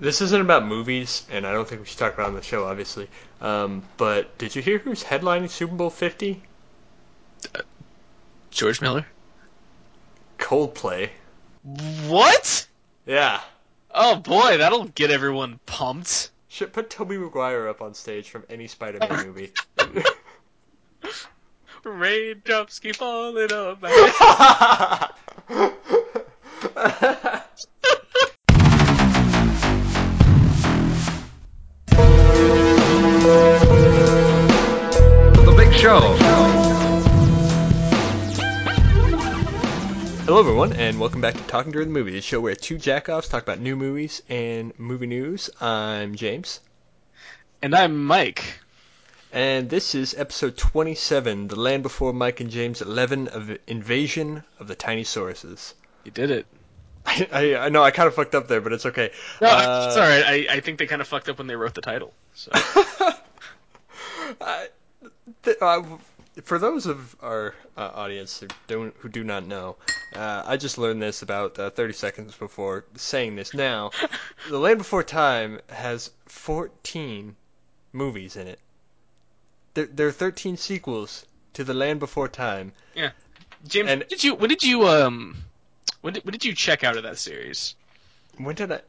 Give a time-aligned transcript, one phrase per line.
[0.00, 2.42] This isn't about movies, and I don't think we should talk about it on the
[2.42, 3.08] show, obviously.
[3.42, 6.42] Um, but did you hear who's headlining Super Bowl 50?
[8.50, 9.06] George Miller.
[10.38, 11.10] Coldplay.
[12.06, 12.66] What?
[13.04, 13.40] Yeah.
[13.94, 16.30] Oh boy, that'll get everyone pumped.
[16.48, 19.52] Should put Tobey Maguire up on stage from any Spider-Man movie.
[21.84, 23.90] Raindrops keep falling on my
[26.62, 27.42] The
[35.90, 36.14] Show.
[40.24, 43.28] Hello, everyone, and welcome back to Talking During the Movie, the show where two jackoffs
[43.28, 45.50] talk about new movies and movie news.
[45.60, 46.60] I'm James,
[47.60, 48.60] And I'm Mike.
[49.32, 54.68] and this is episode 27, The Land Before Mike and James 11 of Invasion of
[54.68, 55.74] the Tiny Sauruses.
[56.04, 56.46] You did it.
[57.04, 59.10] I, I, I know I kind of fucked up there, but it's okay.
[59.40, 60.24] No, Uh, it's alright.
[60.24, 62.14] I, I think they kind of fucked up when they wrote the title.
[62.34, 62.52] So
[65.42, 65.82] Th- uh,
[66.42, 69.76] for those of our uh, audience who don't who do not know,
[70.14, 73.52] uh, I just learned this about uh, 30 seconds before saying this.
[73.54, 73.90] Now,
[74.48, 77.36] The Land Before Time has 14
[77.92, 78.58] movies in it.
[79.74, 82.72] There, there are 13 sequels to The Land Before Time.
[82.94, 83.10] Yeah,
[83.66, 85.36] James, And- did you when did you um
[86.00, 87.74] when did, when did you check out of that series?
[88.38, 88.80] When did I?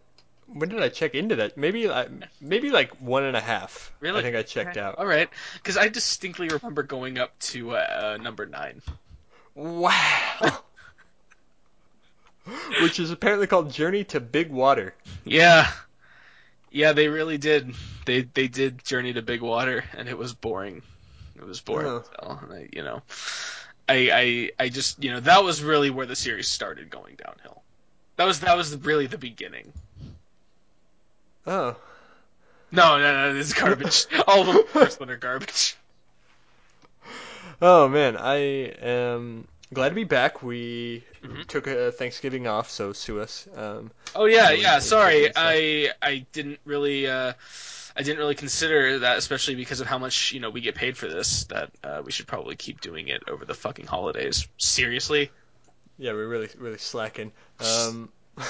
[0.53, 1.57] When did I check into that?
[1.57, 2.07] Maybe, I,
[2.39, 3.91] maybe like one and a half.
[3.99, 4.19] Really?
[4.19, 4.95] I think I checked out.
[4.97, 8.81] All right, because I distinctly remember going up to uh, number nine.
[9.55, 10.59] Wow.
[12.81, 14.95] Which is apparently called Journey to Big Water.
[15.23, 15.71] Yeah,
[16.71, 17.73] yeah, they really did.
[18.05, 20.81] They they did Journey to Big Water, and it was boring.
[21.35, 22.03] It was boring.
[22.21, 22.39] Oh.
[22.43, 23.01] and I, you know,
[23.87, 27.61] I, I I just you know that was really where the series started going downhill.
[28.15, 29.73] That was that was really the beginning.
[31.47, 31.75] Oh.
[32.71, 34.05] No, no, no, this is garbage.
[34.27, 35.75] All of them first one are garbage.
[37.61, 38.37] Oh man, I
[38.81, 40.41] am glad to be back.
[40.41, 41.45] We Mhm.
[41.47, 43.47] took a Thanksgiving off, so sue us.
[43.55, 44.79] Um, Oh yeah, yeah.
[44.79, 47.33] Sorry, I I didn't really uh,
[47.95, 50.97] I didn't really consider that, especially because of how much you know we get paid
[50.97, 51.43] for this.
[51.45, 54.47] That uh, we should probably keep doing it over the fucking holidays.
[54.57, 55.29] Seriously.
[55.97, 57.31] yeah, we're really really slacking.
[57.59, 58.09] Um,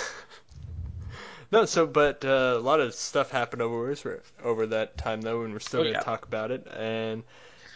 [1.51, 3.95] no, so but uh, a lot of stuff happened over
[4.44, 6.01] over that time though, and we're still Oh, gonna yeah.
[6.01, 6.67] talk about it.
[6.75, 7.23] And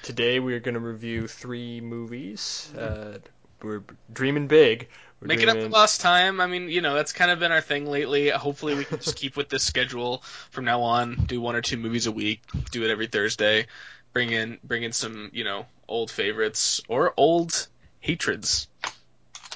[0.03, 2.71] today we're gonna review three movies.
[2.75, 3.15] Mm-hmm.
[3.15, 3.17] Uh,
[3.61, 3.83] we're
[4.13, 4.89] dreaming big.
[5.21, 6.41] We're Making up dreaming- for lost time.
[6.41, 8.29] I mean, you know, that's kind of been our thing lately.
[8.29, 11.15] Hopefully, we can just keep with this schedule from now on.
[11.25, 12.41] Do one or two movies a week.
[12.71, 13.67] Do it every Thursday.
[14.13, 17.67] Bring in bring in some you know old favorites or old
[17.99, 18.67] hatreds.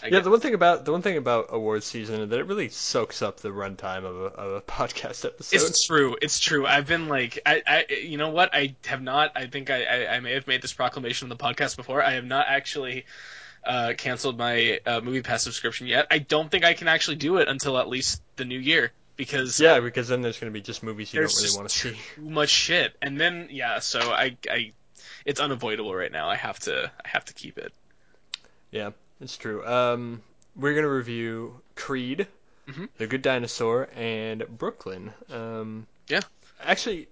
[0.01, 0.23] I Yeah, guess.
[0.23, 3.21] the one thing about the one thing about awards season is that it really soaks
[3.21, 5.55] up the runtime of a, of a podcast episode.
[5.55, 6.15] It's true.
[6.21, 6.65] It's true.
[6.65, 8.49] I've been like, I, I, you know what?
[8.53, 9.31] I have not.
[9.35, 12.01] I think I, I, I may have made this proclamation on the podcast before.
[12.03, 13.05] I have not actually
[13.65, 16.07] uh, canceled my uh, MoviePass subscription yet.
[16.09, 19.59] I don't think I can actually do it until at least the new year because
[19.59, 21.89] Yeah, because then there's going to be just movies you don't really want to see.
[21.91, 22.95] too much shit.
[23.01, 24.71] And then yeah, so I, I,
[25.25, 26.29] it's unavoidable right now.
[26.29, 27.73] I have to, I have to keep it.
[28.71, 28.91] Yeah,
[29.21, 29.65] it's true.
[29.65, 30.21] Um,
[30.55, 32.27] we're going to review Creed,
[32.67, 32.89] Mhm.
[32.97, 35.11] The Good Dinosaur, and Brooklyn.
[35.31, 36.21] Um, Yeah.
[36.61, 37.07] Actually,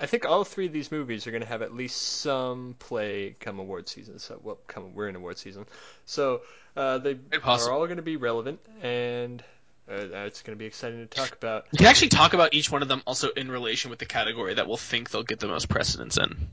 [0.00, 3.34] I think all three of these movies are going to have at least some play
[3.40, 4.18] come award season.
[4.18, 5.66] So, well, come we're in award season,
[6.06, 6.42] so
[6.76, 7.72] uh, they Quite possible.
[7.72, 9.42] are all going to be relevant, and
[9.90, 9.94] uh,
[10.26, 11.66] it's going to be exciting to talk about.
[11.72, 14.54] You can actually talk about each one of them also in relation with the category
[14.54, 16.48] that we'll think they'll get the most precedence in.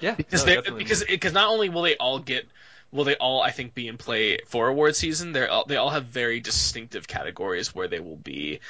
[0.00, 2.46] Yeah, because no, they because because not only will they all get
[2.96, 5.90] will they all I think be in play for award season they all they all
[5.90, 8.60] have very distinctive categories where they will be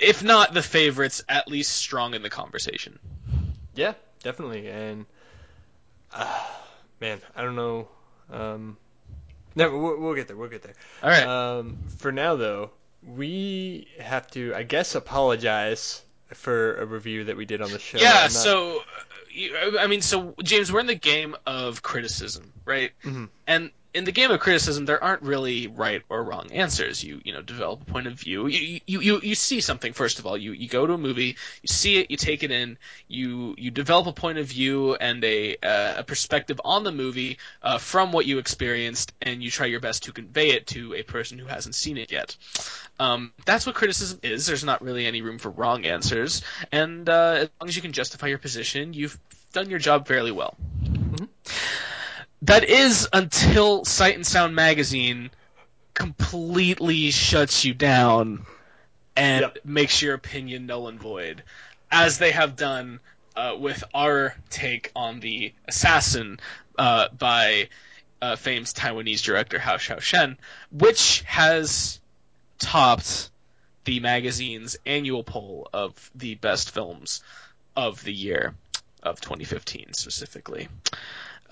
[0.00, 2.98] if not the favorites at least strong in the conversation.
[3.74, 4.68] Yeah, definitely.
[4.68, 5.06] And
[6.12, 6.46] uh,
[7.00, 7.88] man, I don't know.
[8.30, 8.76] Um,
[9.54, 10.36] no, we'll, we'll get there.
[10.36, 10.74] We'll get there.
[11.02, 11.24] All right.
[11.24, 12.70] Um, for now, though,
[13.06, 16.02] we have to, I guess, apologize
[16.34, 17.98] for a review that we did on the show.
[17.98, 18.12] yeah.
[18.22, 22.90] Not- So uh, I mean, so James, we're in the game of criticism, right?
[23.04, 23.28] Mhm.
[23.46, 27.02] And in the game of criticism, there aren't really right or wrong answers.
[27.02, 28.46] You you know develop a point of view.
[28.46, 30.36] You you you, you see something first of all.
[30.36, 32.78] You you go to a movie, you see it, you take it in,
[33.08, 37.38] you you develop a point of view and a uh, a perspective on the movie
[37.60, 41.02] uh, from what you experienced, and you try your best to convey it to a
[41.02, 42.36] person who hasn't seen it yet.
[43.00, 44.46] Um, that's what criticism is.
[44.46, 47.92] There's not really any room for wrong answers, and uh, as long as you can
[47.92, 49.18] justify your position, you've
[49.52, 50.56] done your job fairly well.
[52.42, 55.30] That is until Sight and Sound magazine
[55.94, 58.46] completely shuts you down
[59.16, 59.58] and Yep.
[59.64, 61.42] makes your opinion null and void,
[61.90, 63.00] as they have done
[63.34, 66.38] uh, with our take on the Assassin
[66.78, 67.68] uh, by
[68.22, 70.36] uh, famed Taiwanese director Hou Hsiao-hsien,
[70.70, 71.98] which has
[72.58, 73.30] topped
[73.84, 77.22] the magazine's annual poll of the best films
[77.76, 78.54] of the year
[79.02, 80.68] of 2015 specifically.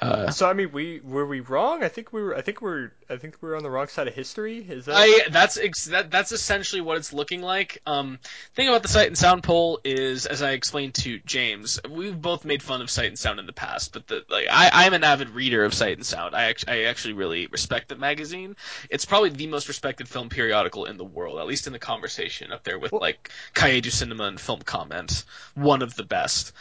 [0.01, 1.83] Uh, So I mean, we were we wrong?
[1.83, 2.37] I think we were.
[2.37, 2.93] I think we're.
[3.09, 4.59] I think we were on the wrong side of history.
[4.59, 4.95] Is that?
[4.97, 7.81] I that's ex- that, that's essentially what it's looking like.
[7.87, 8.19] Um,
[8.55, 12.45] thing about the Sight and Sound poll is, as I explained to James, we've both
[12.45, 15.03] made fun of Sight and Sound in the past, but the, like I, I'm an
[15.05, 16.35] avid reader of Sight and Sound.
[16.35, 18.57] I act- I actually really respect the magazine.
[18.91, 22.53] It's probably the most respected film periodical in the world, at least in the conversation,
[22.53, 26.53] up there with like Cahiers du Cinema and Film Comment, one of the best.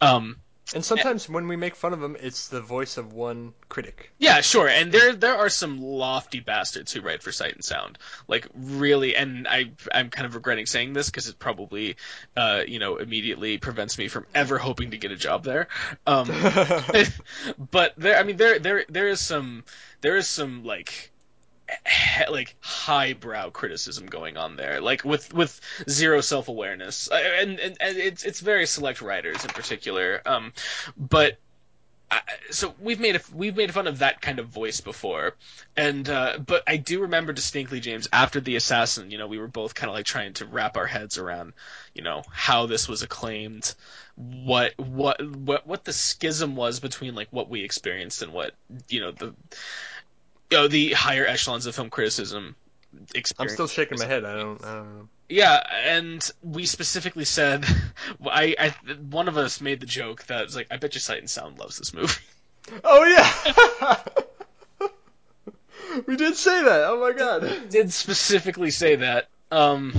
[0.00, 0.38] Um,
[0.74, 4.12] and sometimes when we make fun of them, it's the voice of one critic.
[4.18, 4.68] Yeah, sure.
[4.68, 7.98] And there there are some lofty bastards who write for Sight and Sound.
[8.28, 11.96] Like really and I I'm kind of regretting saying this because it probably
[12.36, 15.68] uh you know immediately prevents me from ever hoping to get a job there.
[16.06, 16.28] Um
[17.70, 19.64] but there I mean there there there is some
[20.00, 21.09] there is some like
[22.30, 24.80] like highbrow criticism going on there.
[24.80, 27.10] Like with with zero self-awareness.
[27.10, 30.22] Uh, and, and and it's it's very select writers in particular.
[30.26, 30.52] Um
[30.96, 31.38] but
[32.10, 35.36] I, so we've made a, we've made fun of that kind of voice before,
[35.76, 39.46] and uh, but I do remember distinctly, James, after the assassin, you know, we were
[39.46, 41.52] both kind of like trying to wrap our heads around,
[41.94, 43.74] you know, how this was acclaimed,
[44.16, 48.54] what what what what the schism was between like what we experienced and what
[48.88, 49.32] you know the
[50.50, 52.56] you know, the higher echelons of film criticism
[53.38, 54.24] I'm still shaking my head.
[54.24, 54.64] I don't.
[54.64, 55.08] I don't know.
[55.28, 57.64] Yeah, and we specifically said,
[58.26, 58.74] I, I
[59.10, 61.58] one of us made the joke that was like, I bet you Sight and Sound
[61.58, 62.14] loves this movie.
[62.84, 64.88] Oh yeah.
[66.06, 66.84] we did say that.
[66.84, 67.70] Oh my god.
[67.70, 69.28] did specifically say that.
[69.52, 69.92] Um,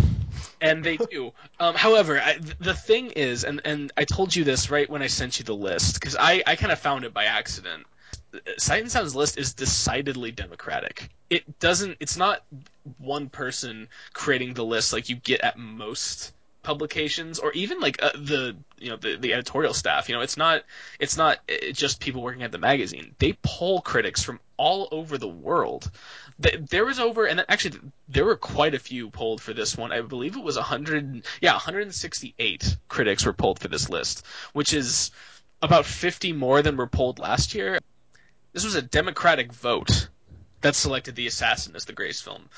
[0.62, 1.33] and they do.
[1.59, 5.07] Um, however, I, the thing is, and, and I told you this right when I
[5.07, 7.86] sent you the list, because I, I kind of found it by accident.
[8.57, 11.10] Sight and Sound's list is decidedly democratic.
[11.30, 11.98] It doesn't.
[12.00, 12.44] It's not
[12.98, 16.31] one person creating the list like you get at most
[16.63, 20.07] publications, or even like uh, the you know the, the editorial staff.
[20.07, 20.63] You know, it's not
[21.00, 23.16] it's not uh, just people working at the magazine.
[23.19, 25.89] They poll critics from all over the world.
[26.39, 27.80] There was over, and actually
[28.10, 29.92] there were quite a few polled for this one.
[29.92, 35.12] I believe it was 100, yeah, 168 critics were polled for this list, which is
[35.62, 37.78] about 50 more than were polled last year.
[38.53, 40.09] This was a democratic vote
[40.62, 42.50] that selected The Assassin as the greatest film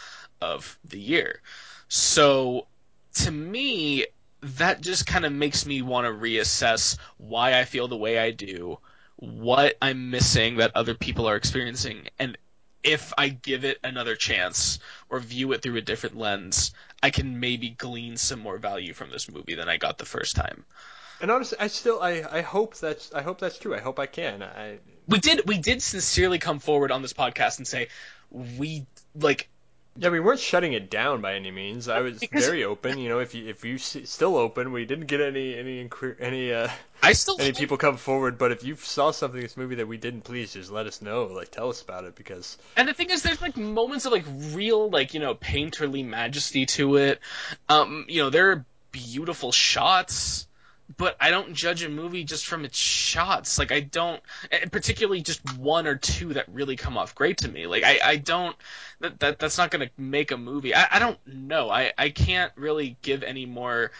[0.41, 1.41] of the year.
[1.87, 2.67] So,
[3.15, 4.07] to me,
[4.41, 8.31] that just kind of makes me want to reassess why I feel the way I
[8.31, 8.79] do,
[9.17, 12.37] what I'm missing that other people are experiencing, and
[12.83, 14.79] if I give it another chance
[15.09, 19.09] or view it through a different lens, I can maybe glean some more value from
[19.09, 20.65] this movie than I got the first time.
[21.21, 22.01] And honestly, I still.
[22.01, 22.23] I.
[22.29, 23.13] I hope that's.
[23.13, 23.73] I hope that's true.
[23.73, 24.43] I hope I can.
[24.43, 24.79] I.
[25.07, 27.87] We did we did sincerely come forward on this podcast and say
[28.31, 28.85] we
[29.15, 29.49] like
[29.97, 31.87] Yeah, we weren't shutting it down by any means.
[31.87, 32.97] I was Because- very open.
[32.97, 35.89] You know, if you if you still open, we didn't get any any
[36.19, 36.69] any uh
[37.01, 38.37] I still any people come forward.
[38.37, 41.01] But if you saw something in this movie that we didn't, please just let us
[41.01, 41.25] know.
[41.25, 44.25] Like, tell us about it because And the thing is, there's like moments of like
[44.53, 47.19] real, like you know, painterly majesty to it.
[47.67, 50.47] Um, you know, there are beautiful shots,
[51.03, 53.59] but I don't judge a movie just from its shots.
[53.59, 54.21] Like I don't,
[54.71, 57.67] particularly just one or two that really come off great to me.
[57.67, 58.55] Like I, I don't.
[59.01, 60.73] That, that that's not gonna make a movie.
[60.73, 61.69] I, I don't know.
[61.69, 63.91] I I can't really give any more,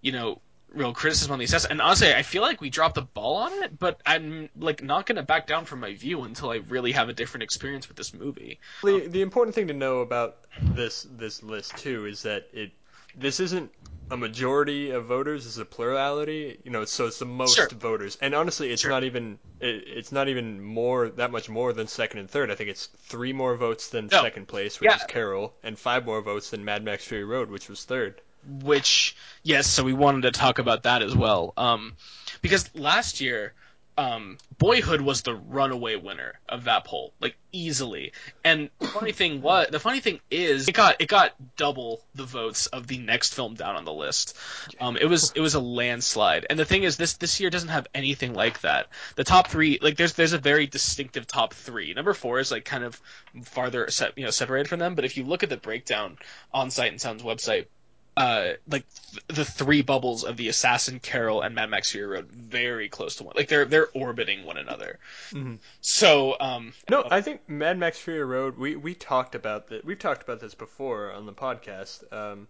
[0.00, 0.40] you know.
[0.72, 3.52] Real criticism on the assessment, and honestly, I feel like we dropped the ball on
[3.62, 3.78] it.
[3.78, 7.12] But I'm like not gonna back down from my view until I really have a
[7.12, 8.58] different experience with this movie.
[8.82, 12.70] the the important thing to know about this this list too is that it
[13.14, 13.70] this isn't
[14.12, 15.46] a majority of voters.
[15.46, 16.58] is a plurality.
[16.64, 17.68] You know, so it's the most Sure.
[17.68, 18.18] voters.
[18.20, 18.90] And honestly, it's Sure.
[18.90, 22.50] not even it, it's not even more that much more than second and third.
[22.50, 24.22] I think it's three more votes than No.
[24.22, 24.96] second place, which Yeah.
[24.96, 28.20] is Carol, and five more votes than Mad Max Fury Road, which was third.
[28.44, 29.14] which
[29.44, 31.52] yes, so we wanted to talk about that as well.
[31.56, 31.96] Um,
[32.42, 33.54] because last year,
[33.98, 38.12] um, Boyhood was the runaway winner of that poll, like easily.
[38.44, 42.24] And the funny thing was, the funny thing is, it got it got double the
[42.24, 44.36] votes of the next film down on the list.
[44.80, 46.46] Um, it was it was a landslide.
[46.48, 48.88] And the thing is, this this year doesn't have anything like that.
[49.16, 51.92] The top three, like there's there's a very distinctive top three.
[51.92, 53.00] Number four is like kind of
[53.44, 54.94] farther you know separated from them.
[54.94, 56.18] But if you look at the breakdown
[56.52, 57.66] on Sight and Sound's website,
[58.16, 62.30] uh, like th- the three bubbles of the Assassin, Carol, and Mad Max Fury Road
[62.30, 63.34] very close to one.
[63.36, 64.98] Like they're they're orbiting one another.
[65.30, 65.58] Mhm.
[65.80, 68.58] So um, No, I think Mad Max Fury Road.
[68.58, 69.84] We we talked about that.
[69.84, 72.10] We've talked about this before on the podcast.
[72.12, 72.48] Um,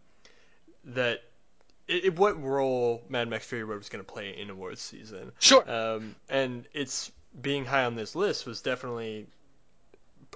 [0.85, 1.23] that
[1.87, 5.33] it, it, what role Mad Max Fury Road was going to play in awards season.
[5.39, 5.69] Sure.
[5.71, 9.27] Um, and it's being high on this list was definitely,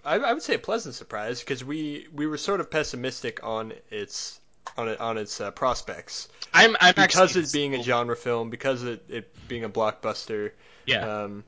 [0.05, 3.73] I, I would say, a pleasant surprise because we we were sort of pessimistic on
[3.91, 4.41] its
[4.77, 6.29] on it on its uh, prospects.
[6.53, 10.53] I'm, I'm because it being a genre film, because it, it being a blockbuster.
[10.87, 11.23] Yeah.
[11.23, 11.45] Um,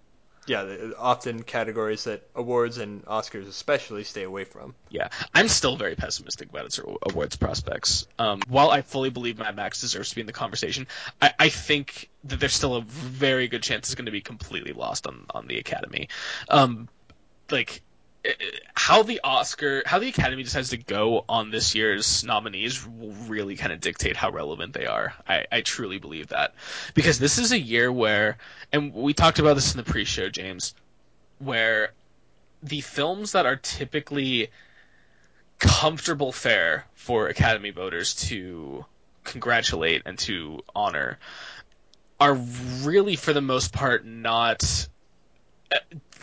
[0.48, 4.74] yeah, often categories that awards and Oscars especially stay away from.
[4.88, 8.06] Yeah, I'm still very pessimistic about its awards prospects.
[8.18, 10.86] Um, while I fully believe Mad Max deserves to be in the conversation,
[11.20, 14.72] I, I think that there's still a very good chance it's going to be completely
[14.72, 16.08] lost on on the Academy.
[16.48, 16.88] Um,
[17.50, 17.82] like
[18.74, 23.56] how the Oscar, how the Academy decides to go on this year's nominees will really
[23.56, 25.14] kind of dictate how relevant they are.
[25.26, 26.54] I, I truly believe that
[26.94, 28.38] because this is a year where,
[28.72, 30.74] and we talked about this in the pre-show, James,
[31.38, 31.92] where
[32.62, 34.48] the films that are typically
[35.58, 38.84] comfortable fare for Academy voters to
[39.24, 41.18] congratulate and to honor
[42.20, 44.88] are really, for the most part, not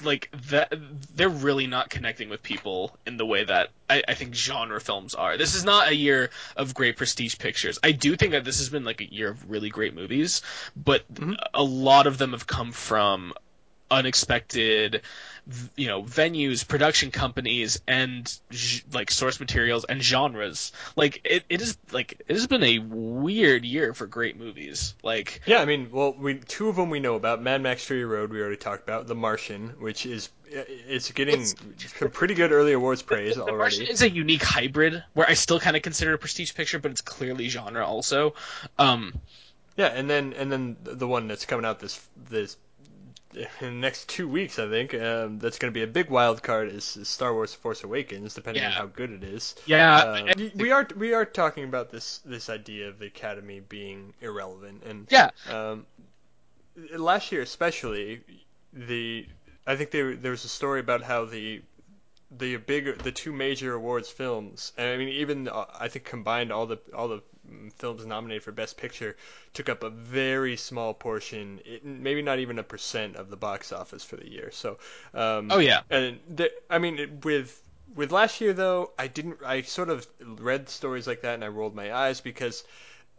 [0.03, 0.73] like that
[1.15, 5.15] they're really not connecting with people in the way that I, I, think genre films
[5.15, 5.37] are.
[5.37, 7.79] This is not a year of great prestige pictures.
[7.83, 10.41] I do think that this has been like a year of really great movies,
[10.75, 11.33] but mm-hmm.
[11.53, 13.33] a lot of them have come from
[13.89, 15.01] unexpected
[15.75, 18.39] you know venues production companies and
[18.93, 20.71] like source materials and genres.
[20.95, 24.95] Like it, it is like it has been a weird year for great movies.
[25.03, 27.41] Like yeah i mean well we two of them we know about.
[27.41, 29.07] Mad max fury road we already talked about.
[29.07, 31.55] The martian which is it's getting it's,
[32.13, 33.57] pretty good early awards praise the, the already.
[33.57, 36.79] martian is a unique hybrid where i still kind of consider it a prestige picture
[36.79, 38.33] but it's clearly genre also.
[38.79, 39.13] Um
[39.77, 41.99] yeah, and then and then the one that's coming out this
[42.29, 42.57] this
[43.35, 46.41] in the next two weeks, I think um, that's going to be a big wild
[46.41, 48.69] card is, is Star Wars: Force Awakens, depending yeah.
[48.69, 49.55] on how good it is.
[49.65, 54.13] Yeah, um, we are we are talking about this this idea of the Academy being
[54.21, 55.85] irrelevant, and yeah, um,
[56.95, 58.21] last year especially,
[58.73, 59.27] the
[59.67, 61.61] I think there there was a story about how the
[62.37, 66.51] the bigger the two major awards films, and I mean even uh, I think combined
[66.51, 67.21] all the all the
[67.77, 69.15] films nominated for Best Picture
[69.53, 74.03] took up a very small portion, maybe not even a percent of the box office
[74.03, 74.49] for the year.
[74.51, 74.77] So,
[75.13, 77.61] um, oh yeah, and the, I mean with
[77.95, 79.39] with last year though, I didn't.
[79.45, 82.63] I sort of read stories like that and I rolled my eyes because.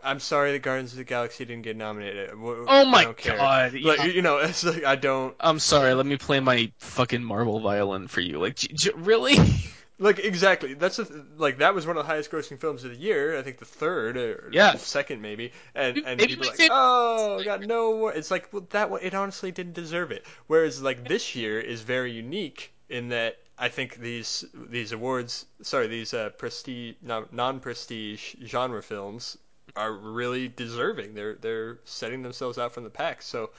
[0.05, 2.31] I'm sorry the Guardians of the Galaxy didn't get nominated.
[2.35, 3.73] Oh my god!
[3.73, 4.05] Like, yeah.
[4.05, 5.35] you know, it's like I don't.
[5.41, 5.95] I'm sorry.
[5.95, 8.39] Let me play my fucking marble violin for you.
[8.39, 9.37] Like, j- j- really?
[9.99, 11.07] Like exactly, that's a,
[11.39, 13.39] like that was one of the highest grossing films of the year.
[13.39, 14.77] I think the third or yeah.
[14.77, 15.53] second maybe.
[15.75, 18.09] And and maybe people are like, oh, got no.
[18.09, 20.27] It's like well, that it honestly didn't deserve it.
[20.49, 25.87] Whereas like this year is very unique in that I think these these awards, sorry,
[25.87, 29.39] these uh, prestige non prestige genre films
[29.77, 31.15] are really deserving.
[31.15, 33.23] They're they're setting themselves out from the pack.
[33.23, 33.51] So.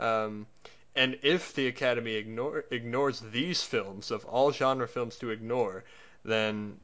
[0.00, 0.46] Um,
[0.94, 5.84] and if the Academy ignore, ignores these films, of all genre films to ignore,
[6.24, 6.78] then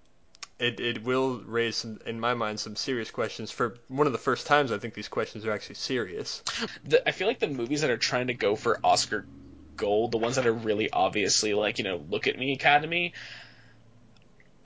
[0.58, 3.50] it, it will raise, some, in my mind, some serious questions.
[3.50, 6.42] For one of the first times, I think these questions are actually serious.
[6.84, 9.26] The, I feel like the movies that are trying to go for Oscar
[9.76, 13.12] gold, the ones that are really obviously like, you know, look at me Academy,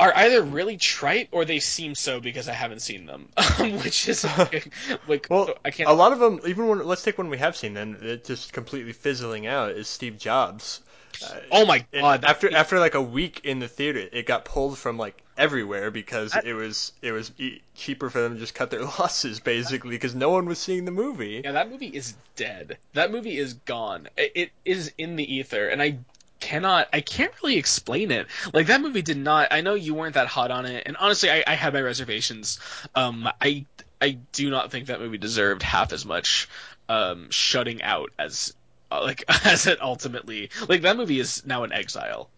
[0.02, 3.28] are either really trite or they seem so because I haven't seen them,
[3.60, 4.24] which is
[5.06, 5.88] like well, I can't.
[5.88, 8.52] A lot of them, even when let's take one we have seen, then it just
[8.52, 10.80] completely fizzling out is Steve Jobs.
[11.24, 12.24] Uh, oh my god!
[12.24, 16.32] After after like a week in the theater, it got pulled from like everywhere because
[16.32, 17.30] that, it was it was
[17.76, 20.90] cheaper for them to just cut their losses basically because no one was seeing the
[20.90, 21.42] movie.
[21.44, 22.78] Yeah, that movie is dead.
[22.94, 24.08] That movie is gone.
[24.16, 25.98] It, it is in the ether, and I
[26.42, 28.26] cannot I can't really explain it.
[28.52, 31.30] Like that movie did not I know you weren't that hot on it and honestly
[31.30, 32.58] I, I had my reservations.
[32.96, 33.64] Um I
[34.00, 36.48] I do not think that movie deserved half as much
[36.88, 38.54] um shutting out as
[38.90, 42.28] uh, like as it ultimately like that movie is now in exile.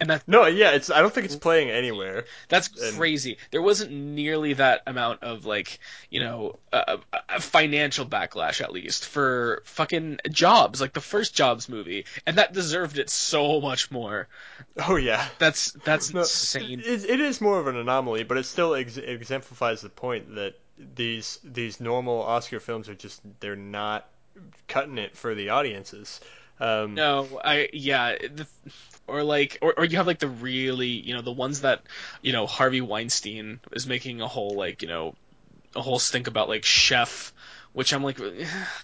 [0.00, 0.90] And that no, yeah, it's.
[0.90, 2.24] I don't think it's playing anywhere.
[2.48, 3.38] That's and, crazy.
[3.50, 9.62] There wasn't nearly that amount of like, you know, a financial backlash at least for
[9.64, 14.28] fucking Jobs, like the first Jobs movie, and that deserved it so much more.
[14.86, 16.80] Oh yeah, that's that's no, insane.
[16.80, 20.54] It, it is more of an anomaly, but it still ex- exemplifies the point that
[20.94, 24.08] these these normal Oscar films are just they're not
[24.68, 26.20] cutting it for the audiences.
[26.60, 28.16] Um, no, I yeah.
[28.18, 28.46] The,
[29.06, 31.82] or like or, or you have like the really you know the ones that
[32.22, 35.14] you know Harvey Weinstein is making a whole like you know
[35.74, 37.32] a whole stink about like Chef,
[37.72, 38.34] which I'm like, no,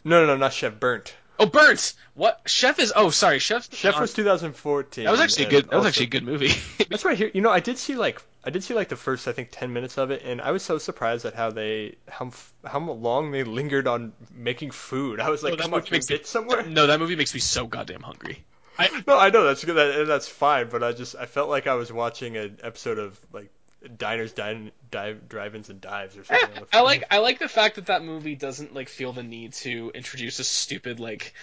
[0.05, 1.15] no, no, not Chef, Burnt.
[1.39, 1.95] Oh, Burnt.
[2.15, 2.93] What Chef is?
[2.95, 3.73] Oh, sorry, Chef.
[3.75, 5.05] Chef was 2014.
[5.05, 5.65] That was actually good.
[5.65, 6.53] That was also, actually a good movie.
[6.89, 7.31] that's right here.
[7.35, 9.73] You know, I did see like I did see like the first I think ten
[9.73, 12.31] minutes of it, and I was so surprised at how they how
[12.65, 15.21] how long they lingered on making food.
[15.21, 16.63] I was like, that come on, movie can we get somewhere?
[16.63, 18.45] No, that movie makes me so goddamn hungry.
[19.07, 21.69] No, I know that's good, that, and that's fine, but I just I felt like
[21.69, 23.49] I was watching an episode of like
[23.97, 26.57] diners, dine, dive, drive-ins, and dives or something.
[26.57, 29.23] on eh, I like I like the fact that that movie doesn't like feel the
[29.23, 31.35] need to introduce a stupid like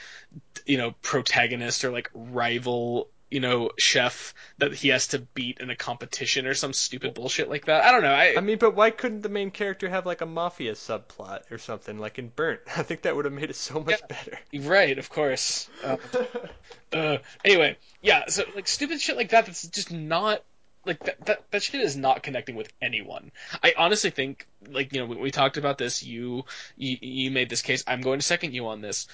[0.65, 5.69] you know protagonist or like rival you know chef that he has to beat in
[5.69, 7.83] a competition or some stupid bullshit like that.
[7.83, 8.13] I don't know.
[8.13, 11.57] I, I mean, but why couldn't the main character have like a mafia subplot or
[11.57, 12.59] something like in Burnt?
[12.77, 14.37] I think that would have made it so much better.
[14.53, 15.69] right, of course.
[15.83, 15.97] Um,
[16.93, 18.27] uh, anyway, yeah.
[18.27, 19.45] So like stupid shit like that.
[19.45, 20.43] That's just not
[20.85, 21.51] like that, that.
[21.51, 23.31] That shit is not connecting with anyone.
[23.63, 26.03] I honestly think like you know we, we talked about this.
[26.03, 26.43] You,
[26.75, 27.83] you you made this case.
[27.87, 29.07] I'm going to second you on this.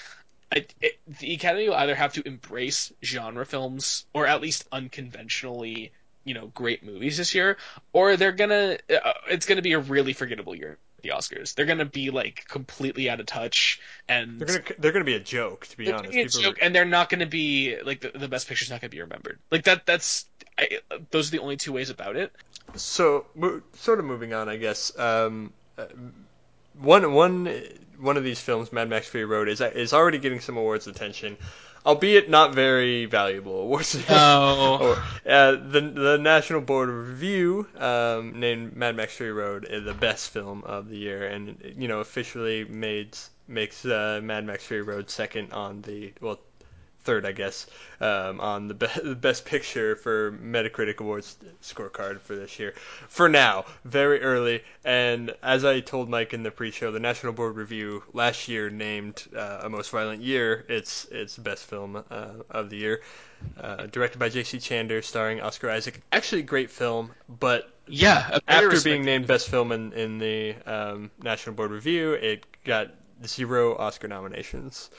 [0.51, 5.91] I, it, the Academy will either have to embrace genre films or at least unconventionally,
[6.23, 7.57] you know, great movies this year,
[7.93, 8.77] or they're gonna.
[8.89, 10.77] Uh, it's gonna be a really forgettable year.
[10.97, 11.53] at The Oscars.
[11.53, 15.19] They're gonna be like completely out of touch, and They're gonna they're gonna be a
[15.19, 16.13] joke to be they're honest.
[16.13, 18.89] gonna be joke, and they're not to be like the, the best picture's not going
[18.89, 19.39] to be remembered.
[19.51, 19.85] Like that.
[19.85, 20.25] That's
[20.57, 20.79] I,
[21.11, 22.31] those are the only two ways about it.
[22.75, 24.97] So, mo- sort of moving on, I guess.
[24.97, 25.85] Um, uh,
[26.79, 27.63] one one
[27.99, 31.37] one of these films, Mad Max Fury Road, is is already getting some awards attention,
[31.85, 33.97] albeit not very valuable awards.
[34.09, 34.77] Oh,
[35.25, 39.93] Or, uh, the the National Board of Review um, named Mad Max Fury Road the
[39.93, 44.83] best film of the year, and you know officially made makes uh, Mad Max Fury
[44.83, 46.39] Road second on the well
[47.07, 47.65] third I guess
[48.01, 52.73] um, on the be- best picture for Metacritic Awards scorecard for this year.
[53.07, 57.55] For now, very early, and as I told Mike in the pre-show, the National Board
[57.55, 62.69] Review last year named uh, A Most Violent Year its its best film uh, of
[62.69, 63.01] the year.
[63.57, 64.57] Uh, directed by J.C.
[64.57, 66.01] Chandor, starring Oscar Isaac.
[66.11, 68.39] Actually, a great film, but yeah.
[68.47, 72.89] after being named best film in, in the um, National Board Review, it got
[73.25, 74.89] zero Oscar nominations.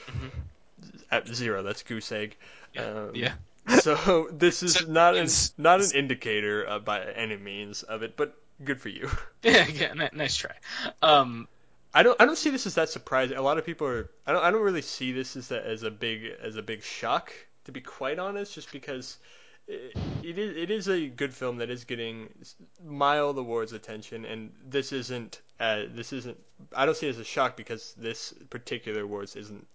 [1.11, 2.37] At zero, that's goose egg.
[2.77, 3.33] Um, yeah.
[3.81, 8.17] So this is So not an, not an indicator uh, by any means of it,
[8.17, 9.09] but good for you.
[9.43, 10.55] Yeah, yeah, nice try.
[11.01, 11.47] Um,
[11.93, 13.37] I don't I don't see this as that surprising.
[13.37, 15.83] A lot of people are I don't I don't really see this as a, as
[15.83, 17.31] a big as a big shock
[17.65, 19.17] to be quite honest, just because
[19.69, 22.29] it, is it is a good film that is getting
[22.83, 26.37] mild awards attention, and this isn't uh, this isn't
[26.75, 29.67] I don't see it as a shock because this particular awards isn't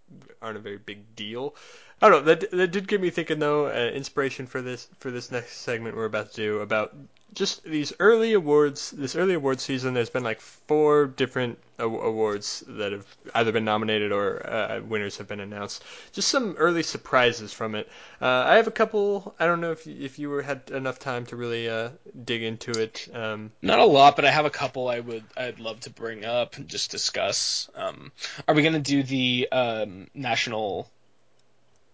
[0.42, 1.54] aren't a very big deal.
[2.02, 3.66] I don't know that that did get me thinking though.
[3.66, 6.94] Uh, inspiration for this for this next segment we're about to do about
[7.35, 12.92] just these early awards, this early award season, there's been like four different awards that
[12.92, 15.85] have either been nominated or uh, winners have been announced.
[16.12, 17.88] Just some early surprises from it.
[18.23, 19.35] Uh, I have a couple.
[19.38, 21.90] I don't know if you, if you were had enough time to really uh,
[22.25, 23.09] dig into it.
[23.12, 26.25] Um, not a lot, but I have a couple I would I'd love to bring
[26.25, 27.68] up and just discuss.
[27.75, 28.12] Um,
[28.47, 30.88] are we going to do the um, national?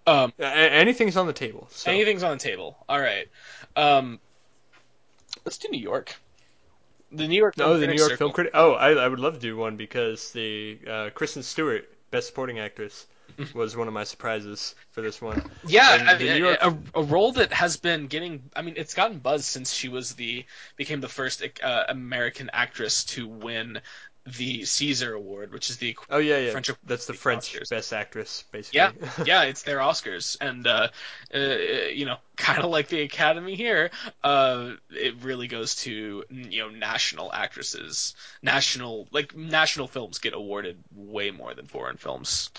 [0.07, 1.68] Um, anything's on the table.
[1.70, 1.90] So.
[1.90, 2.76] anything's on the table.
[2.88, 3.29] All right.
[5.44, 6.16] Let's do New York.
[7.12, 7.55] The New York.
[7.59, 8.16] Oh, Film the New York Circle.
[8.16, 8.53] Film Critic.
[8.55, 12.59] Oh, I, I would love to do one because the uh, Kristen Stewart, Best Supporting
[12.61, 13.07] Actress,
[13.55, 15.42] was one of my surprises for this one.
[15.66, 18.42] Yeah, I mean, York- a, a role that has been getting.
[18.55, 20.44] I mean, it's gotten buzz since she was the
[20.76, 23.81] became the first uh, American actress to win
[24.36, 26.50] the César Award, which is the Oh yeah, yeah.
[26.52, 27.70] French- That's the the French Oscars.
[27.70, 28.78] Best Actress, basically.
[28.78, 28.92] yeah,
[29.24, 30.88] yeah, it's their Oscars, and uh,
[31.34, 33.90] uh, you know, kind of like the Academy here,
[34.24, 40.82] uh, it really goes to you know national actresses, national like national films get awarded
[40.94, 42.50] way more than foreign films.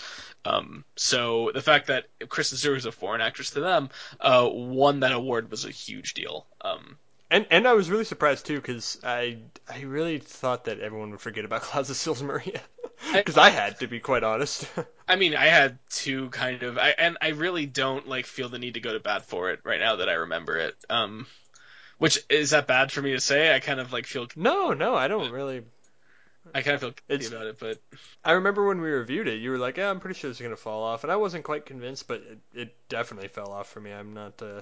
[0.43, 5.01] Um, so the fact that Kristen Stewart is a foreign actress to them, uh, won
[5.01, 6.47] that award was a huge deal.
[6.61, 6.97] Um,
[7.31, 11.21] And and I was really surprised too because I I really thought that everyone would
[11.21, 12.61] forget about Clouds of Sils Maria
[13.13, 14.67] because I had to be quite honest.
[15.07, 18.59] I mean, I had two kind of, I, and I really don't like feel the
[18.59, 20.75] need to go to bat for it right now that I remember it.
[20.89, 21.25] Um,
[21.99, 23.55] which is that bad for me to say?
[23.55, 25.63] I kind of like feel, no, no, I don't really.
[26.55, 27.79] I kind of feel It's- about it, but
[28.23, 30.55] I remember when we reviewed it, you were like, "Yeah, I'm pretty sure it's gonna
[30.55, 33.91] fall off," and I wasn't quite convinced, but it, it definitely fell off for me.
[33.91, 34.41] I'm not.
[34.41, 34.61] Uh,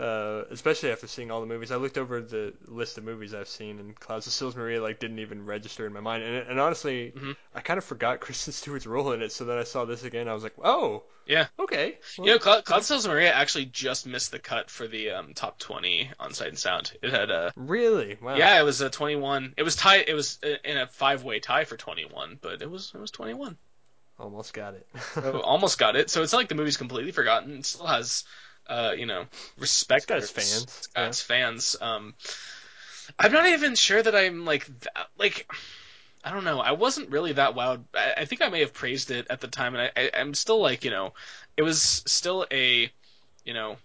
[0.00, 3.48] uh, especially after seeing all the movies, I looked over the list of movies I've
[3.48, 6.22] seen, and Clouds of Sils Maria like didn't even register in my mind.
[6.22, 7.36] And, and honestly, Mhm.
[7.54, 9.32] I kind of forgot Kristen Stewart's role in it.
[9.32, 11.46] So then I saw this again, I was like, "Oh, yeah.
[11.58, 15.34] okay." You know, Cloud, Cloud Sils Maria actually just missed the cut for the um,
[15.34, 16.92] top 20 on Sight and Sound.
[17.02, 18.16] It had a, Really?
[18.22, 18.36] Wow.
[18.36, 19.54] yeah, it was a 21.
[19.56, 19.98] It was tie.
[19.98, 23.10] It was uh, in a five way tie for 21, but it was it was
[23.10, 23.58] 21.
[24.18, 24.86] Almost got it.
[25.14, 26.10] So almost got it.
[26.10, 27.56] So it's not like the movie's completely forgotten.
[27.58, 28.24] It still has,
[28.70, 29.26] uh, you know,
[29.58, 30.06] respect.
[30.06, 31.26] Got fans, It's yeah.
[31.26, 31.76] fans.
[31.80, 32.14] Um,
[33.18, 35.50] I'm not even sure that I'm like that, like
[36.24, 36.60] I don't know.
[36.60, 37.82] I wasn't really that wowed.
[37.94, 40.34] I, I think I may have praised it at the time, and I, I, I'm
[40.34, 41.14] still like you know,
[41.56, 42.90] it was still a
[43.44, 43.76] you know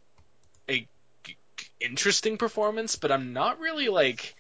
[0.69, 0.87] a
[1.23, 1.37] g-
[1.79, 4.35] interesting performance, but I'm not really like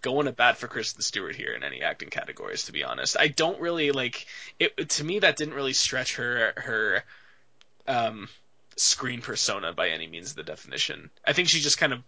[0.00, 2.64] going to bat for Kristen Stewart here in any acting categories.
[2.64, 4.26] To be honest, I don't really like
[4.58, 4.88] it.
[4.88, 7.04] To me, that didn't really stretch her her
[7.86, 8.28] um,
[8.80, 11.10] screen persona by any means of the definition.
[11.26, 12.02] I think she just kind of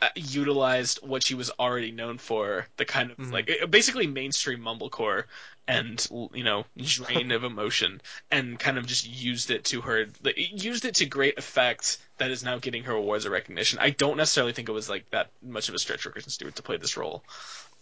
[0.00, 3.32] uh, utilized what she was already known for, the kind of Mhm.
[3.32, 5.24] like uh, basically mainstream mumblecore
[5.66, 8.00] and you know drain of emotion,
[8.30, 11.98] and kind of just used it to her, used it to great effect.
[12.18, 13.78] That is now getting her awards of recognition.
[13.80, 16.56] I don't necessarily think it was like that much of a stretch for Kristen Stewart
[16.56, 17.22] to play this role.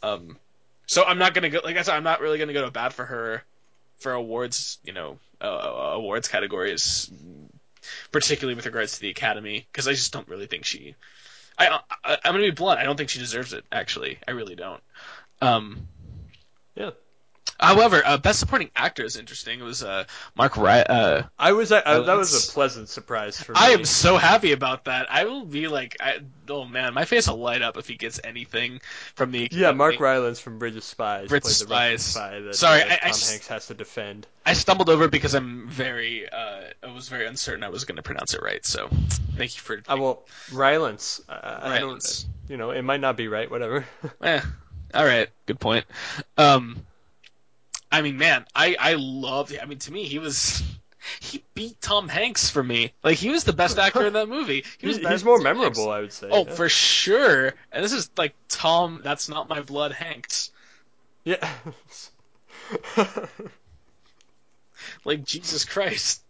[0.03, 0.39] Um,
[0.87, 2.93] so I'm not gonna go like I said, I'm not really gonna go to bat
[2.93, 3.43] for her
[4.01, 5.47] for awards, you know, uh,
[5.95, 7.11] awards categories,
[8.13, 10.95] particularly with regards to the Academy, because I just don't really think she.
[11.59, 12.81] I, I I'm gonna be blunt.
[12.81, 13.65] I don't think she deserves it.
[13.73, 14.83] Actually, I really don't.
[15.41, 15.89] Um,
[16.75, 16.91] Yeah.
[17.59, 19.61] However, uh, best supporting actor is interesting.
[19.61, 20.05] It was uh,
[20.37, 23.59] Mark Ry- uh, I was I, Oh, that was a pleasant surprise for me.
[23.61, 25.07] I am so happy about that.
[25.11, 28.21] I will be like, I, oh man, my face will light up if he gets
[28.23, 28.81] anything
[29.15, 29.49] from the.
[29.51, 29.99] Yeah, Mark.
[29.99, 32.03] Rylance from Bridge of Spies Bridge of the Spies.
[32.05, 34.27] spy that, Sorry, that I- I Tom Hanks has to defend.
[34.45, 38.03] I stumbled over because I'm very, uh, I was very uncertain I was going to
[38.03, 38.65] pronounce it right.
[38.65, 38.89] So,
[39.37, 39.83] thank you for.
[39.89, 41.21] Uh, well, Rylance.
[41.29, 42.27] Uh, I don't, Rylance.
[42.49, 43.51] you know, it might not be right.
[43.51, 43.85] Whatever.
[44.23, 44.41] Eh,
[44.95, 45.85] all right, good point.
[46.39, 46.85] Um,
[47.97, 49.57] I mean, man, I I loved.
[49.61, 50.63] I mean, to me, he was.
[51.21, 52.93] He beat Tom Hanks for me.
[53.05, 54.65] Like he was the best actor in that movie.
[54.79, 56.29] He was He's, more memorable, I would say.
[56.29, 56.53] Oh, yeah.
[56.53, 57.55] for sure.
[57.71, 59.03] And this is like Tom.
[59.05, 60.51] That's not my blood, Hanks.
[61.23, 61.49] yeah.
[65.05, 66.23] Like Jesus Christ.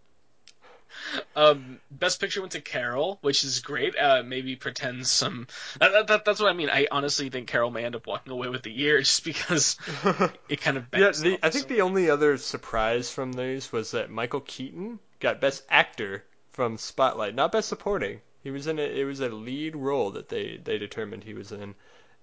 [1.34, 3.96] Um, best picture went to Carol, which is great.
[3.96, 5.46] Uh, maybe pretends some.
[5.80, 6.70] That, that, that, that's what I mean.
[6.70, 9.76] I honestly think Carol may end up walking away with the year just because
[10.48, 10.86] it kind of.
[10.92, 14.98] yeah, the, I think so the only other surprise from these was that Michael Keaton
[15.20, 18.20] got Best Actor from Spotlight, not Best Supporting.
[18.42, 21.52] He was in a, it was a lead role that they they determined he was
[21.52, 21.74] in,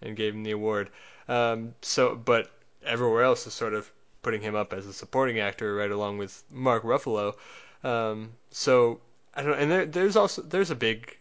[0.01, 0.89] and gave him the award.
[1.27, 2.49] Um, so, but
[2.86, 6.43] everywhere else is sort of putting him up as a supporting actor right along with
[6.49, 7.36] Mark Ruffalo.
[7.84, 9.02] Um, so
[9.34, 11.17] I don't and there, there's also there's a big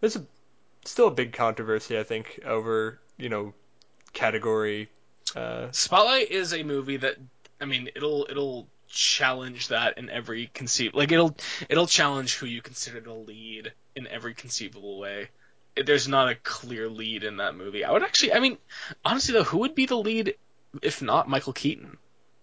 [0.00, 0.24] there's a
[0.84, 3.52] still a big controversy I think over you know
[4.12, 4.88] category.
[5.36, 7.16] Uh, Spotlight is a movie that
[7.60, 11.36] I mean it'll it'll challenge that in every conceive like it'll
[11.68, 15.28] it'll challenge who you consider the lead in every conceivable way.
[15.76, 17.84] There's not a clear lead in that movie.
[17.84, 18.58] I would actually I mean
[19.04, 20.34] honestly though who would be the lead
[20.82, 21.98] if not Michael Keaton?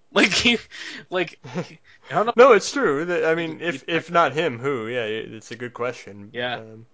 [0.14, 0.58] Like he
[1.10, 1.68] like I
[2.10, 2.34] don't know.
[2.38, 3.06] No, it's true.
[3.06, 4.88] that- I mean, if if not him, who?
[4.88, 6.30] Yeah, it's a good question.
[6.34, 6.56] Yeah.
[6.56, 6.86] Um,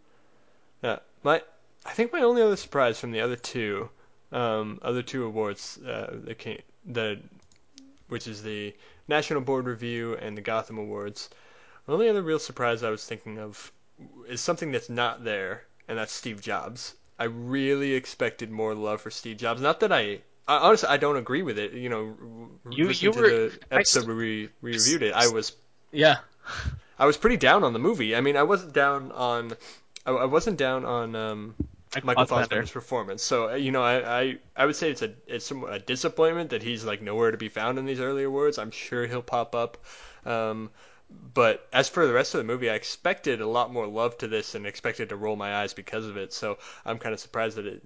[0.81, 0.99] yeah.
[1.23, 1.41] My,
[1.85, 3.89] I think my only other surprise from the other two,
[4.31, 7.19] um, other two awards, uh, that came, the,
[8.09, 8.75] which is the
[9.07, 11.29] National Board Review and the Gotham Awards.
[11.85, 13.71] The only other real surprise I was thinking of
[14.27, 16.95] is something that's not there, and that's Steve Jobs.
[17.19, 19.61] I really expected more love for Steve Jobs.
[19.61, 20.21] Not that I.
[20.47, 21.73] I honestly, I don't agree with it.
[21.73, 22.17] You know,
[22.69, 25.13] You- you to were- the episode where we, we reviewed it.
[25.13, 25.53] I was
[25.91, 26.17] Yeah.
[26.99, 28.15] I was pretty down on the movie.
[28.15, 29.53] I mean, I wasn't down on,
[30.05, 31.55] I, I wasn't down on um,
[32.03, 32.43] Michael Fassbender.
[32.43, 33.23] Fassbender's performance.
[33.23, 36.49] So uh, you know, I, I, I would say it's a it's somewhat a disappointment
[36.51, 38.57] that he's like nowhere to be found in these early awards.
[38.57, 39.77] I'm sure he'll pop up.
[40.25, 40.69] Um,
[41.33, 44.27] but as for the rest of the movie, I expected a lot more love to
[44.27, 46.33] this and expected to roll my eyes because of it.
[46.33, 47.83] So I'm kind of surprised that it,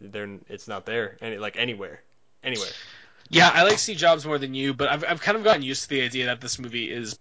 [0.50, 2.02] it's not there, any like anywhere,
[2.48, 2.70] anywhere.
[3.30, 5.84] Yeah, I like Steve Jobs more than you, but I've I've kind of gotten used
[5.84, 7.20] to the idea that this movie is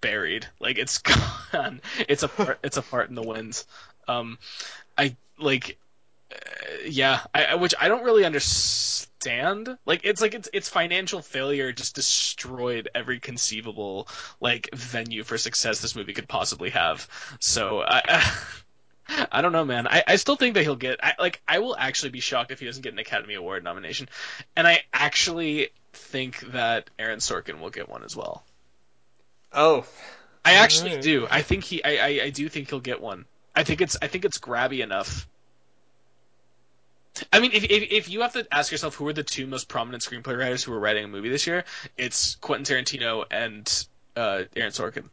[0.00, 0.46] buried.
[0.60, 0.98] Like it's
[1.52, 1.80] gone.
[2.08, 2.58] It's a part.
[2.62, 3.66] It's a part in the winds.
[4.08, 4.38] Um,
[4.96, 5.76] I like.
[6.32, 6.36] Uh,
[6.88, 9.76] yeah, I, I- which I don't really understand.
[9.84, 14.08] Like it's like it's it's financial failure just destroyed every conceivable
[14.40, 17.06] like venue for success this movie could possibly have.
[17.40, 18.24] So I.
[19.08, 19.86] I don't know, man.
[19.86, 20.98] I, I still think that he'll get.
[21.02, 24.08] I, like, I will actually be shocked if he doesn't get an Academy Award nomination,
[24.56, 28.44] and I actually think that Aaron Sorkin will get one as well.
[29.52, 29.86] Oh,
[30.44, 31.04] I actually Alright.
[31.04, 31.26] do.
[31.30, 31.82] I think he.
[31.82, 33.26] I, I, I do think he'll get one.
[33.54, 33.96] I think it's.
[34.00, 35.28] I think it's grabby enough.
[37.32, 39.68] I mean, if, if if you have to ask yourself who are the two most
[39.68, 41.64] prominent screenplay writers who are writing a movie this year,
[41.96, 45.04] it's Quentin Tarantino and uh, Aaron Sorkin.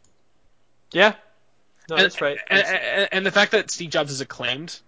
[0.92, 1.14] yeah.
[1.90, 2.38] No, and, that's right.
[2.50, 4.80] And, and, and the fact that Steve Jobs is acclaimed,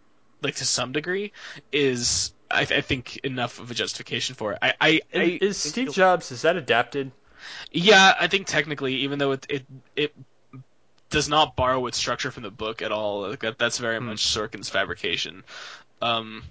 [0.41, 1.31] like to some degree,
[1.71, 4.59] is I, I think enough of a justification for it.
[4.61, 7.11] I, I, I is Steve Jobs is that adapted?
[7.71, 10.15] Yeah, I think technically, even though it it it
[11.09, 14.07] does not borrow its structure from the book at all, like that, that's very Hmm.
[14.07, 15.43] much Sorkin's fabrication.
[16.01, 16.43] Um,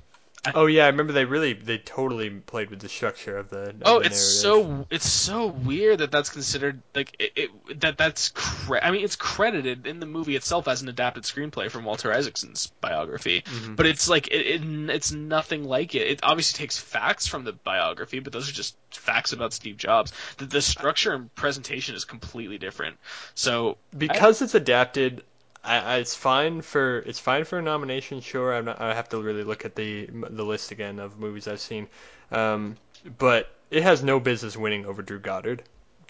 [0.54, 3.70] Oh yeah, I remember they really they totally played with the structure of the.
[3.70, 7.96] Of Oh, the it's so it's so weird that that's considered like it, it that
[7.96, 11.84] that's cre- I mean it's credited in the movie itself as an adapted screenplay from
[11.84, 13.76] Walter Isaacson's biography, Mhm.
[13.76, 16.06] but it's like it, it it's nothing like it.
[16.08, 20.12] It obviously takes facts from the biography, but those are just facts about Steve Jobs.
[20.38, 22.98] The, the structure and presentation is completely different.
[23.34, 25.22] So because it's adapted.
[25.64, 28.20] I, I, it's fine for it's fine for a nomination.
[28.20, 31.48] Sure, I'm not, I have to really look at the the list again of movies
[31.48, 31.88] I've seen,
[32.30, 32.76] um,
[33.18, 35.62] but it has no business winning over Drew Goddard.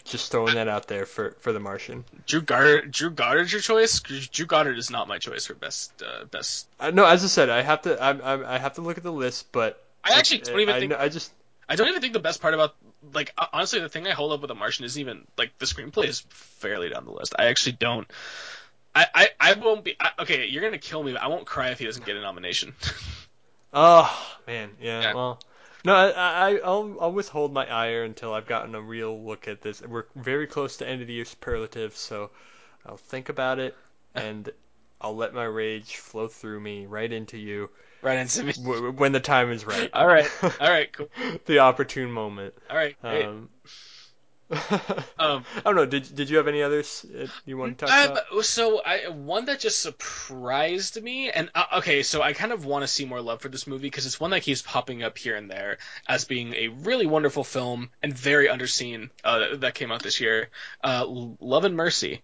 [0.03, 2.05] Just throwing that out there for, for The Martian.
[2.27, 4.01] Drew Goddard, Drew Goddard's your choice.
[4.01, 6.67] Drew Goddard is not my choice for best uh, best.
[6.79, 9.03] Uh, no, as I said, I have to I, I, I have to look at
[9.03, 11.31] the list, but I actually don't even I, think I just
[11.67, 12.75] I don't even think the best part about
[13.13, 16.05] like honestly the thing I hold up with The Martian isn't even like the screenplay
[16.05, 17.33] is fairly down the list.
[17.39, 18.07] I actually don't.
[18.95, 20.45] I, I, I won't be I, okay.
[20.47, 22.73] You're gonna kill me, but I won't cry if he doesn't get a nomination.
[23.77, 25.01] Oh man, yeah.
[25.01, 25.13] Yeah.
[25.13, 25.39] Well,
[25.83, 29.61] no, I, I I'll I'll withhold my ire until I've gotten a real look at
[29.61, 29.81] this.
[29.81, 32.31] We're very close to end of the year superlative, so
[32.85, 33.75] I'll think about it
[34.15, 34.49] and
[35.01, 37.69] I'll let my rage flow through me right into you
[38.01, 38.53] right into me.
[38.91, 39.89] when the time is right.
[39.93, 41.09] All right, all right, cool.
[41.45, 42.53] the opportune moment.
[42.69, 42.95] All right.
[43.03, 43.49] Um,
[45.17, 45.85] Um, I don't know.
[45.85, 48.45] Did did you have any others uh, you want to talk Um, about?
[48.45, 52.83] so I one that just surprised me, and uh, okay, so I kind of want
[52.83, 55.35] to see more love for this movie because it's one that keeps popping up here
[55.35, 60.03] and there as being a really wonderful film and very underseen uh, that came out
[60.03, 60.49] this year.
[60.83, 62.21] Uh, Love and Mercy.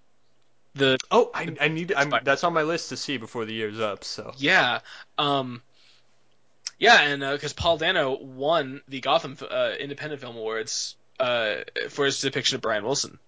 [0.75, 1.91] The Oh, I I need.
[1.93, 4.03] I'm, that's on my list to see before the year's up.
[4.03, 4.79] So yeah,
[5.17, 5.61] um,
[6.77, 11.57] yeah, and because Paul Dano won the Gotham uh, Independent Film Awards uh,
[11.89, 13.19] for his depiction of Brian Wilson,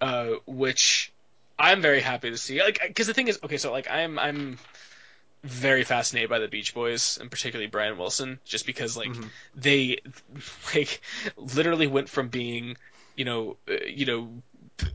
[0.00, 1.12] uh, which
[1.58, 2.62] I'm very happy to see.
[2.62, 4.58] Like, because the thing is, okay, so like I'm I'm
[5.44, 9.30] very fascinated by the Beach Boys and particularly Brian Wilson, just because like Mhm.
[9.54, 9.98] they
[10.74, 11.00] like
[11.36, 12.76] literally went from being
[13.16, 14.42] you know uh, you know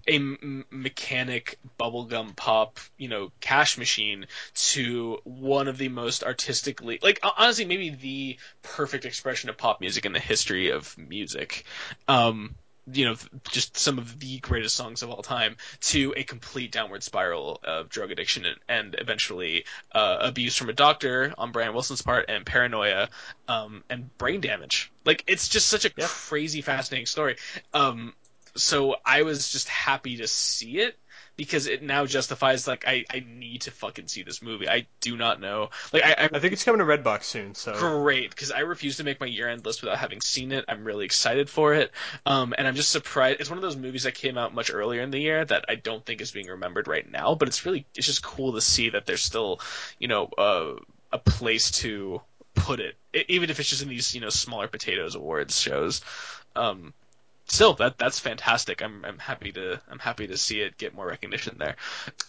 [0.08, 7.00] a m- mechanic bubblegum pop you know cash machine to one of the most artistically
[7.02, 11.66] like honestly maybe the perfect expression of pop music in the history of music
[12.08, 12.56] um
[12.92, 13.16] you know
[13.50, 17.90] just some of the greatest songs of all time to a complete downward spiral of
[17.90, 22.46] drug addiction and, and eventually uh, abuse from a doctor on Brian Wilson's part and
[22.46, 23.10] paranoia
[23.48, 24.92] um, and brain damage.
[25.04, 26.06] Like it's just such a Yeah.
[26.08, 27.38] crazy, fascinating story.
[27.74, 28.14] Um,
[28.56, 30.98] so I was just happy to see it
[31.38, 34.70] because it now justifies like I, I need to fucking see this movie.
[34.70, 35.70] I do not know.
[35.92, 37.56] Like I, I I think it's coming to Redbox soon.
[37.56, 40.66] So great because I refuse to make my year end list without having seen it.
[40.68, 41.92] I'm really excited for it,
[42.26, 43.42] um, and I'm just surprised.
[43.42, 45.76] It's one of those movies that came out much earlier in the year that I
[45.76, 47.36] don't think is being remembered right now.
[47.36, 49.60] But it's really it's just cool to see that there's still
[50.00, 50.74] you know uh,
[51.12, 52.22] a place to
[52.54, 52.96] put it,
[53.28, 56.02] even if it's just in these you know smaller potatoes awards shows.
[56.56, 56.94] Um,
[57.48, 58.82] still, that that's fantastic.
[58.82, 61.76] I'm I'm happy to I'm happy to see it get more recognition there.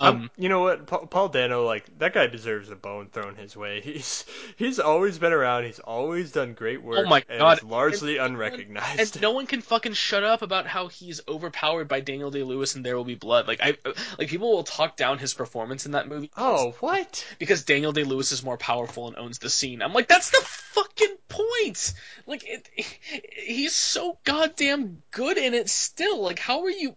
[0.01, 3.35] Um, Um, you know what, Pa- Paul Dano, like that guy deserves a bone thrown
[3.37, 3.81] his way.
[3.85, 4.25] He's
[4.57, 5.65] he's always been around.
[5.65, 7.05] He's always done great work.
[7.07, 7.63] Oh my and God.
[7.63, 9.17] largely And- unrecognized.
[9.17, 12.75] and no one can fucking shut up about how he's overpowered by Daniel Day Lewis
[12.75, 13.47] and There Will Be Blood.
[13.49, 13.77] Like I,
[14.19, 16.31] like people will talk down his performance in that movie.
[16.37, 17.25] oh, what?
[17.39, 19.83] because Daniel Day Lewis is more powerful and owns the scene.
[19.83, 21.95] I'm like, that's the fucking point.
[22.27, 22.69] Like, it,
[23.37, 26.21] he's so goddamn good in it still.
[26.21, 26.97] Like, how are you?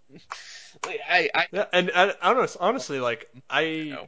[0.86, 4.08] Like, I, I, Yeah, and, and honest, honestly, like I, know.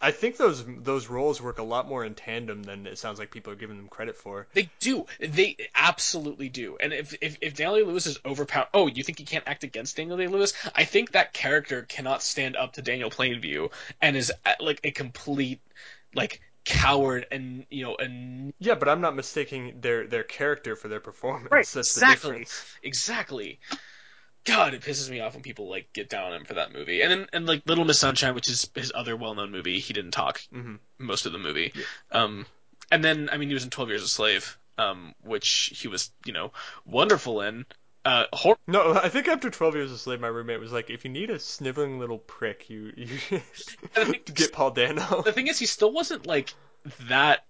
[0.00, 3.30] I think those those roles work a lot more in tandem than it sounds like
[3.30, 4.46] people are giving them credit for.
[4.52, 5.06] They do.
[5.18, 6.76] They absolutely do.
[6.78, 9.96] And if if, if Daniel Lewis is overpowered, oh, you think he can't act against
[9.96, 10.52] Daniel Day Lewis?
[10.74, 14.30] I think that character cannot stand up to Daniel Plainview and is
[14.60, 15.60] like a complete
[16.14, 20.88] like coward and you know and Yeah, but I'm not mistaking their their character for
[20.88, 21.50] their performance.
[21.50, 22.30] Right, That's exactly.
[22.30, 22.64] the difference.
[22.82, 23.60] exactly.
[24.44, 27.02] God, it pisses me off when people like get down on him for that movie.
[27.02, 30.10] And then and like Little Miss Sunshine, which is his other well-known movie, he didn't
[30.12, 30.78] talk Mhm.
[30.98, 31.72] most of the movie.
[31.74, 31.84] Yeah.
[32.12, 32.46] Um,
[32.92, 36.10] and then I mean he was in Twelve Years a Slave, um, which he was
[36.24, 36.52] you know
[36.84, 37.64] wonderful in.
[38.06, 41.04] Uh, hor- No, I think after 12 Years a Slave, my roommate was like, if
[41.04, 43.18] you need a sniveling little prick, you you
[44.32, 45.22] get Paul Dano.
[45.22, 46.54] the thing is, he still wasn't like
[47.08, 47.44] that.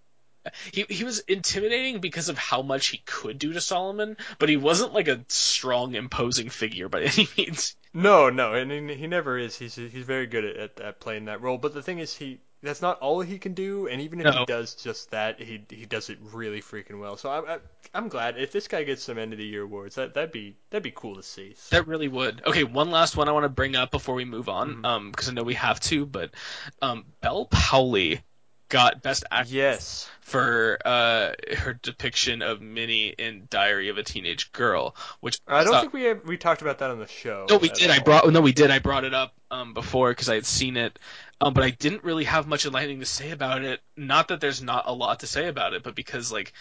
[0.72, 4.56] He he was intimidating because of how much he could do to Solomon, but he
[4.56, 7.76] wasn't like a strong, imposing figure by any means.
[7.92, 9.58] No, no, and he, he never is.
[9.58, 11.58] He's he's very good at, at, at playing that role.
[11.58, 13.86] But the thing is, he that's not all he can do.
[13.86, 14.40] And even if No.
[14.40, 17.16] he does just that, he he does it really freaking well.
[17.16, 17.58] So I'm I,
[17.94, 19.94] I'm glad if this guy gets some end of the year awards.
[19.96, 21.54] That that'd be that'd be cool to see.
[21.56, 22.42] So- That really would.
[22.46, 24.86] Okay, one last one I want to bring up before we move on, Mhm.
[24.86, 26.30] um, because I know we have to, but
[26.82, 28.20] um, Bel Powley
[28.68, 30.10] got Best Actress Yes.
[30.20, 35.80] for uh, her depiction of Minnie in Diary of a Teenage Girl, which I don't
[35.80, 37.46] think we we talked about that on the show.
[37.48, 37.90] No, we did.
[37.90, 38.70] I brought no, we did.
[38.70, 40.98] I brought it up um, before because I had seen it,
[41.40, 43.80] um, but I didn't really have much enlightening to say about it.
[43.96, 46.52] Not that there's not a lot to say about it, but because like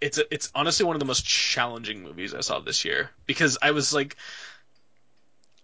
[0.00, 3.56] it's a, it's honestly one of the most challenging movies I saw this year because
[3.62, 4.16] I was like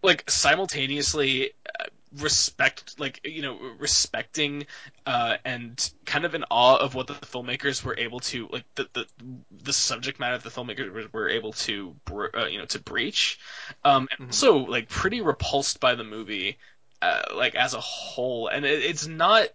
[0.02, 1.84] like simultaneously uh,
[2.20, 4.66] respect like you know respecting
[5.06, 8.88] uh, and kind of in awe of what the filmmakers were able to like the
[8.92, 9.06] the,
[9.50, 13.38] the subject matter the filmmakers were, were able to br- uh, you know to breach
[13.84, 14.28] um and Mhm.
[14.28, 16.58] also like pretty repulsed by the movie
[17.02, 19.48] uh, like as a whole and it, it's not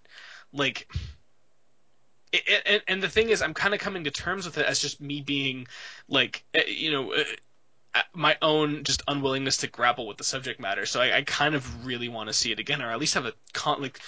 [0.54, 0.88] like
[2.32, 4.80] it, it- and, the thing is i'm kind of coming to terms with it as
[4.80, 5.68] just me being
[6.08, 7.24] like uh, you know uh,
[8.14, 10.86] my own just unwillingness to grapple with the subject matter.
[10.86, 13.26] So I, I kind of really want to see it again, or at least have
[13.26, 14.00] a con- like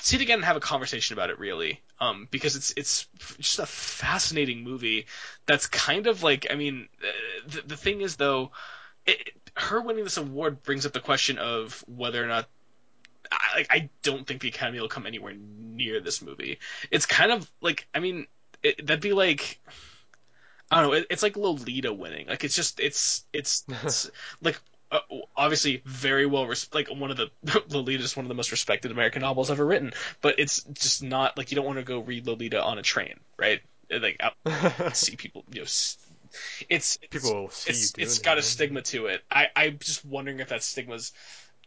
[0.00, 1.38] see it again and have a conversation about it.
[1.38, 3.06] Really, um, because it's it's
[3.38, 5.06] just a fascinating movie.
[5.46, 8.52] That's kind of like I mean, uh, the the thing is though,
[9.06, 12.48] it, her winning this award brings up the question of whether or not.
[13.30, 16.58] I, like, I don't think the Academy will come anywhere near this movie.
[16.90, 18.26] It's kind of like I mean,
[18.62, 19.58] it, that'd be like
[20.72, 20.96] I don't know.
[20.96, 22.28] It, it's like Lolita winning.
[22.28, 25.00] Like it's just it's it's, it's like uh,
[25.36, 27.30] obviously very well res- like one of the
[27.68, 29.92] Lolita is one of the most respected American novels ever written.
[30.22, 33.20] But it's just not like you don't want to go read Lolita on a train,
[33.38, 33.60] right?
[33.90, 35.44] Like out see people.
[35.52, 35.98] You know, it's,
[36.68, 39.22] it's People it's it's got it, a stigma to it.
[39.30, 41.12] I I'm just wondering if that stigma's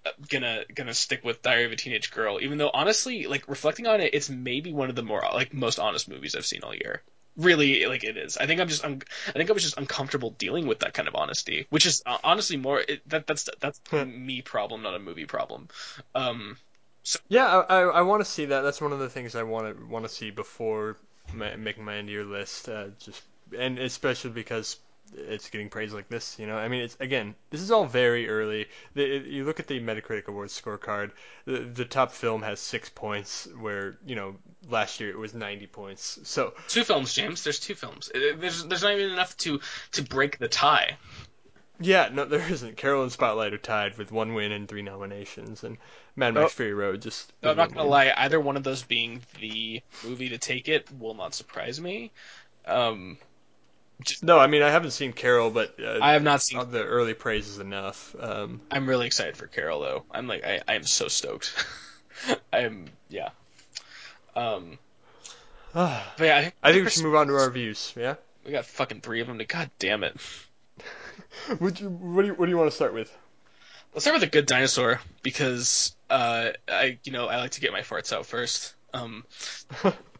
[0.05, 2.39] uh, gonna gonna stick with Diary of a Teenage Girl.
[2.41, 5.79] Even though honestly, like reflecting on it, it's maybe one of the more like most
[5.79, 7.03] honest movies I've seen all year.
[7.37, 8.37] Really, like it is.
[8.37, 11.07] I think I'm just I'm, I think I was just uncomfortable dealing with that kind
[11.07, 14.95] of honesty, which is uh, honestly more it, that that's that's a me problem, not
[14.95, 15.67] a movie problem.
[16.13, 16.57] Um,
[17.27, 18.61] Yeah, I, I, I want to see that.
[18.61, 20.97] That's one of the things I want to want to see before
[21.33, 22.69] ma- making my end of year list.
[22.69, 23.21] Uh, just
[23.57, 24.77] and especially because
[25.13, 26.37] it's getting praise like this.
[26.39, 28.67] You know, I mean, it's again, this is all very early.
[28.93, 31.11] The, it- you look at the Metacritic Awards scorecard.
[31.45, 34.35] The, the top film has six points, where you know
[34.69, 36.19] last year it was 90 points.
[36.23, 37.43] So two films, James.
[37.43, 38.09] There's two films.
[38.13, 39.59] Uh, There's there's not even enough to
[39.93, 40.97] to break the tie.
[41.79, 42.77] yeah, no, there isn't.
[42.77, 45.77] Carol and Spotlight are tied with one win and three nominations, and
[46.15, 47.31] Mad Max Fury Road just.
[47.43, 47.89] No, I'm not gonna win.
[47.91, 48.13] lie.
[48.15, 52.11] Either one of those being the movie to take it will not surprise me.
[52.65, 53.17] Um,
[54.21, 56.59] No, I mean I haven't seen Carol, but uh, I have not seen.
[56.71, 58.15] the early praise is enough.
[58.19, 60.03] Um, I'm really excited for Carol though.
[60.11, 61.65] I'm like I I am so stoked.
[62.53, 63.29] I'm yeah.
[64.35, 64.77] Um,
[65.73, 67.93] I but yeah, think we should move on to our views.
[67.95, 68.15] Yeah.
[68.45, 69.39] We got fucking three of them.
[69.39, 70.15] To god damn it.
[71.59, 73.15] Would you, what do you What do you want to start with?
[73.93, 77.71] Let's start with a good dinosaur because uh I you know I like to get
[77.71, 78.73] my farts out first.
[78.93, 79.25] Um,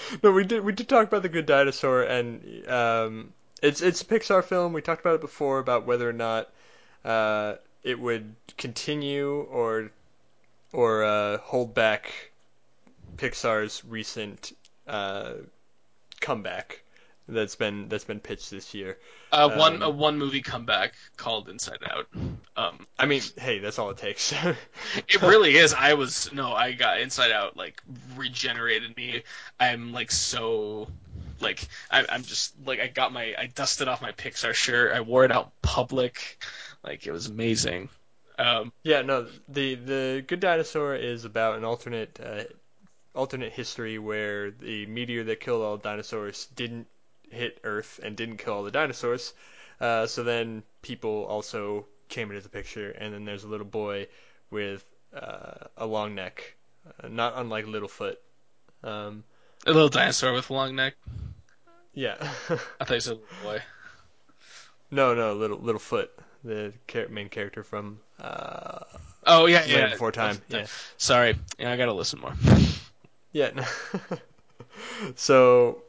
[0.22, 3.32] no, we did we did talk about the Good Dinosaur, and um,
[3.62, 4.72] it's it's a Pixar film.
[4.72, 6.50] We talked about it before about whether or not
[7.04, 9.90] uh, it would continue or
[10.72, 12.30] or uh, hold back
[13.16, 14.52] Pixar's recent
[14.86, 15.34] uh,
[16.20, 16.82] comeback
[17.28, 18.98] that's been that's been pitched this year.
[19.32, 22.06] uh, one Um, a one movie comeback called Inside Out.
[22.56, 24.32] Um, I mean, hey, that's all it takes.
[25.08, 25.74] It really is.
[25.74, 27.82] I was no, I got Inside Out like
[28.16, 29.22] regenerated me.
[29.60, 30.88] I'm like so
[31.40, 34.92] like I, I'm just like I got my I dusted off my Pixar shirt.
[34.94, 36.42] I wore it out public.
[36.82, 37.88] Like it was amazing.
[38.38, 42.44] Um, Yeah, no, the the Good Dinosaur is about an alternate uh,
[43.14, 46.86] alternate history where the meteor that killed all dinosaurs didn't
[47.30, 49.32] hit Earth and didn't kill all the dinosaurs.
[49.80, 54.06] Uh, so then people also came into the picture, and then there's a little boy
[54.50, 56.54] with uh, a long neck,
[57.02, 58.16] uh, not unlike Littlefoot.
[58.82, 59.24] Um,
[59.66, 60.94] a little dinosaur with a long neck.
[61.94, 62.16] yeah,
[62.80, 63.62] I thought you said little boy.
[64.90, 66.08] no, no, little Littlefoot,
[66.44, 68.80] the char- main character from uh,
[69.26, 69.90] Oh yeah, Land yeah.
[69.90, 70.40] Before Time.
[70.48, 70.66] Yeah.
[70.96, 72.32] Sorry, yeah, I gotta listen more.
[73.32, 73.50] Yeah.
[75.16, 75.82] so,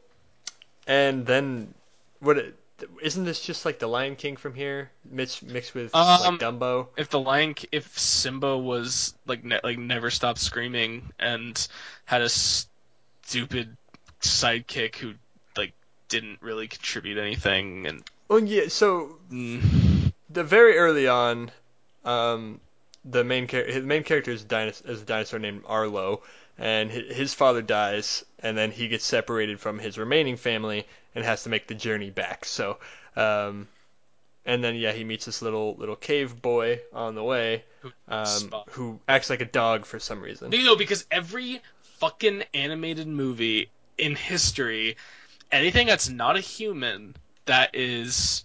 [0.86, 1.74] and then
[2.20, 2.38] what?
[2.38, 2.56] It,
[3.02, 6.88] isn't this just like the Lion King from here, mixed mixed with Um, like Dumbo?
[6.96, 11.68] if the lion, if Simba was like ne- like never stopped screaming and
[12.06, 13.76] had a stupid
[14.20, 15.14] sidekick who
[15.56, 15.72] like
[16.08, 18.68] didn't really contribute anything and Oh yeah.
[18.68, 21.50] So mm, the very early on,
[22.04, 22.60] um,
[23.04, 26.22] the main char- his main character is a, dinos- is a dinosaur named Arlo,
[26.60, 31.42] and his father dies, and then he gets separated from his remaining family and has
[31.44, 32.44] to make the journey back.
[32.44, 32.76] So,
[33.16, 33.66] um,
[34.44, 38.54] and then yeah, he meets this little little cave boy on the way, Who- um,
[38.70, 40.50] who acts like a dog for some reason.
[40.50, 41.62] No, no, because every
[41.98, 44.96] fucking animated movie in history.
[45.52, 48.44] Anything that's not a human that is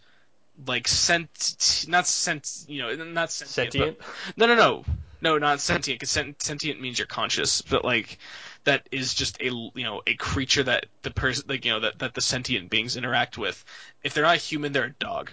[0.65, 3.73] like sent, not sent, you know, not sentient.
[3.73, 3.97] Sentient?
[3.99, 4.07] But,
[4.37, 4.85] no, no, no,
[5.21, 5.99] no, not sentient.
[5.99, 8.17] Because sentient means you're conscious, but like
[8.65, 11.99] that is just a you know a creature that the person like you know that
[11.99, 13.63] that the sentient beings interact with.
[14.03, 15.31] If they're not human, they're a dog.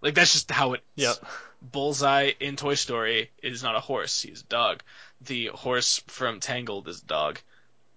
[0.00, 0.82] Like that's just how it.
[0.96, 1.16] Yep.
[1.62, 4.82] Bullseye in Toy Story is not a horse; he's a dog.
[5.20, 7.38] The horse from Tangled is a dog.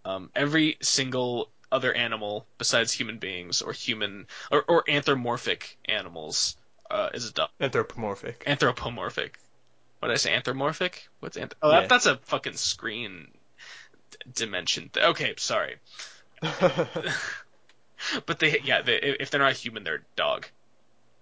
[0.05, 6.55] Um, every single other animal besides human beings or human or, or anthropomorphic animals
[6.91, 7.49] uh, is a dog.
[7.59, 8.43] Anthropomorphic.
[8.45, 9.39] Anthropomorphic.
[10.03, 10.33] What did I say?
[10.33, 11.07] Anthropomorphic?
[11.21, 11.87] What's anth- Oh, Yeah.
[11.87, 13.29] that's a fucking screen
[14.11, 14.89] d- dimension.
[14.91, 15.77] Th- okay, sorry.
[18.25, 20.45] But they, yeah, they, if they're not human, they're dog.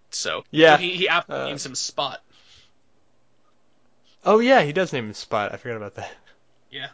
[0.10, 0.78] So Yeah.
[0.78, 2.20] so he he aptly Uh, names him Spot.
[4.24, 5.54] oh yeah, he does name him Spot.
[5.54, 6.12] I forgot about that.
[6.72, 6.88] Yeah.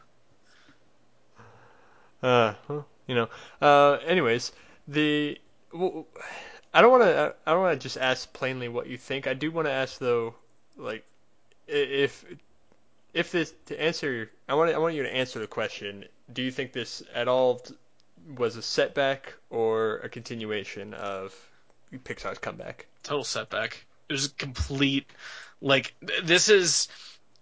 [2.22, 3.30] Uh, well, you know.
[3.62, 4.52] Uh, anyways,
[4.90, 5.40] the
[5.72, 6.04] w-
[6.74, 7.36] I don't want to.
[7.46, 9.26] I don't want to just ask plainly what you think.
[9.26, 10.36] I do want to ask though,
[10.76, 11.06] like,
[11.68, 12.26] if
[13.14, 14.32] if this to answer.
[14.48, 16.06] I want I want you to answer the question.
[16.32, 17.62] Do you think this at all
[18.36, 21.34] was a setback or a continuation of
[22.04, 22.88] Pixar's comeback?
[23.08, 23.86] total setback.
[24.10, 25.06] It was a complete
[25.62, 26.88] like this is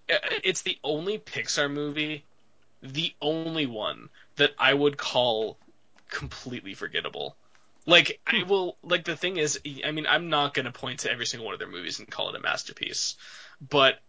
[0.10, 2.24] uh, it's the only Pixar movie,
[2.82, 5.58] the only one that I would call
[6.10, 7.36] completely forgettable.
[7.86, 11.12] Like I will like the thing is I mean I'm not going to point to
[11.12, 13.16] every single one of their movies and call it a masterpiece,
[13.60, 14.00] but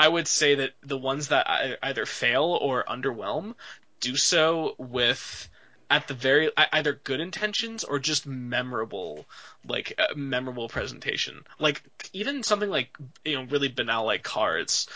[0.00, 3.54] I would say that the ones that either fail or underwhelm
[4.00, 5.46] do so with
[5.90, 9.26] at the very either good intentions or just memorable
[9.68, 11.44] like uh, memorable presentation.
[11.58, 11.82] Like
[12.14, 12.96] even something like
[13.26, 14.88] you know really banal like Cars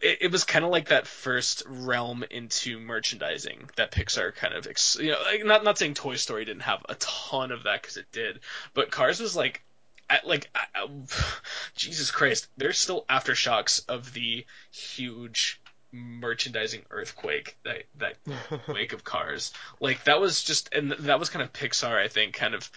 [0.00, 4.68] it, it was kind of like that first realm into merchandising that Pixar kind of
[4.68, 7.82] ex- you know like, not not saying Toy Story didn't have a ton of that
[7.82, 8.38] because it did
[8.72, 9.64] but Cars was like
[10.12, 10.88] at, like I- I-
[11.76, 15.60] Jesus Christ there's still aftershocks of the huge
[15.92, 18.16] merchandising earthquake that that
[18.68, 19.52] wake of Cars.
[19.80, 22.70] Like that was just and that was kind of Pixar I think kind of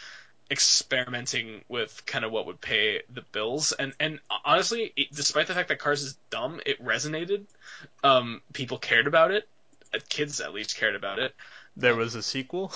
[0.51, 3.71] experimenting with kind of what would pay the bills.
[3.71, 7.45] And and honestly it, despite the fact that cars is dumb it resonated.
[8.03, 9.47] Um people cared about it.
[9.93, 11.33] Uh, kids at least cared about it.
[11.77, 12.71] There was a sequel.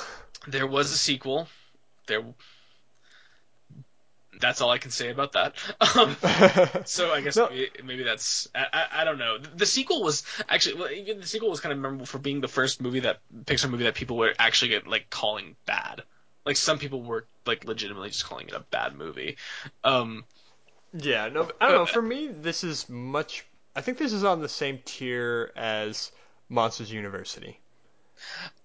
[0.47, 1.47] there was a sequel.
[2.07, 2.23] There
[4.39, 5.55] that's all i can say about that
[5.97, 6.15] um,
[6.85, 7.49] so i guess No.
[7.49, 11.49] maybe, maybe that's I, I, I don't know the sequel was actually well, the sequel
[11.49, 14.33] was kind of memorable for being the first movie that pixar movie that people were
[14.39, 16.03] actually get, like calling bad
[16.45, 19.37] like some people were like legitimately just calling it a bad movie
[19.83, 20.25] um
[20.93, 21.85] Yeah, no, I don't know.
[21.87, 23.45] For me, this is much.
[23.75, 26.11] I think this is on the same tier as
[26.47, 27.59] Monsters University.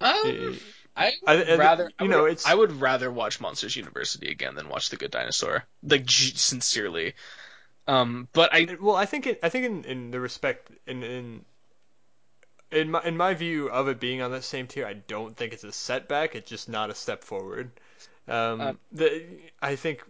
[0.00, 0.60] Um,
[0.96, 3.76] I I- would and, rather, I you would, know, it's- I would rather watch Monsters
[3.76, 5.64] University again than watch The Good Dinosaur.
[5.82, 7.14] Like sincerely,
[7.86, 11.44] um, but I, Well, I think it, I think in, in the respect in in
[12.70, 15.52] in my in my view of it being on that same tier, I don't think
[15.52, 16.34] it's a setback.
[16.34, 17.70] It's just not a step forward.
[18.28, 19.26] Um, Uh, the
[19.62, 20.02] I think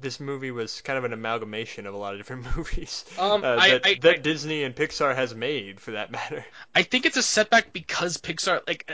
[0.00, 3.56] this movie was kind of an amalgamation of a lot of different movies Um, uh,
[3.56, 6.44] that, I- that I- Disney and Pixar has made, for that matter.
[6.74, 8.60] I think it's a setback because Pixar.
[8.66, 8.90] Like,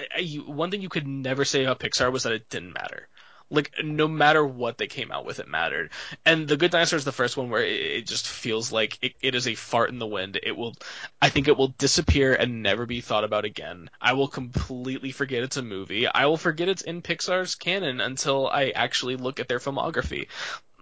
[0.47, 3.09] one thing you could never say about Pixar was that it didn't matter.
[3.49, 5.93] Like, no matter what they came out with, it mattered.
[6.25, 9.13] And The Good Dinosaur is the first one where it, it just feels like it,
[9.21, 10.37] it is a fart in the wind.
[10.43, 10.75] It will,
[11.23, 13.89] I think it will disappear and never be thought about again.
[14.01, 16.09] I will completely forget it's a movie.
[16.09, 20.27] I will forget it's in Pixar's canon until I actually look at their filmography.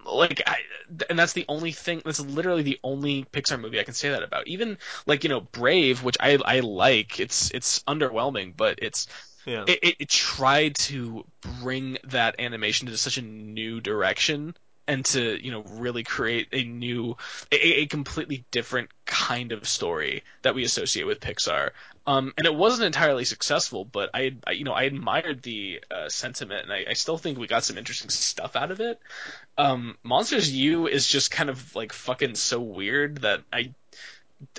[0.05, 0.59] Like, I,
[1.09, 2.03] and that's the only thing.
[2.05, 4.47] That's literally the only Pixar movie I can say that about.
[4.47, 7.21] Even like you know, Brave, which I I like.
[7.21, 9.07] It's it's underwhelming, but it's
[9.47, 9.67] Yeah.
[9.67, 11.25] it, it, it tried to
[11.63, 14.57] bring that animation to such a new direction
[14.87, 17.17] and to you know really create a new
[17.51, 21.71] a, a completely different kind of story that we associate with Pixar.
[22.07, 26.09] Um, and it wasn't entirely successful, but I, I you know I admired the uh,
[26.11, 29.01] sentiment, and I, I still think we got some interesting stuff out of it.
[29.57, 33.73] Um, Monsters U is just kind of like fucking so weird that I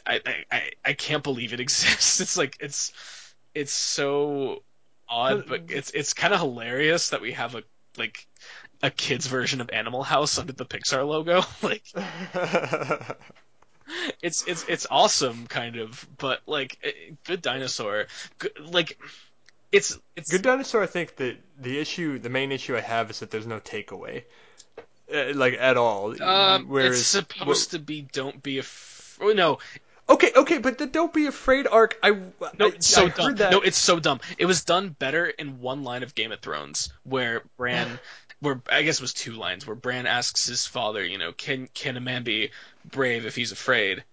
[0.08, 0.22] I,
[0.52, 2.20] I- I, can't believe it exists.
[2.20, 2.92] It's like it's
[3.54, 4.64] it's so
[5.08, 7.64] odd, but it's it's kind of hilarious that we have a
[7.98, 8.28] like
[8.86, 11.42] a kids version of Animal House under the Pixar logo.
[11.62, 11.84] like
[14.22, 16.92] it's it's it's awesome, kind of, but like eh,
[17.26, 18.06] Good Dinosaur,
[18.38, 19.00] good, like
[19.72, 23.20] it's it's Good Dinosaur, I think that the issue, the main issue I have is
[23.20, 24.24] that there's no takeaway,
[25.14, 26.22] uh, like at all.
[26.22, 29.58] um, Whereas it's supposed to be don't be a f- oh, no
[30.08, 32.28] Okay, okay, but the "Don't Be Afraid" arc, I No,
[32.60, 33.36] I, it's so I dumb.
[33.36, 33.52] that.
[33.52, 34.20] No, it's so dumb.
[34.38, 38.00] It was done better in one line of Game of Thrones where Bran,
[38.46, 41.68] where I guess it was two lines, where Bran asks his father, you know, can
[41.74, 42.52] can a man be
[42.90, 44.04] brave if he's afraid?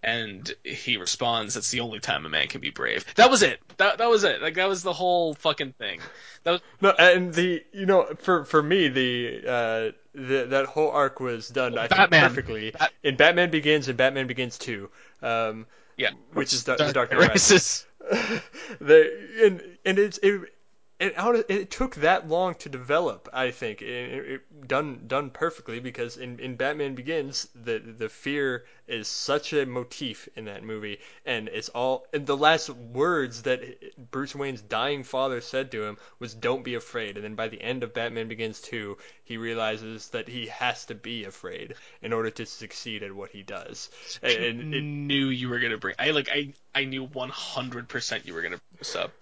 [0.00, 3.60] And he responds, "That's the only time a man can be brave." That was it.
[3.78, 4.40] That that was it.
[4.40, 6.00] Like that was the whole fucking thing.
[6.44, 10.90] That was No, and the you know for for me the uh the, that whole
[10.90, 14.88] arc was done I think perfectly Bat- in Batman Begins and Batman Begins Two,
[15.20, 15.66] um,
[15.96, 17.86] yeah, which is the, Dark Dark Knight Rises.
[18.10, 18.42] Rises.
[18.80, 20.52] the and and it's it.
[21.00, 25.30] It, how did- it took that long to develop, I think, it, it, done done
[25.30, 30.64] perfectly because in, in Batman Begins, the the fear is such a motif in that
[30.64, 35.84] movie, and it's all and the last words that Bruce Wayne's dying father said to
[35.84, 39.36] him was "Don't be afraid," and then by the end of Batman Begins two, he
[39.36, 43.88] realizes that he has to be afraid in order to succeed at what he does,
[44.20, 45.94] and, and it, knew you were gonna bring.
[45.96, 49.12] I like I I knew 100% you were gonna bring this up.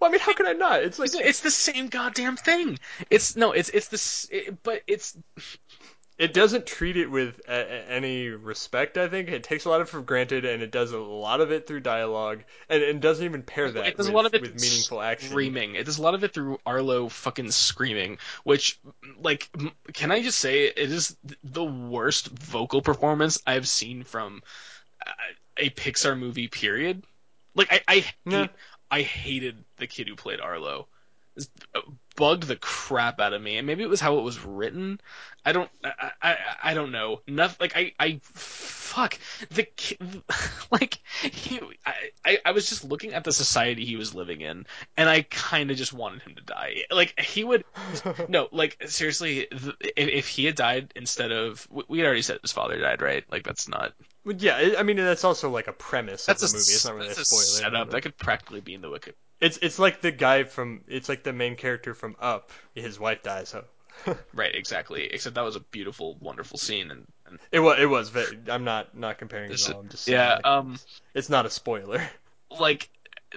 [0.00, 0.82] Well, I mean, how can I not?
[0.82, 2.78] It's like It's, it's the same goddamn thing.
[3.10, 5.16] It's no, it's it's this, it, but it's
[6.18, 8.98] it doesn't treat it with a, a- any respect.
[8.98, 11.40] I think it takes a lot of it for granted, and it does a lot
[11.40, 14.26] of it through dialogue, and it doesn't even pair that it does with, a lot
[14.26, 15.30] of it with through meaningful action.
[15.30, 15.76] screaming.
[15.76, 18.78] It does a lot of it through Arlo fucking screaming, which
[19.18, 19.48] like
[19.94, 24.42] can I just say it is the worst vocal performance I've seen from
[25.06, 25.10] uh,
[25.56, 26.48] a Pixar movie.
[26.48, 27.02] Period.
[27.54, 28.46] Like I I hate, Yeah.
[28.90, 30.86] I hated the kid who played Arlo.
[31.36, 31.48] It
[32.16, 35.00] bugged the crap out of me, and maybe it was how it was written.
[35.44, 37.22] I don't, I, I, I don't know.
[37.26, 37.56] Nothing.
[37.60, 39.18] Like I, I, fuck
[39.50, 40.22] the kid.
[40.72, 44.66] Like he, I, I, I was just looking at the society he was living in,
[44.96, 46.84] and I kind of just wanted him to die.
[46.92, 47.64] Like he would,
[48.28, 52.38] no, like seriously, if, if he had died instead of, we- we had already said
[52.42, 53.24] his father died, right?
[53.32, 53.94] Like that's not.
[54.24, 56.72] Well, yeah, I mean that's also like a premise That's of a, the movie.
[56.72, 57.42] It's not really a a spoiler.
[57.42, 57.90] setup.
[57.90, 59.12] That could practically be in the wiki.
[59.40, 62.50] It's it's like the guy from it's like the main character from Up.
[62.74, 63.48] His wife dies.
[63.48, 63.64] So
[64.34, 65.04] Right, exactly.
[65.04, 68.10] Except that was a beautiful, wonderful scene, and, and it was it was.
[68.10, 69.80] Very, I'm not not comparing it at all.
[69.80, 70.78] I'm just yeah, like, um,
[71.14, 72.02] it's not a spoiler.
[72.60, 72.88] like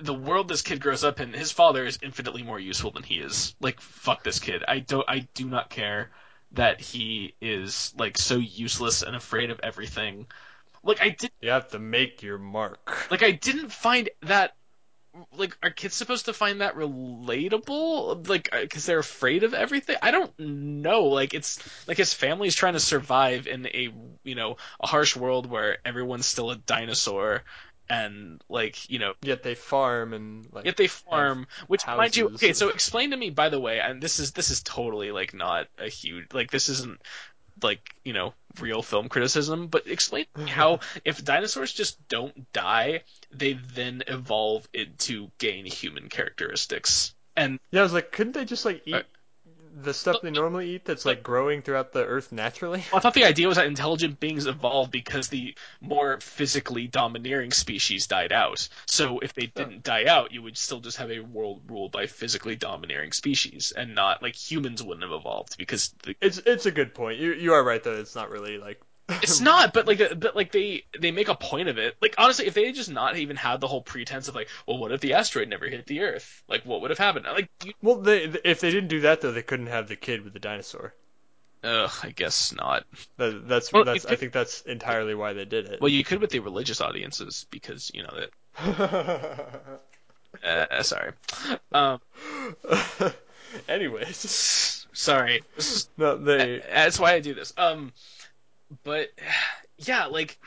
[0.01, 3.15] the world this kid grows up in, his father is infinitely more useful than he
[3.15, 3.53] is.
[3.59, 4.63] Like, fuck this kid.
[4.67, 6.09] I don't, I do not care
[6.53, 10.27] that he is like so useless and afraid of everything.
[10.83, 13.09] Like, I did, You have to make your mark.
[13.11, 14.55] like, I didn't find that.
[15.37, 18.27] Like, are kids supposed to find that relatable?
[18.27, 19.95] Like, uh, because they're afraid of everything?
[20.01, 21.03] I don't know.
[21.03, 25.45] Like, it's like his family's trying to survive in a, you know, a harsh world
[25.45, 27.43] where everyone's still a dinosaur,
[27.89, 30.65] and like, you know, Yet they farm and like.
[30.65, 32.53] Yet they farm, which mind you, okay.
[32.53, 35.67] So explain to me, by the way, and this is this is totally like not
[35.77, 36.99] a huge like this isn't
[37.63, 43.53] like you know real film criticism, but explain how if dinosaurs just don't die, they
[43.53, 47.13] then evolve into gain human characteristics.
[47.35, 49.01] And Yeah, I was like, couldn't they just like eat Uh,
[49.81, 52.83] the stuff they normally eat that's like growing throughout the earth naturally?
[52.93, 58.07] I thought the idea was that intelligent beings evolved because the more physically domineering species
[58.07, 58.67] died out.
[58.85, 62.07] So if they didn't die out, you would still just have a world ruled by
[62.07, 66.71] physically domineering species, and not like humans wouldn't have evolved because the It's it's a
[66.71, 67.19] good point.
[67.19, 67.95] You you are right though.
[67.95, 68.81] It's not really like.
[69.09, 71.95] It's not, but like, uh, but like they they make a point of it.
[72.01, 74.77] Like honestly, if they had just not even had the whole pretense of like, well,
[74.77, 76.41] what if the asteroid never hit the Earth?
[76.47, 77.25] Like, what would have happened?
[77.25, 80.23] Like, you, Well, they if they didn't do that though, they couldn't have the kid
[80.23, 80.93] with the dinosaur.
[81.63, 82.85] ugh, I guess not.
[83.17, 85.81] That, that's Well, that's it- I think that's entirely why they did it.
[85.81, 89.79] Well, you could with the religious audiences because you know that.
[90.43, 91.11] Uh, sorry.
[91.71, 92.01] Um,
[93.69, 95.43] Anyways, sorry.
[95.95, 97.53] No, they That's why I do this.
[97.55, 97.93] Um,
[98.83, 99.09] but
[99.77, 100.37] yeah, like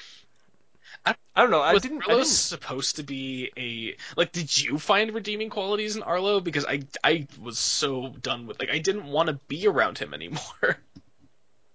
[1.04, 1.62] I I don't know.
[1.62, 2.02] I didn't.
[2.08, 4.32] I Arlo supposed to be a like?
[4.32, 6.40] Did you find redeeming qualities in Arlo?
[6.40, 10.14] Because I I was so done with like I didn't want to be around him
[10.20, 10.78] anymore.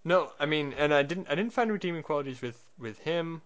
[0.03, 1.27] No, I mean, and I didn't.
[1.29, 3.41] I didn't find redeeming qualities with with him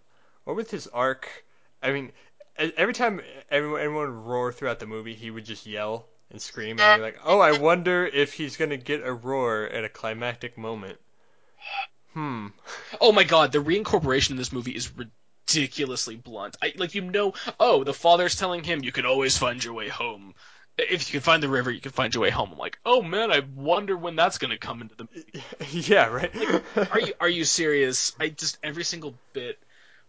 [0.45, 1.45] or with his arc.
[1.83, 2.11] I mean,
[2.57, 6.79] every time everyone everyone would roar throughout the movie, he would just yell and scream,
[6.79, 10.57] and you're like, oh, I wonder if he's gonna get a roar at a climactic
[10.57, 10.97] moment.
[12.15, 12.47] Hmm.
[13.01, 16.55] oh my god, the reincorporation in this movie is ridiculously blunt.
[16.61, 17.33] I like you know.
[17.59, 20.33] Oh, the father's telling him you can always find your way home.
[20.77, 22.51] If you can find the river, you can find your way home.
[22.53, 25.43] I'm like, oh man, I wonder when that's gonna come into the movie.
[25.91, 26.31] yeah, right.
[26.89, 28.15] are you are you serious?
[28.17, 29.59] I just every single bit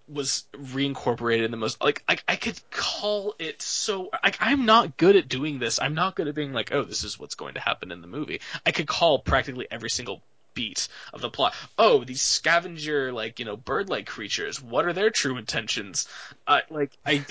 [0.07, 4.97] was reincorporated in the most like I I could call it so like I'm not
[4.97, 5.81] good at doing this.
[5.81, 8.07] I'm not good at being like, oh, this is what's going to happen in the
[8.07, 8.43] movie.
[8.65, 10.23] I could call practically every single
[10.57, 11.55] beat of the plot.
[11.79, 14.61] Oh, these scavenger like you know bird-like creatures.
[14.63, 16.09] What are their true intentions?
[16.49, 17.27] Uh, like I,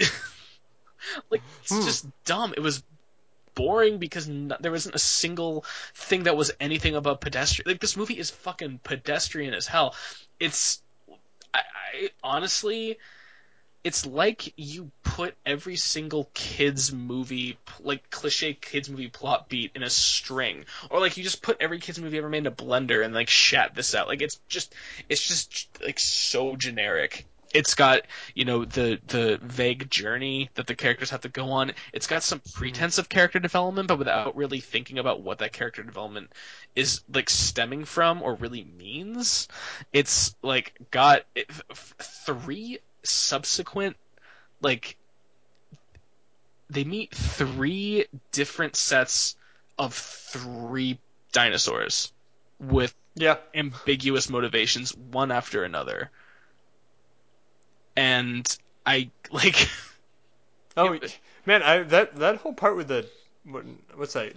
[1.32, 1.84] like it's Hmm.
[1.84, 2.54] just dumb.
[2.56, 2.84] It was
[3.56, 5.66] boring because no, there wasn't a single
[5.96, 7.72] thing that was anything about pedestrian.
[7.72, 9.96] Like this movie is fucking pedestrian as hell.
[10.40, 10.82] It's
[11.54, 12.98] I, I honestly,
[13.86, 19.84] it's like you put every single kids movie like cliche kids movie plot beat in
[19.84, 23.06] a string, or like you just put every kids movie ever made in a blender
[23.06, 24.08] and like shat this out.
[24.08, 24.74] Like it's just
[25.08, 27.28] it's just like so generic.
[27.54, 28.02] It's got
[28.34, 31.72] you know the the vague journey that the characters have to go on.
[31.94, 32.58] It's got some hmm.
[32.58, 36.32] pretense of character development, but without really thinking about what that character development
[36.76, 39.48] is like stemming from or really means.
[39.94, 41.94] It's like got it, f-
[42.26, 43.96] three subsequent
[44.62, 44.98] like
[46.70, 49.36] they meet three different sets
[49.78, 51.00] of three
[51.32, 52.12] dinosaurs
[52.60, 53.38] with Yeah.
[53.54, 56.10] ambiguous motivations one after another
[57.96, 59.70] and i like
[60.78, 63.08] Oh but- man, I that that whole part with the
[63.46, 63.64] what,
[63.96, 64.34] what's that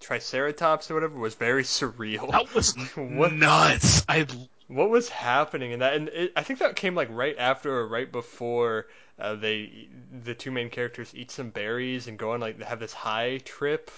[0.00, 2.30] Triceratops or whatever was very surreal.
[2.32, 4.26] that was what nuts i
[4.74, 5.94] what was happening in that?
[5.94, 8.86] And it, I think that came like right after or right before
[9.18, 9.88] uh, they
[10.24, 13.38] the two main characters eat some berries and go on like they have this high
[13.44, 13.90] trip.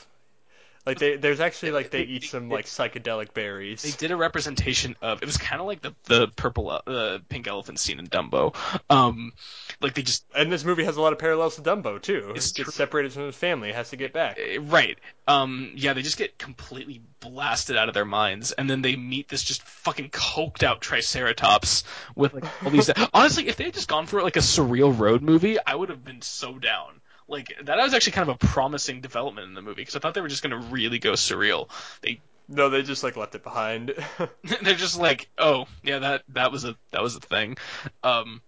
[0.87, 3.83] Like they there's actually like they eat some like psychedelic berries.
[3.83, 7.23] they did a representation of it was kind of like the the purple uh, the
[7.29, 8.55] pink elephant scene in dumbo
[8.91, 9.33] um
[9.81, 12.33] like they just And this movie has a lot of parallels to Dumbo too.
[12.35, 12.73] It's It gets true.
[12.73, 14.39] separated from his family, has to get back.
[14.39, 14.99] Uh, Right.
[15.27, 19.29] Um, yeah, they just get completely blasted out of their minds, and then they meet
[19.29, 22.91] this just fucking coked out Triceratops with like all these.
[23.15, 26.05] Honestly, if they had just gone for like a surreal road movie, I would have
[26.05, 27.01] been so down.
[27.29, 30.15] Like that was actually kind of a promising development in the movie because I thought
[30.15, 31.69] they were just gonna really go surreal.
[32.03, 33.95] They No, they just like left it behind.
[34.63, 37.57] they're just like, oh yeah, that that was a that was a thing.
[38.03, 38.43] Um,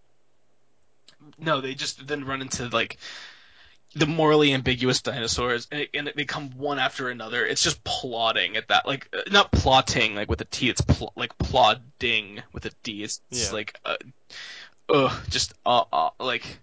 [1.39, 2.99] no, they just then run into like
[3.95, 7.47] the morally ambiguous dinosaurs, and, it, and they come one after another.
[7.47, 10.69] It's just plotting at that, like uh, not plotting like with a T.
[10.69, 13.03] It's pl- like plodding with a D.
[13.05, 13.57] It's, it's Yeah.
[13.57, 13.97] like, uh,
[14.91, 16.59] ugh, just uh, uh, like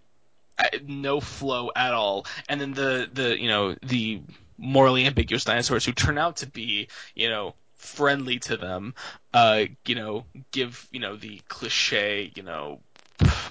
[0.86, 2.26] no flow at all.
[2.50, 4.22] And then the the you know the
[4.58, 8.96] morally ambiguous dinosaurs who turn out to be you know friendly to them,
[9.34, 12.80] uh, you know, give you know the cliche, you know,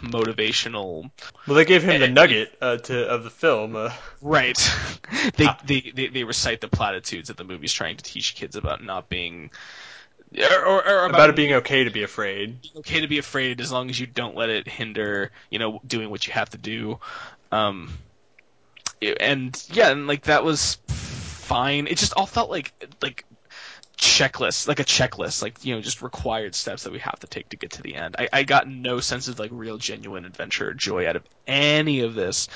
[0.01, 1.11] motivational
[1.47, 3.77] well, they gave him the nugget uh, to of the film.
[3.77, 4.59] Uh, Right.
[5.37, 8.83] they, they, they they recite the platitudes that the movie's trying to teach kids about
[8.83, 9.51] not being
[10.39, 12.59] or, or, or about it being okay to be afraid.
[12.77, 16.11] okay to be afraid as long as you don't let it hinder, you know, doing
[16.11, 16.99] what you have to do.
[17.51, 17.93] Um
[19.21, 21.87] and yeah, and like that was fine.
[21.87, 22.73] It just all felt like
[23.03, 23.25] like
[23.99, 27.49] checklist, like a checklist, like you know, just required steps that we have to take
[27.51, 28.17] to get to the end.
[28.19, 32.01] I, I got no sense of like real genuine adventure or joy out of any
[32.01, 32.49] of this.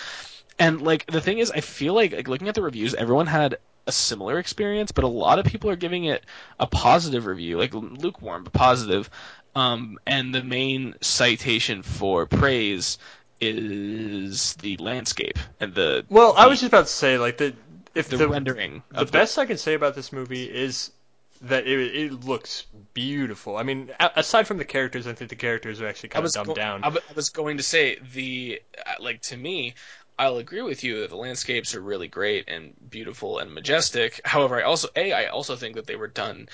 [0.58, 3.58] And like the thing is, I feel like, like looking at the reviews, everyone had
[3.86, 6.24] a similar experience, but a lot of people are giving it
[6.58, 9.08] a positive review, like lukewarm but positive.
[9.54, 12.98] Um, and the main citation for praise
[13.40, 17.54] is the landscape and the Well, I was just about to say like the
[17.94, 18.82] if the, the, rendering.
[18.90, 20.90] the best I can say about this movie is
[21.42, 23.56] that it it looks beautiful.
[23.56, 26.48] I mean, aside from the characters, I think the characters are actually kind of dumbed
[26.48, 26.84] go- down.
[26.84, 29.74] I was going to say the uh, like to me,
[30.18, 34.20] I'll agree with you that the landscapes are really great and beautiful and majestic.
[34.24, 36.48] However, I also a I also think that they were done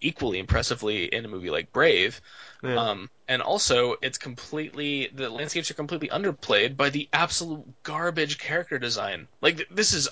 [0.00, 2.20] equally impressively in a movie like Brave.
[2.62, 2.76] Yeah.
[2.76, 8.78] Um, and also, it's completely the landscapes are completely underplayed by the absolute garbage character
[8.78, 9.28] design.
[9.40, 10.08] Like th- this is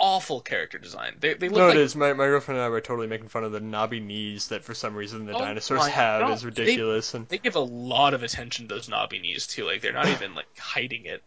[0.00, 1.14] awful character design.
[1.20, 1.94] They they look no, like it is.
[1.94, 4.74] My, my girlfriend and I were totally making fun of the knobby knees that for
[4.74, 6.22] some reason the Oh dinosaurs have.
[6.22, 6.32] God.
[6.32, 7.14] is ridiculous.
[7.14, 9.64] and they give a lot of attention to those knobby knees too.
[9.66, 11.22] Like they're not even like hiding it.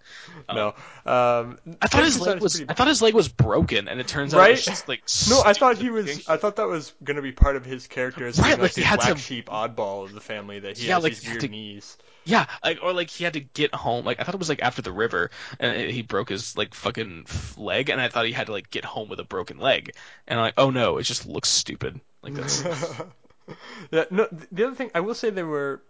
[0.50, 0.68] Um, no,
[1.06, 4.08] um, I thought his leg was pretty- I thought his leg was broken, and it
[4.08, 4.50] turns out Right?
[4.50, 6.08] it was just like No, I thought he was.
[6.08, 6.22] looking.
[6.28, 8.62] I thought that was going to be part of his character as Right, being, like
[8.62, 10.60] like, he the black sheep oddball of the family.
[10.60, 11.98] That he Yeah, has like, these weird to- knees.
[12.26, 14.06] Yeah, like or like he had to get home.
[14.06, 17.26] Like I thought it was like after the river, and he broke his like fucking
[17.58, 19.94] leg, and I thought he had to like get home with a broken leg,
[20.28, 22.00] and I'm like, oh no, it just looks stupid.
[22.22, 22.64] Like that's
[23.92, 24.28] yeah, no.
[24.52, 25.82] The other thing I will say there were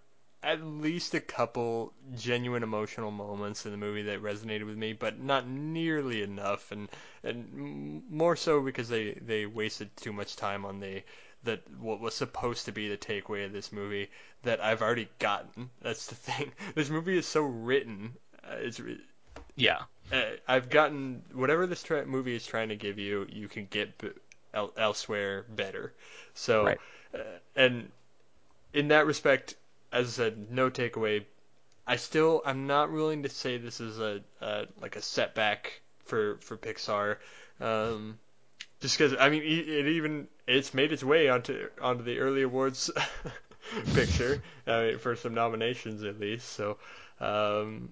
[0.42, 5.20] at least a couple genuine emotional moments in the movie that resonated with me, but
[5.20, 6.90] not nearly enough, and
[7.24, 11.04] and more so because they they wasted too much time on the
[11.44, 14.10] that what was supposed to be the takeaway of this movie
[14.44, 15.70] that I've already gotten.
[15.82, 16.52] That's the thing.
[16.76, 18.14] This movie is so written.
[18.44, 18.82] Uh, it's
[19.56, 19.82] yeah,
[20.12, 23.98] uh, I've gotten whatever this tra- movie is trying to give you, you can get
[23.98, 24.10] b-
[24.54, 25.94] el- elsewhere better.
[26.34, 26.80] So Right.
[27.14, 27.20] Uh,
[27.56, 27.92] and
[28.74, 29.56] in that respect,
[29.92, 31.24] as I said, no takeaway.
[31.86, 36.38] I still I'm not willing to say this is a, a like a setback for
[36.38, 37.18] for Pixar.
[37.60, 38.18] Um,
[38.80, 42.92] just because I mean it even it's made its way onto onto the early awards
[43.94, 46.50] picture I mean, for some nominations at least.
[46.50, 46.78] So
[47.20, 47.90] um,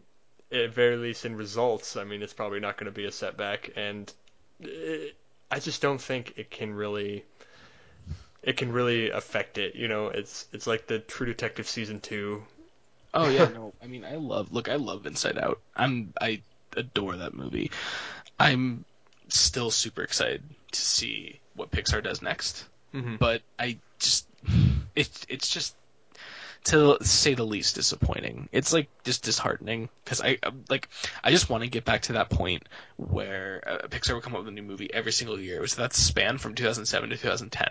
[0.51, 3.71] at very least in results, I mean it's probably not going to be a setback,
[3.75, 4.11] and
[4.59, 5.15] it,
[5.49, 7.25] I just don't think it can really
[8.43, 9.75] it can really affect it.
[9.75, 12.43] You know, it's it's like the True Detective season two.
[13.13, 13.73] Oh yeah, no.
[13.81, 14.51] I mean, I love.
[14.51, 15.59] Look, I love Inside Out.
[15.75, 16.13] I'm.
[16.19, 16.41] I
[16.75, 17.71] adore that movie.
[18.39, 18.85] I'm
[19.27, 22.65] still super excited to see what Pixar does next.
[22.93, 23.15] Mm-hmm.
[23.17, 24.27] But I just.
[24.95, 25.75] It's it's just
[26.65, 28.49] to say the least disappointing.
[28.51, 30.37] It's like just disheartening because I
[30.69, 30.89] like
[31.23, 34.39] I just want to get back to that point where uh, Pixar would come up
[34.39, 35.57] with a new movie every single year.
[35.57, 37.67] It was that span from 2007 to 2010,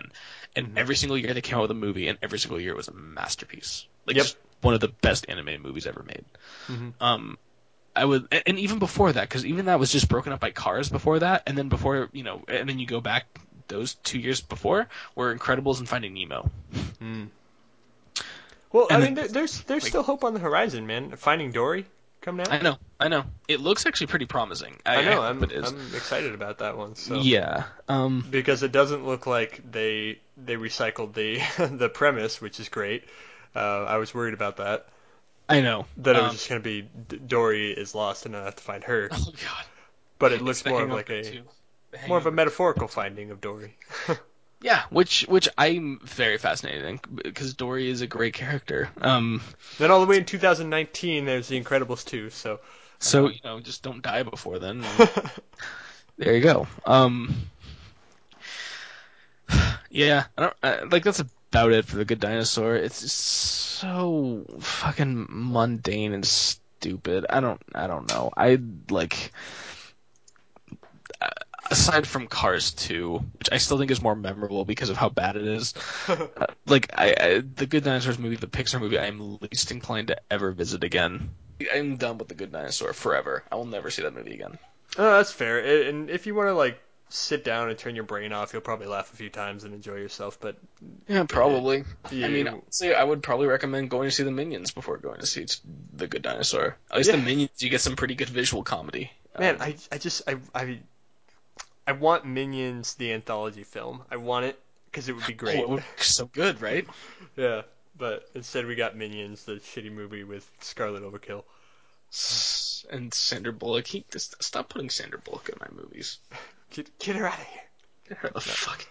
[0.55, 0.77] and Mhm.
[0.77, 2.87] every single year they came out with a movie, and every single year it was
[2.89, 3.85] a masterpiece.
[4.05, 4.25] Like Yep.
[4.25, 6.25] just one of the best animated movies ever made.
[6.67, 6.93] Mhm.
[6.99, 7.37] Um,
[7.95, 10.51] I would, and- and even before that, because even that was just broken up by
[10.51, 13.25] Cars before that, and then before you know, and then you go back
[13.71, 16.49] those two years before were Incredibles and Finding Nemo.
[17.01, 17.29] Mm.
[18.71, 21.15] Well, I mean, there, there's there's like- still hope on the horizon, man.
[21.17, 21.85] Finding Dory
[22.21, 22.53] coming out.
[22.53, 23.23] I know, I know.
[23.47, 24.77] It looks actually pretty promising.
[24.85, 25.11] I, I know.
[25.15, 25.69] hope I'm it is.
[25.71, 26.95] I'm excited about that one.
[26.95, 27.15] So.
[27.15, 27.63] Yeah.
[27.89, 28.25] Um.
[28.29, 31.41] because it doesn't look like they they recycled the
[31.77, 33.03] the premise, which is great.
[33.53, 34.87] Uh, I was worried about that
[35.49, 35.85] I know.
[35.97, 38.63] that it was Um, just going to be Dory is lost and I have to
[38.63, 39.65] find her, Oh God.
[40.19, 41.41] but it looks more of like a too.
[42.07, 43.77] More of a metaphorical finding of Dory.
[44.63, 48.89] Yeah, which which I'm very fascinated in because Dory is a great character.
[49.01, 49.41] Um.
[49.79, 52.29] then all the way in 2019, there's The Incredibles 2.
[52.29, 52.59] So
[52.99, 53.33] So Uh-huh.
[53.33, 54.85] you know, just don't die before then.
[56.17, 56.67] there you go.
[56.85, 57.33] Um.
[59.89, 62.75] Yeah, I don't uh, like that's about it for the Good Dinosaur.
[62.75, 67.25] It's just so fucking mundane and stupid.
[67.29, 68.31] I don't I don't know.
[68.37, 69.70] I like uh,
[71.71, 75.35] aside from Cars 2, which I still think is more memorable because of how bad
[75.37, 75.73] it is.
[76.07, 76.27] uh,
[76.67, 80.51] like I, I the Good Dinosaurs movie, the Pixar movie, I'm least inclined to ever
[80.51, 81.31] visit again.
[81.73, 83.43] I'm done with the Good Dinosaur forever.
[83.51, 84.57] I will never see that movie again.
[84.97, 85.59] oh, that's fair.
[85.59, 88.61] A- And if you want to like sit down and turn your brain off, you'll
[88.61, 90.39] probably laugh a few times and enjoy yourself.
[90.39, 90.55] But
[91.07, 91.83] Yeah, probably.
[92.11, 95.19] yeah, I mean, honestly, I would probably recommend going to see the Minions before going
[95.19, 95.45] to see
[95.93, 96.77] the Good Dinosaur.
[96.89, 97.17] At least Yeah.
[97.17, 99.11] the Minions, you get some pretty good visual comedy.
[99.37, 100.79] man, Um, I I just I I
[101.87, 104.03] I want Minions the anthology film.
[104.09, 105.59] I want it because it would be great.
[105.59, 106.85] oh, it would so good, right?
[107.35, 107.61] Yeah,
[107.97, 111.43] but instead we got Minions, the shitty movie with Scarlet Overkill.
[112.89, 113.85] And Sandra Bullock.
[113.85, 116.17] He just stop putting Sandra Bullock in my movies.
[116.71, 117.61] Get, get her out of here.
[118.09, 118.87] Get her the fuck.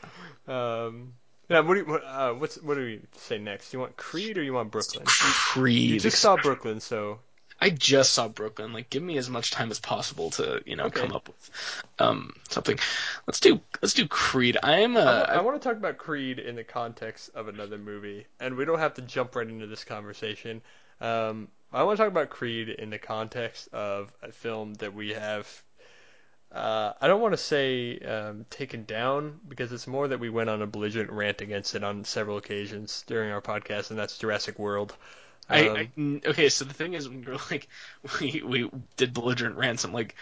[0.46, 1.14] Um,
[1.48, 3.72] yeah, what do you, what, uh, what's what do we say next?
[3.72, 5.04] You want Creed or you want Brooklyn?
[5.06, 5.90] Creed.
[5.90, 7.18] You just saw Brooklyn, so
[7.60, 8.72] I just saw Brooklyn.
[8.72, 11.00] Like, give me as much time as possible to, you know, Okay.
[11.00, 11.50] come up with
[11.98, 12.78] um something.
[13.26, 14.56] Let's do let's do Creed.
[14.62, 18.26] I'm uh, I, I want to talk about Creed in the context of another movie,
[18.40, 20.62] and we don't have to jump right into this conversation.
[21.00, 25.10] Um, I want to talk about Creed in the context of a film that we
[25.10, 25.62] have.
[26.52, 30.50] Uh, I don't want to say um, taken down because it's more that we went
[30.50, 34.58] on a belligerent rant against it on several occasions during our podcast, and that's Jurassic
[34.58, 34.96] World.
[35.50, 36.48] I, Um, I mm, okay.
[36.48, 37.68] So the thing is, when you're like,
[38.20, 39.84] we we did belligerent rants.
[39.84, 40.14] I'm like,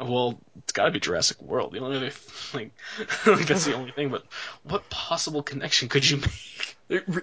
[0.00, 1.72] well, it's got to be Jurassic World.
[1.72, 2.12] The only other
[2.54, 2.72] like,
[3.26, 4.10] like that's the only thing.
[4.10, 4.24] But
[4.62, 6.76] what possible connection could you make?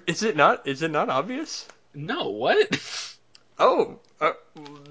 [0.08, 0.68] is it not?
[0.68, 1.68] Is it not obvious?
[1.96, 3.16] No, what?
[3.58, 4.34] Oh, uh,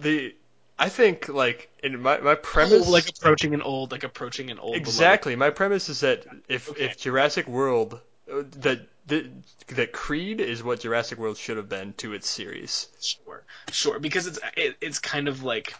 [0.00, 0.34] the
[0.78, 4.58] I think like in my my premise Oh, like approaching an old, like approaching an
[4.58, 4.76] old.
[4.76, 5.36] exactly.
[5.36, 6.78] My premise is that if Okay.
[6.78, 8.00] if Jurassic World
[8.30, 9.26] uh, that that
[9.68, 12.88] that Creed is what Jurassic World should have been to its series.
[13.00, 15.74] Sure, sure, because it's it, it's kind of like,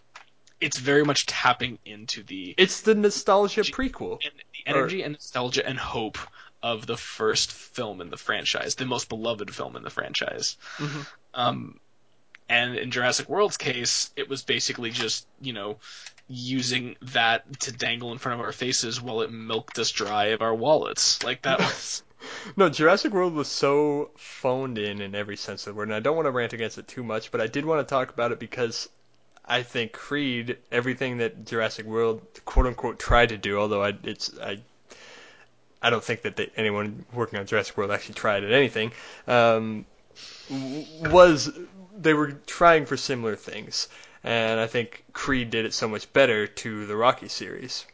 [0.61, 4.19] it's very much tapping into the It's the nostalgia prequel.
[4.25, 6.19] and the energy and nostalgia and hope
[6.63, 10.57] of the first film in the franchise, the most beloved film in the franchise.
[10.79, 11.07] Mhm.
[11.35, 11.81] Um,
[12.49, 15.79] and in Jurassic World's case, it was basically just you know
[16.29, 20.41] using that to dangle in front of our faces while it milked us dry of
[20.43, 21.23] our wallets.
[21.23, 22.03] Like that was.
[22.57, 26.01] No, Jurassic World was so phoned in in every sense of the word, and I
[26.01, 28.33] don't want to rant against it too much, but I did want to talk about
[28.33, 28.89] it because
[29.45, 34.39] I think Creed, everything that Jurassic World quote unquote tried to do, although I it's
[34.39, 34.61] I
[35.83, 38.93] I don't think that they, anyone working on Jurassic World actually tried at anything,
[39.27, 39.85] um,
[40.49, 41.51] was
[41.97, 43.89] they were trying for similar things,
[44.23, 47.85] and I think Creed did it so much better to the Rocky series.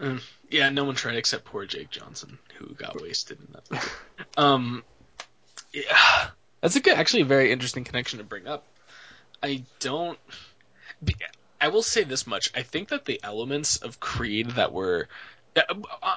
[0.00, 3.90] Mm, yeah, no one tried except poor Jake Johnson, who got wasted in that.
[4.36, 4.84] Um,
[5.72, 6.28] yeah,
[6.60, 8.64] that's a good, actually a very interesting connection to bring up.
[9.42, 10.18] I don't.
[11.60, 15.08] I will say this much: I think that the elements of Creed that were,
[15.56, 15.62] uh,
[16.02, 16.16] uh,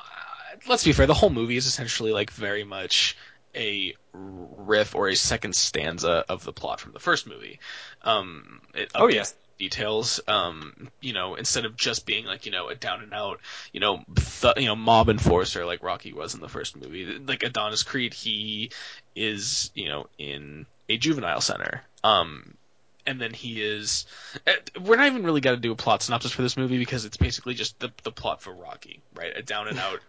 [0.67, 3.15] let's be fair, the whole movie is essentially like very much
[3.55, 7.59] a riff or a second stanza of the plot from the first movie.
[8.03, 9.25] Um, it Oh, yeah.
[9.59, 10.19] Details.
[10.27, 13.39] Um, you know, instead of just being like you know a down and out,
[13.71, 17.05] you know, th- you know mob enforcer like Rocky was in the first movie.
[17.19, 18.71] Like Adonis Creed, he
[19.15, 21.83] is you know in a juvenile center.
[22.03, 22.55] Um,
[23.05, 24.05] and then he is.
[24.47, 27.05] eh, We're not even really got to do a plot synopsis for this movie because
[27.05, 29.31] it's basically just the the plot for Rocky, right?
[29.35, 29.99] A down and out,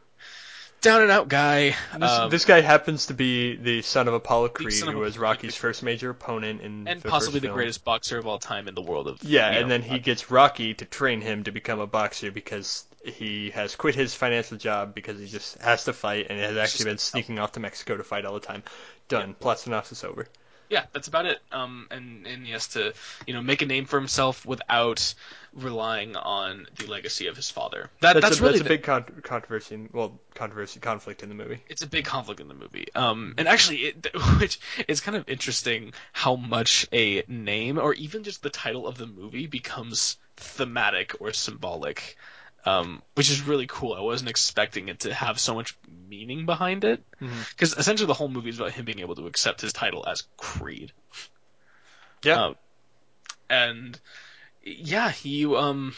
[0.81, 1.77] down and out guy.
[1.99, 5.19] This, um, this guy happens to be the son of Apollo Creed, of who was
[5.19, 7.57] Rocky's first major opponent in and the possibly the film.
[7.57, 10.31] greatest boxer of all time in the world of Yeah, and know, then he gets
[10.31, 14.95] Rocky to train him to become a boxer because he has quit his financial job
[14.95, 18.05] because he just has to fight and has actually been sneaking off to Mexico to
[18.05, 18.63] fight all the time.
[19.09, 19.35] Done.
[19.35, 20.27] Plot synopsis over.
[20.71, 22.95] Yeah that's about it um and and he has to
[23.27, 25.15] you know make a name for himself without
[25.53, 28.83] relying on the legacy of his father that That's, that's, a, really that's a big
[28.85, 29.75] con- controversy.
[29.75, 31.59] in- Well, controversy, conflict in the movie.
[31.69, 32.87] it's a big conflict in the movie.
[32.95, 34.07] Um, and actually, it,
[34.39, 38.97] which it's kind of interesting how much a name or even just the title of
[38.97, 42.17] the movie becomes thematic or symbolic,
[42.65, 43.95] um, which is really cool.
[43.95, 45.77] I wasn't expecting it to have so much
[46.09, 47.03] meaning behind it
[47.51, 50.25] because essentially the whole movie is about him being able to accept his title as
[50.37, 50.93] Creed.
[52.25, 52.45] Yeah.
[52.45, 52.57] Um,
[53.49, 54.01] and
[54.63, 55.95] yeah, he um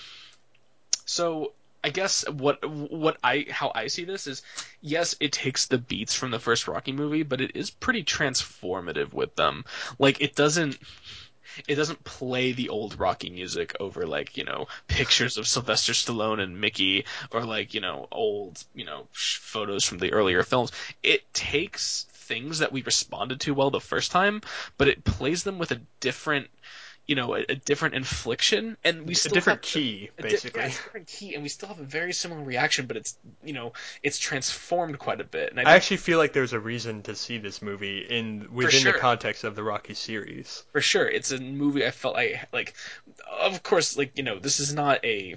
[1.05, 1.53] so
[1.85, 4.43] I guess what what I how I see this is
[4.81, 9.13] yes, it takes the beats from the first Rocky movie, but it is pretty transformative
[9.13, 9.65] with them.
[9.99, 10.79] Like it doesn't
[11.69, 16.41] it doesn't play the old Rocky music over like, you know, pictures of Sylvester Stallone
[16.41, 20.73] and Mickey or like, you know, old, you know, photos from the earlier films.
[21.03, 24.41] It takes things that we responded to well the first time,
[24.79, 26.49] but it plays them with a different
[27.07, 30.29] you know, a, a different infliction, and we still a different have key, a di-
[30.29, 30.61] basically.
[30.61, 33.53] yeah, a different key, and we still have a very similar reaction, but it's you
[33.53, 33.73] know
[34.03, 35.51] it's transformed quite a bit.
[35.51, 38.81] And I, I actually feel like there's a reason to see this movie in within
[38.81, 38.93] sure.
[38.93, 40.65] the context of the Rocky series.
[40.73, 42.75] for sure it's a movie I felt like like.
[43.41, 45.37] Of course, like you know, this is not a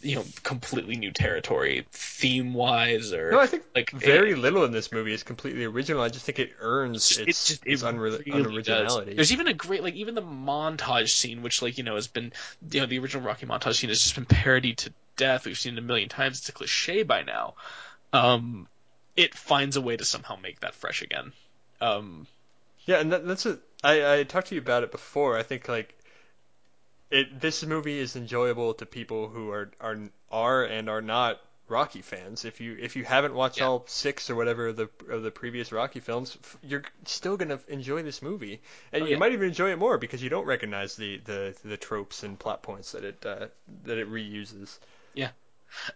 [0.00, 4.64] you know completely new territory theme wise or No, I think like very a- little
[4.64, 6.02] in this movie is completely original.
[6.02, 8.24] I just think it earns it its, just its it unre- really
[8.62, 8.64] unoriginality.
[9.06, 9.16] does.
[9.16, 12.32] There's even a great like even the montage scene, which like you know has been
[12.70, 15.46] you know the original Rocky montage scene has just been parodied to death.
[15.46, 16.38] We've seen it a million times.
[16.38, 17.54] It's a cliche by now.
[18.12, 18.68] Um,
[19.16, 21.32] it finds a way to somehow make that fresh again.
[21.80, 22.26] Um,
[22.86, 23.58] Yeah, and that, that's a.
[23.82, 25.38] I I talked to you about it before.
[25.38, 25.96] I think like
[27.14, 27.40] it.
[27.40, 29.96] This movie is enjoyable to people who are are
[30.30, 32.44] are and are not Rocky fans.
[32.44, 33.66] If you if you haven't watched Yeah.
[33.66, 37.60] all six or whatever of the of the previous Rocky films, f- you're still gonna
[37.68, 38.60] enjoy this movie,
[38.92, 39.18] and Oh, you yeah.
[39.18, 42.62] might even enjoy it more because you don't recognize the the, the tropes and plot
[42.62, 43.46] points that it uh,
[43.84, 44.78] that it reuses.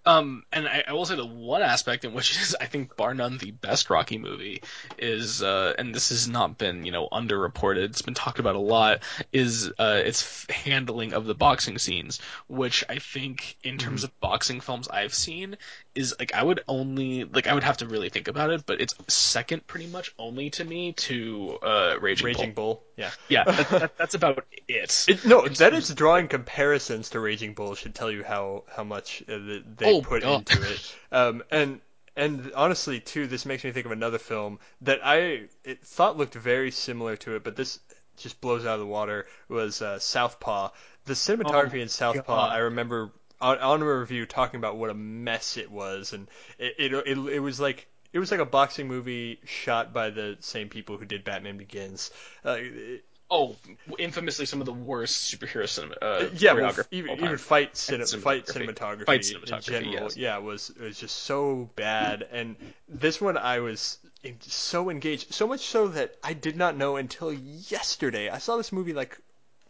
[0.05, 3.15] Um, and I, I will say the one aspect in which is, I think, bar
[3.15, 4.63] none, the best Rocky movie
[4.99, 7.85] is, uh, and this has not been, you know, underreported.
[7.85, 9.03] It's been talked about a lot.
[9.33, 14.61] Is uh, its handling of the boxing scenes, which I think, in terms of boxing
[14.61, 15.57] films I've seen,
[15.95, 18.81] is like I would only like I would have to really think about it, but
[18.81, 22.75] it's second, pretty much, only to me to uh, Raging, Raging Bull.
[22.75, 23.11] Bull, yeah.
[23.29, 25.05] Yeah, that, that, that's about it.
[25.09, 29.23] It, no, that is drawing comparisons to Raging Bull should tell you how how much
[29.29, 29.39] uh,
[29.77, 30.41] they Oh, put God.
[30.51, 30.81] into it.
[31.13, 31.81] Um, and
[32.17, 36.35] and honestly, too, this makes me think of another film that I it thought looked
[36.35, 37.81] very similar to it, but this
[38.19, 39.27] just blows out of the water.
[39.49, 40.71] Was uh, Southpaw.
[41.07, 42.53] The cinematography Oh, in Southpaw, God.
[42.53, 46.29] I remember on, on a review talking about what a mess it was, and
[46.59, 47.87] it it, it, it was like.
[48.13, 52.11] It was like a boxing movie shot by the same people who did Batman Begins.
[52.45, 53.57] Uh, it- Oh,
[53.99, 55.97] infamously some of the worst superhero cinema.
[56.01, 59.05] Uh, yeah, well, f- of even, even fight cine- And fight cinematography.
[59.05, 60.17] cinematography, in general, yes.
[60.17, 62.27] yeah, was was just so bad.
[62.33, 62.57] And
[62.89, 63.99] this one, I was
[64.41, 68.31] so engaged, so much so that I did not know until yesterday.
[68.31, 69.19] I saw this movie like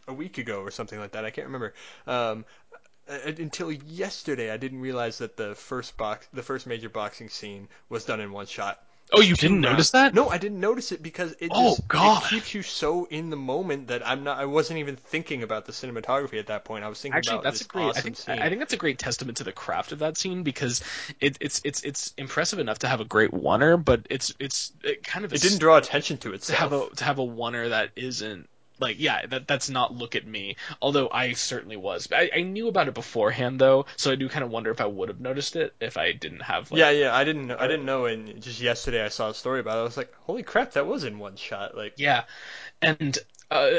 [0.07, 1.25] a week ago or something like that.
[1.25, 1.73] I can't remember.
[2.07, 2.68] Um, uh,
[3.09, 7.29] Uh, uh, until yesterday, I didn't realize that the first box, the first major boxing
[7.29, 8.79] scene, was done in one shot.
[9.11, 9.71] Oh, you didn't rounds.
[9.71, 10.13] notice that?
[10.13, 12.23] No, I didn't notice it because it Oh, just God.
[12.23, 14.37] it keeps you so in the moment that I'm not.
[14.37, 16.83] I wasn't even thinking about the cinematography at that point.
[16.83, 17.97] I was thinking Actually, about that's this a great.
[17.97, 18.39] I think scene.
[18.39, 20.83] I think that's a great testament to the craft of that scene because
[21.19, 25.03] it, it's it's it's impressive enough to have a great oneer, but it's it's it
[25.03, 26.93] kind of it didn't draw attention to to have itself.
[26.93, 28.48] a to have a oneer that isn't
[28.79, 30.55] Like, yeah, that that's not look at me.
[30.81, 32.07] Although I certainly was.
[32.11, 34.85] I, I knew about it beforehand though, so I do kind of wonder if I
[34.85, 36.71] would have noticed it if I didn't have.
[36.71, 39.33] Like, yeah, yeah, I didn't, know, I didn't know, and just yesterday I saw a
[39.33, 39.81] story about it.
[39.81, 41.75] I was like, holy crap, that was in one shot.
[41.75, 42.23] Like, yeah,
[42.81, 43.17] and
[43.51, 43.69] uh,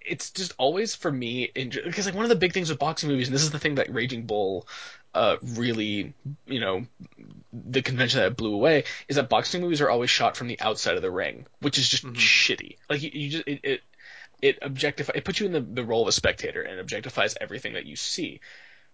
[0.00, 3.28] it's just always for me because like one of the big things with boxing movies,
[3.28, 4.66] and this is the thing that Raging Bull
[5.14, 6.14] uh, really,
[6.46, 6.86] you know,
[7.52, 10.96] the convention that blew away is that boxing movies are always shot from the outside
[10.96, 12.14] of the ring, which is just Mhm.
[12.14, 12.76] shitty.
[12.88, 13.80] Like you, you just it, it
[14.42, 17.74] it objectify it puts you in the, the role of a spectator and objectifies everything
[17.74, 18.40] that you see.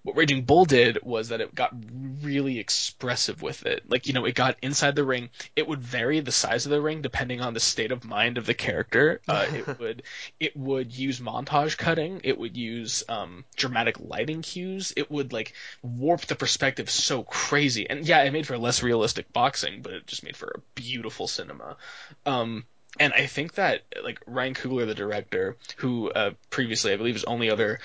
[0.06, 1.74] What Raging Bull did was that it got
[2.22, 3.90] really expressive with it.
[3.90, 5.30] Like, you know, it got inside the ring.
[5.56, 8.46] It would vary the size of the ring depending on the state of mind of
[8.46, 9.20] the character.
[9.26, 10.04] Uh, it would
[10.38, 12.20] it would use montage cutting.
[12.22, 14.92] It would use um, dramatic lighting cues.
[14.96, 17.90] It would like warp the perspective so crazy.
[17.90, 21.26] And yeah, it made for less realistic boxing, but it just made for a beautiful
[21.26, 21.78] cinema.
[22.24, 22.64] Um,
[22.98, 27.24] and I think that like Ryan Coogler, the director, who uh, previously I believe his
[27.24, 27.80] only other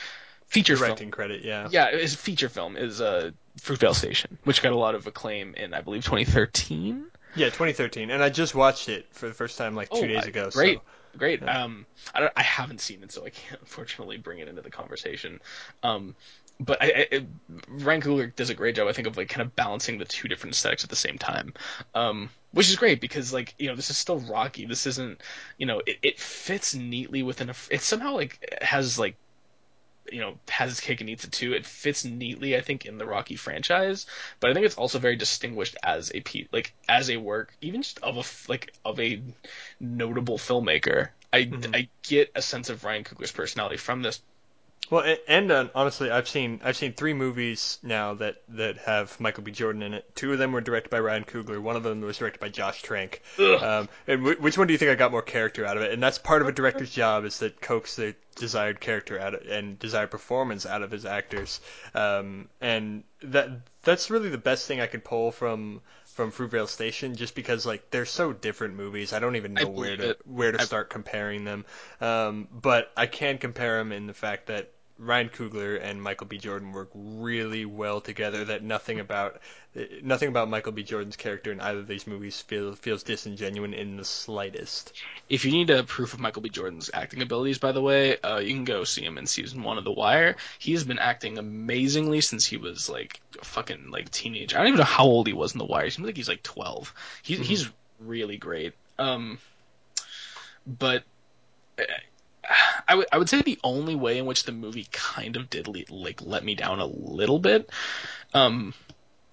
[0.47, 1.68] feature film directing credit, yeah.
[1.72, 5.74] yeah, his feature film is uh, Fruitvale Station, which got a lot of acclaim in,
[5.74, 7.05] I believe, 2013.
[7.36, 10.26] Yeah, 2013, and I just watched it for the first time like two Oh, days
[10.26, 10.49] ago.
[10.51, 10.80] great.
[10.80, 10.84] So.
[11.18, 11.41] Great.
[11.41, 11.64] Yeah.
[11.64, 11.86] Um,
[12.16, 15.41] I, don't, I haven't seen it, so I can't unfortunately bring it into the conversation.
[15.84, 16.16] Um,
[16.62, 17.26] but I, I,
[17.68, 20.28] Ryan Coogler does a great job, I think, of like kind of balancing the two
[20.28, 21.53] different aesthetics at the same time.
[21.95, 24.66] Um, which is great because like you know this is still Rocky.
[24.66, 25.22] This isn't
[25.57, 27.55] you know it, it fits neatly within a.
[27.70, 29.18] It somehow like has like
[30.12, 31.53] you know has its cake and eats it too.
[31.53, 34.05] It fits neatly, I think, in the Rocky franchise,
[34.39, 37.82] but I think it's also very distinguished as a pe- like as a work, even
[37.82, 39.22] just of a like of a
[39.80, 41.09] notable filmmaker.
[41.34, 41.76] I Mhm.
[41.76, 44.22] I get a sense of Ryan Coogler's personality from this.
[44.91, 49.41] Well, and uh, honestly, I've seen I've seen three movies now that that have Michael
[49.43, 49.51] B.
[49.51, 50.15] Jordan in it.
[50.17, 51.59] Two of them were directed by Ryan Coogler.
[51.61, 53.21] One of them was directed by Josh Trank.
[53.39, 55.93] Um, and w- which one do you think I got more character out of it?
[55.93, 59.47] And that's part of a director's job is that coax the desired character out of,
[59.47, 61.61] and desired performance out of his actors.
[61.95, 63.49] Um, and that
[63.83, 65.79] that's really the best thing I could pull from
[66.15, 69.13] from Fruitvale Station, just because like they're so different movies.
[69.13, 70.21] I don't even know where to it.
[70.25, 71.65] where to I- start comparing them.
[72.01, 74.69] Um, but I can compare them in the fact that
[75.04, 76.38] Ryan Coogler and Michael B.
[76.38, 78.45] Jordan work really well together.
[78.45, 79.41] That nothing about
[80.04, 80.84] nothing about Michael B.
[80.84, 84.93] Jordan's character in either of these movies feels feels disingenuous in the slightest.
[85.28, 86.49] If you need a proof of Michael B.
[86.49, 89.80] Jordan's acting abilities, by the way, uh, you can go see him in season one
[89.80, 90.36] of The Wire.
[90.60, 94.54] He has been acting amazingly since he was like a fucking like teenage.
[94.54, 95.86] I don't even know how old he was in The Wire.
[95.86, 96.93] He seems like he's like twelve.
[97.24, 97.43] He's Mhm.
[97.45, 98.74] he's really great.
[98.99, 99.39] Um,
[100.68, 101.04] but
[101.80, 101.84] uh,
[102.88, 105.68] I would I would say the only way in which the movie kind of did
[105.68, 107.70] le- like let me down a little bit.
[108.34, 108.74] Um,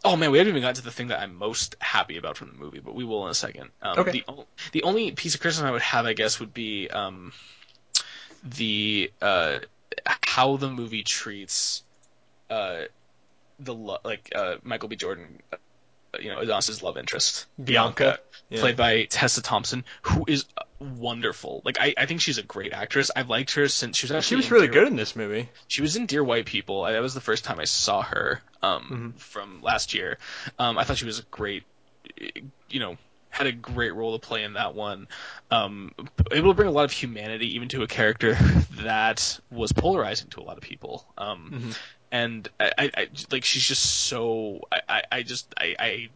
[0.05, 2.49] oh man, we haven't even got to the thing that I'm most happy about from
[2.49, 3.71] the movie, but we will in a second.
[3.83, 4.11] Um, Okay.
[4.13, 7.33] The o- the only piece of criticism I would have, I guess, would be um,
[8.43, 9.59] the uh,
[10.23, 11.83] how the movie treats
[12.51, 12.83] uh,
[13.59, 14.97] the lo- like uh, Michael B.
[14.97, 15.41] Jordan,
[16.21, 18.61] you know, Adonis's love interest, Bianca, yeah.
[18.61, 20.45] played by Tessa Thompson, who is
[20.81, 21.61] wonderful.
[21.65, 23.11] Like I, I think she's a great actress.
[23.15, 25.49] I've liked her since she was actually She was really Dear- good in this movie.
[25.67, 26.85] she was in Dear White People.
[26.85, 29.21] I, that was the first time I saw her um, Mhm.
[29.21, 30.19] from last year.
[30.59, 31.65] Um, I thought she was a great,
[32.71, 32.97] you know,
[33.31, 35.07] had a great role to play in that one.
[35.51, 35.93] Um,
[36.33, 38.35] able to bring a lot of humanity even to a character
[38.83, 41.07] that was polarizing to a lot of people.
[41.19, 41.79] Um, Mhm.
[42.11, 46.09] And I, I, I, like she's just so I, I, I just I, I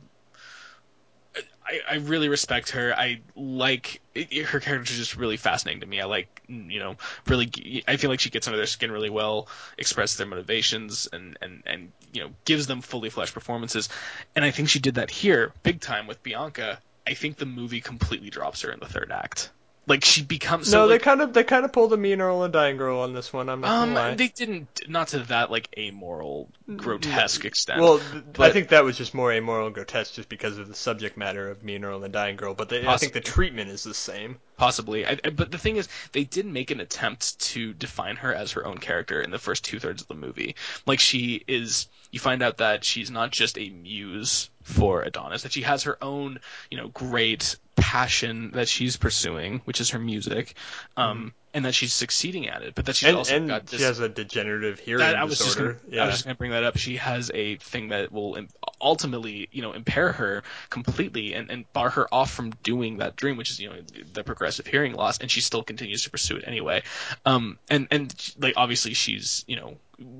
[1.64, 2.95] I, I really respect her.
[2.97, 6.01] I like it, her character is just really fascinating to me.
[6.01, 7.84] I like, you know, really.
[7.86, 11.62] I feel like she gets under their skin really well, expresses their motivations, and and
[11.64, 13.88] and you know, gives them fully fleshed performances.
[14.34, 16.80] And I think she did that here, big time with Bianca.
[17.07, 19.51] I think the movie completely drops her in the third act.
[19.87, 22.12] Like she becomes so no, like, they kind of they kind of pulled a me
[22.12, 23.49] and Earl and Dying Girl on this one.
[23.49, 24.14] I'm not um lie.
[24.14, 27.80] they didn't not to that like amoral grotesque extent.
[27.80, 30.74] Well, th- I think that was just more amoral and grotesque just because of the
[30.74, 33.20] subject matter of Me and Earl and the Dying Girl, but they, I think the
[33.20, 34.39] treatment is the same.
[34.57, 38.53] Possibly, I, but the thing is, they did make an attempt to define her as
[38.53, 40.55] her own character in the first two thirds of the movie.
[40.87, 45.53] Like she is, you find out that she's not just a muse for Adonis; that
[45.53, 46.39] she has her own,
[46.71, 50.55] you know, great passion that she's pursuing, which is her music,
[50.97, 52.75] um, and that she's succeeding at it.
[52.75, 53.81] But that she's And, also and got this.
[53.81, 55.75] she has a degenerative hearing that, I was just disorder.
[55.75, 56.03] gonna, yeah.
[56.03, 56.77] I was just gonna bring that up.
[56.79, 58.39] She has a thing that will
[58.81, 63.37] ultimately, you know, impair her completely and, and bar her off from doing that dream,
[63.37, 63.77] which is, you know,
[64.13, 66.83] the progressive hearing loss, and she still continues to pursue it anyway.
[67.27, 69.77] Um, and and like obviously she's, you know,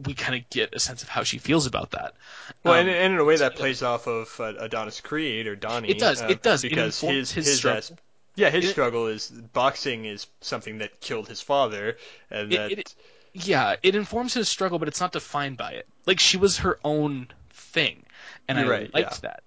[0.07, 2.15] we kind of get a sense of how she feels about that.
[2.63, 5.57] Well, Um, and, and in a way that plays off of uh, Adonis Creed or
[5.57, 5.89] Donnie.
[5.91, 6.63] It does, uh, it does.
[6.63, 7.93] Because informs his his his
[8.35, 11.97] Yeah, his It- struggle is boxing is something that killed his father,
[12.31, 12.95] and It- that it-
[13.35, 15.87] yeah, it informs his struggle, but it's not defined by it.
[16.07, 18.05] Like she was her own thing,
[18.49, 19.19] and You're I right, liked yeah.
[19.31, 19.43] that.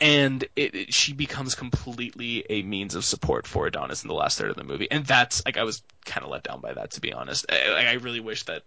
[0.00, 4.50] And it, she becomes completely a means of support for Adonis in the last third
[4.50, 7.00] of the movie, and that's like I was kind of let down by that to
[7.00, 7.46] be honest.
[7.50, 8.64] I, I really wish that.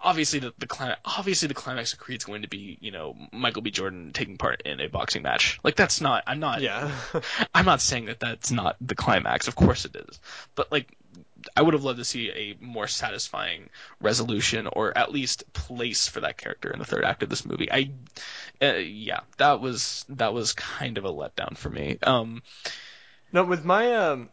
[0.00, 1.00] Obviously, the, the climax.
[1.04, 3.70] Obviously, the climax of Creed's going to be, you know, Michael B.
[3.70, 5.58] Jordan taking part in a boxing match.
[5.64, 6.22] Like that's not.
[6.26, 6.60] I'm not.
[6.60, 6.92] yeah,
[7.54, 9.48] I'm not saying that that's not the climax.
[9.48, 10.20] Of course it is.
[10.54, 10.96] But like
[11.56, 16.20] I would have loved to see a more satisfying resolution or at least place for
[16.20, 17.70] that character in the third act of this movie.
[17.70, 17.90] I
[18.60, 21.98] uh, yeah, that was that was kind of a letdown for me.
[22.02, 22.42] Um
[23.32, 24.30] No, with my um,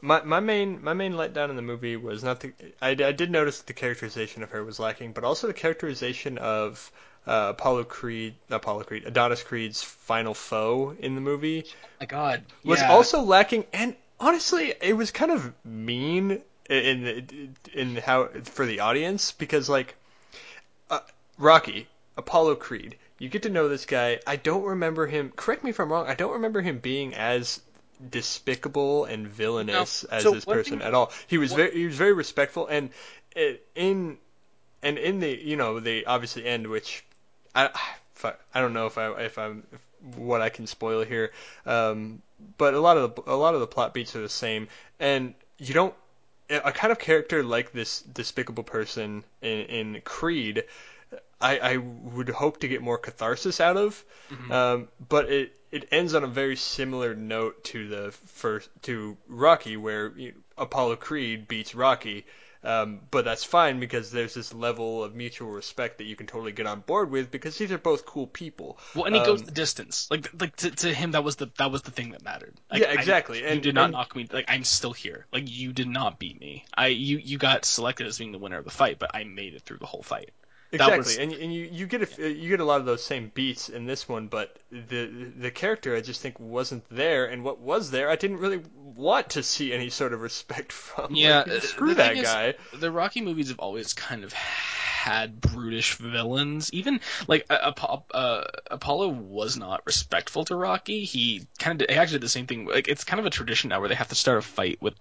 [0.00, 3.30] my my main my main letdown in the movie was not the I, I did
[3.30, 6.90] notice that the characterization of her was lacking, but also the characterization of
[7.26, 11.64] uh, Apollo Creed, Apollo Creed, Adonis Creed's final foe in the movie
[12.00, 12.42] my god.
[12.64, 12.92] was yeah.
[12.92, 18.80] also lacking, and honestly, it was kind of mean in in, in how for the
[18.80, 19.94] audience because like
[20.90, 21.00] uh,
[21.38, 24.20] Rocky, Apollo Creed, you get to know this guy.
[24.26, 25.32] I don't remember him.
[25.34, 26.06] Correct me if I'm wrong.
[26.06, 27.60] I don't remember him being as
[28.10, 30.16] despicable and villainous No.
[30.16, 31.12] as So this person thing- at all.
[31.26, 32.90] He was one- very he was very respectful and
[33.34, 34.18] it, in
[34.82, 37.04] and in the you know the obviously end which
[37.54, 37.70] I
[38.14, 39.80] fuck, I don't know if I if I'm if,
[40.18, 41.32] what I can spoil here,
[41.64, 42.20] um,
[42.58, 44.68] but a lot of the, a lot of the plot beats are the same,
[45.00, 45.94] and you don't
[46.50, 50.64] a kind of character like this despicable person in, in Creed.
[51.40, 54.50] I, I would hope to get more catharsis out of, Mhm.
[54.50, 59.76] um, but it it ends on a very similar note to the first to Rocky,
[59.76, 62.24] where you Apollo Creed beats Rocky,
[62.62, 66.52] um, but that's fine because there's this level of mutual respect that you can totally
[66.52, 68.78] get on board with because these are both cool people.
[68.94, 70.08] well, and he goes um, the distance.
[70.10, 72.54] Like, like to, to him, that was the that was the thing that mattered.
[72.70, 73.40] Like, Yeah, I- exactly.
[73.42, 74.28] you did not and- knock me.
[74.32, 75.26] Like, I'm still here.
[75.32, 76.64] Like, you did not beat me.
[76.74, 79.54] I you you got selected as being the winner of the fight, but I made
[79.54, 80.30] it through the whole fight.
[80.78, 83.02] That Exactly, was- and and you, you get a, you get a lot of those
[83.04, 87.44] same beats in this one, but the the character I just think wasn't there, and
[87.44, 91.14] what was there I didn't really want to see any sort of respect from.
[91.14, 92.54] Yeah, Like, screw the that thing is- guy.
[92.74, 94.32] the Rocky movies have always kind of
[95.04, 96.72] had brutish villains.
[96.72, 96.98] Even
[97.28, 97.72] like uh,
[98.14, 101.04] uh, Apollo was not respectful to Rocky.
[101.04, 102.64] He kind of he actually did the same thing.
[102.66, 104.94] Like it's kind of a tradition now where they have to start a fight with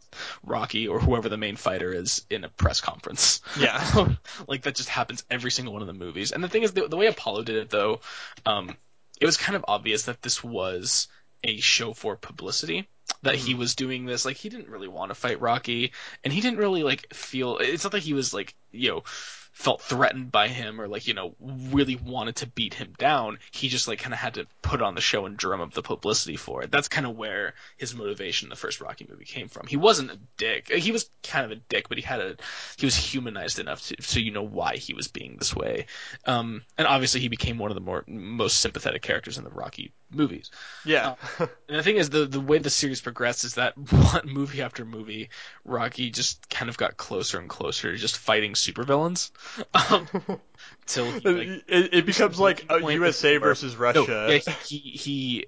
[0.43, 3.39] Rocky or whoever the main fighter is in a press conference.
[3.57, 4.15] Yeah.
[4.47, 6.33] like that just happens every single one of the movies.
[6.33, 8.01] And the thing is, the, the way Apollo did it though,
[8.45, 8.75] um,
[9.21, 11.07] it was kind of obvious that this was
[11.45, 12.89] a show for publicity.
[13.21, 15.93] That he was doing this, like he didn't really want to fight Rocky,
[16.23, 17.57] and he didn't really like feel.
[17.57, 19.03] It's not that he was like you know
[19.53, 23.37] felt threatened by him or like you know really wanted to beat him down.
[23.51, 25.83] He just like kind of had to put on the show and drum up the
[25.83, 26.71] publicity for it.
[26.71, 29.67] That's kind of where his motivation in the first Rocky movie came from.
[29.67, 30.69] He wasn't a dick.
[30.69, 32.35] He was kind of a dick, but he had a
[32.77, 35.85] he was humanized enough to so you know why he was being this way.
[36.25, 39.93] Um, and obviously he became one of the more most sympathetic characters in the Rocky
[40.13, 40.51] movies.
[40.85, 41.49] Yeah, And
[41.79, 45.29] the thing is, the the way the series progressed is that one movie after movie,
[45.65, 49.31] Rocky just kind of got closer and closer to just fighting supervillains.
[49.73, 50.07] Um,
[50.85, 54.27] till he, like, it, it becomes like a USA where- versus no, Russia.
[54.45, 54.89] yeah, he he.
[54.97, 55.45] he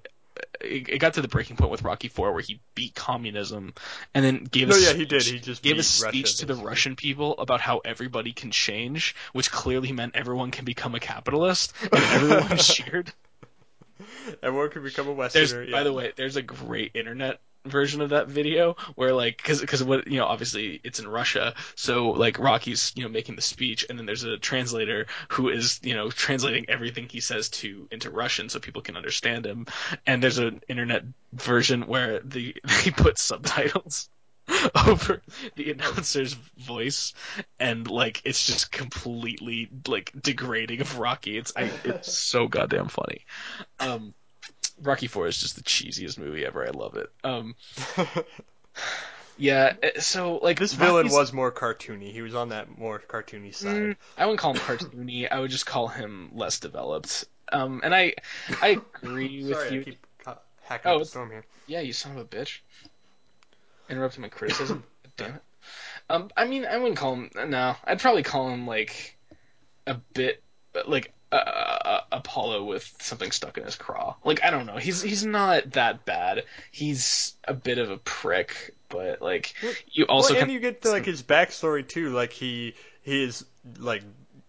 [0.60, 3.72] it got to the breaking point with Rocky Four where he beat communism
[4.14, 5.22] and then gave no, a yeah, speech, he did.
[5.22, 6.54] He just gave a speech Russia, to the.
[6.56, 11.72] Russian people about how everybody can change, which clearly meant everyone can become a capitalist,
[11.82, 13.12] and everyone cheered.
[14.42, 15.70] Everyone can become a Westerner.
[15.70, 19.82] by the way, there's a great internet version of that video where like because because
[19.82, 23.84] what you know obviously it's in Russia so like Rocky's you know making the speech
[23.88, 28.10] and then there's a translator who is you know translating everything he says to into
[28.10, 29.66] Russian so people can understand him.
[30.06, 32.54] And there's an internet version where the
[32.84, 34.08] they put subtitles
[34.86, 35.22] over
[35.56, 37.14] the announcer's voice
[37.58, 41.36] and like it's just completely like degrading of Rocky.
[41.36, 43.24] It's I, it's so goddamn funny
[43.80, 44.14] um
[44.82, 46.66] Rocky Four is just the cheesiest movie ever.
[46.66, 47.08] I love it.
[47.24, 47.54] Um,
[49.38, 49.74] yeah.
[49.82, 52.12] uh, So like this villain Rocky's- was more cartoony.
[52.12, 53.74] He was on that more cartoony side.
[53.76, 55.28] Mm, I wouldn't call him cartoony.
[55.30, 57.24] I would just call him less developed.
[57.52, 58.14] Um, and I
[58.60, 59.80] I agree with Sorry, you.
[59.80, 59.98] I keep
[60.62, 61.44] hacking Oh, up the storm here.
[61.66, 62.58] Yeah, you son of a bitch.
[63.88, 64.82] Interrupting my criticism.
[65.16, 65.42] Damn it.
[66.10, 67.30] Um, I mean, I wouldn't call him.
[67.48, 69.16] No, I'd probably call him like
[69.86, 70.42] a bit
[70.86, 74.14] like uh, uh, Apollo with something stuck in his craw.
[74.24, 74.76] Like I don't know.
[74.76, 76.44] He's he's not that bad.
[76.70, 79.54] He's a bit of a prick, but like
[79.90, 82.10] you also well, kind and you get to, like his backstory too.
[82.10, 83.44] Like he he is
[83.78, 84.02] like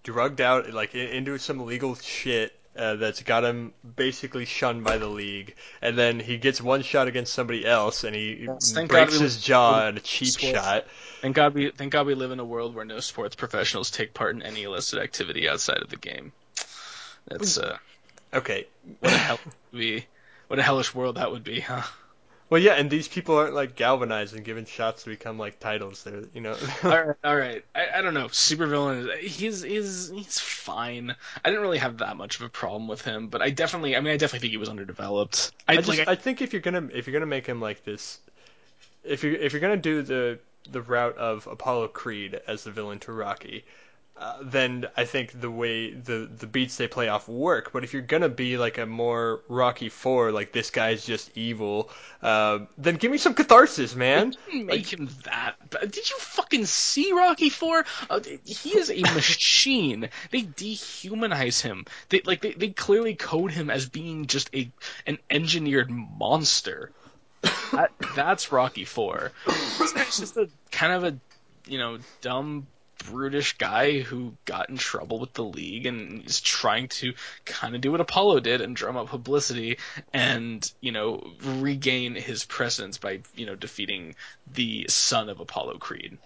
[0.03, 5.07] drugged out like into some illegal shit uh, that's got him basically shunned by the
[5.07, 8.97] league, and then he gets one shot against somebody else, and he Yes, thank God
[9.07, 10.55] breaks we- his jaw in a cheap Sports.
[10.55, 10.85] shot.
[11.21, 14.13] Thank God we thank God we live in a world where no sports professionals take
[14.13, 16.31] part in any illicit activity outside of the game.
[17.27, 17.77] That's uh,
[18.33, 18.67] Okay,
[18.99, 19.39] what a hell
[19.71, 20.05] be.
[20.47, 21.83] What a hellish world that would be, huh?
[22.49, 26.03] well, yeah, and these people aren't like galvanized and given shots to become like titles.
[26.03, 26.55] They're, you know.
[26.83, 27.65] all right, all right.
[27.73, 28.27] I, I don't know.
[28.27, 31.15] Supervillain is he's he's he's fine.
[31.43, 34.01] I didn't really have that much of a problem with him, but I definitely, I
[34.01, 35.51] mean, I definitely think he was underdeveloped.
[35.67, 37.83] I, I just like, I think if you're gonna if you're gonna make him like
[37.83, 38.19] this,
[39.03, 40.39] if you if you're gonna do the
[40.69, 43.63] the route of Apollo Creed as the villain to Rocky,
[44.19, 47.71] uh, then I think the way the the beats they play off work.
[47.71, 51.91] But if you're gonna be like a more Rocky Four, like this guy's just evil,
[52.21, 54.33] uh, then give me some catharsis, man.
[54.49, 55.55] didn't make him that.
[55.69, 57.85] But did you fucking see Rocky Four?
[58.09, 60.09] Uh, he is a machine.
[60.31, 61.85] they dehumanize him.
[62.09, 64.71] They like they, they clearly code him as being just a
[65.05, 66.91] an engineered monster.
[67.71, 69.31] That, that's Rocky Four.
[69.77, 71.17] This guy's just a kind of a
[71.71, 72.65] you know dumb
[73.05, 77.13] brutish guy who got in trouble with the league and is trying to
[77.45, 79.77] kind of do what Apollo did and drum up publicity
[80.13, 84.15] and you know regain his presence by you know defeating
[84.53, 86.17] the son of Apollo Creed.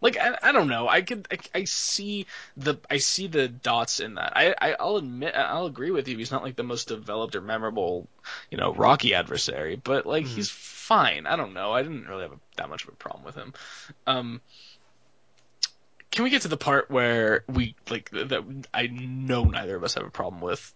[0.00, 0.88] Like I, I don't know.
[0.88, 2.26] I could I, I see
[2.56, 4.32] the I see the dots in that.
[4.34, 6.16] I, I I'll admit I'll agree with you.
[6.16, 8.08] He's not like the most developed or memorable,
[8.50, 11.26] you know, Rocky adversary, but like he's fine.
[11.26, 11.72] I don't know.
[11.72, 13.52] I didn't really have a, that much of a problem with him.
[14.06, 14.40] Um,
[16.10, 18.66] can we get to the part where we like that?
[18.74, 20.74] I know neither of us have a problem with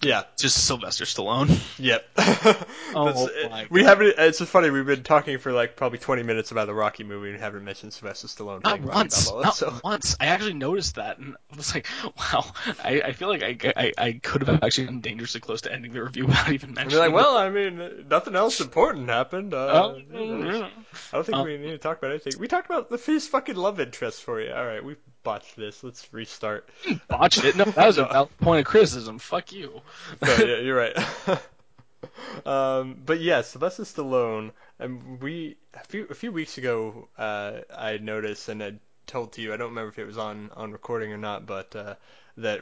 [0.00, 0.22] Yeah.
[0.36, 1.58] just Sylvester Stallone.
[1.78, 2.06] Yep.
[2.94, 4.14] Oh, my we haven't.
[4.18, 4.70] It's funny.
[4.70, 7.92] We've been talking for like probably 20 minutes about the Rocky movie and haven't mentioned
[7.92, 8.64] Sylvester Stallone.
[8.64, 9.78] Not once, Balboa, not so.
[9.84, 10.16] once.
[10.18, 11.86] I actually noticed that, and I was like,
[12.18, 12.46] "Wow!"
[12.82, 15.92] I, I feel like I, I, I could have actually gotten dangerously close to ending
[15.92, 16.90] the review without even mentioning.
[16.92, 19.52] you're like, well, I mean, nothing else important happened.
[19.54, 20.68] Uh, Oh, yeah.
[21.12, 22.32] I don't think Uh, we need to talk about anything.
[22.40, 24.52] We talked about the his fucking love interest for you.
[24.52, 25.82] All right, we botched this.
[25.82, 26.68] Let's restart.
[27.08, 27.56] botched it.
[27.56, 29.18] No, that was a point of criticism.
[29.18, 29.80] Fuck you.
[30.22, 30.96] No, yeah, you're right.
[32.46, 37.98] um, but yeah, Sylvester Stallone, and we a few a few weeks ago, uh, I
[37.98, 38.74] noticed and I
[39.06, 39.52] told to you.
[39.52, 41.94] I don't remember if it was on on recording or not, but uh,
[42.36, 42.60] that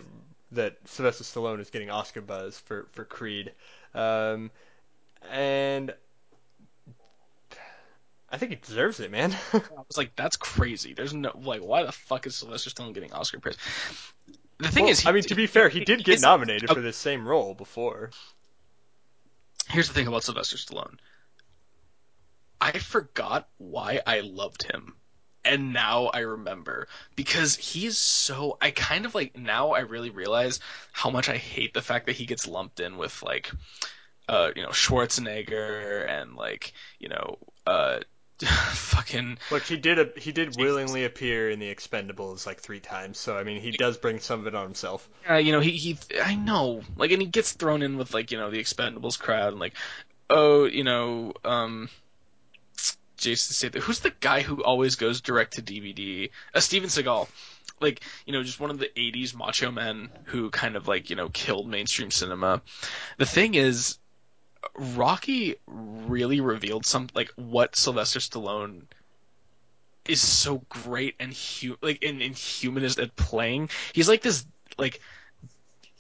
[0.52, 3.52] that Sylvester Stallone is getting Oscar buzz for for Creed,
[3.94, 4.50] um,
[5.30, 5.94] and
[8.31, 9.32] I think he deserves it, man.
[9.53, 13.12] I was like, "That's crazy." There's no like, why the fuck is Sylvester Stallone getting
[13.12, 13.57] Oscar praise?
[14.59, 16.81] The thing Well, is, he- I mean, to be fair, he did get nominated for
[16.81, 18.11] this same role before.
[19.69, 20.98] here's the thing about Sylvester Stallone.
[22.61, 24.97] I forgot why I loved him.
[25.44, 30.59] And now I remember because he's so I kind of like now I really realize
[30.93, 33.53] how much I hate the fact that he gets lumped in with like
[34.28, 38.01] uh you know Schwarzenegger and like you know uh
[38.44, 43.18] fucking Look, he did a, he did willingly appear in the Expendables like three times,
[43.18, 45.08] so I mean, he does bring some of it on himself.
[45.28, 48.30] uh, you know, he he I know, like, and he gets thrown in with like
[48.30, 49.74] you know the Expendables crowd and like,
[50.28, 51.88] oh, you know, um,
[53.16, 53.82] Jason Statham.
[53.82, 56.30] Who's the guy who always goes direct to DVD?
[56.54, 57.28] Uh, Steven Seagal.
[57.80, 61.16] Like, you know, just one of the '80s macho men who kind of like you
[61.16, 62.62] know killed mainstream cinema.
[63.18, 63.98] The thing is,
[64.74, 68.82] Rocky really revealed some like what Sylvester Stallone
[70.09, 73.70] is so great and hu- like and, and human is at playing.
[73.93, 74.47] He's like this
[74.78, 75.01] like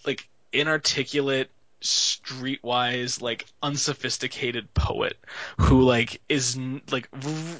[0.06, 1.50] like inarticulate
[1.82, 5.18] streetwise like unsophisticated poet
[5.58, 6.58] who like is
[6.90, 7.08] like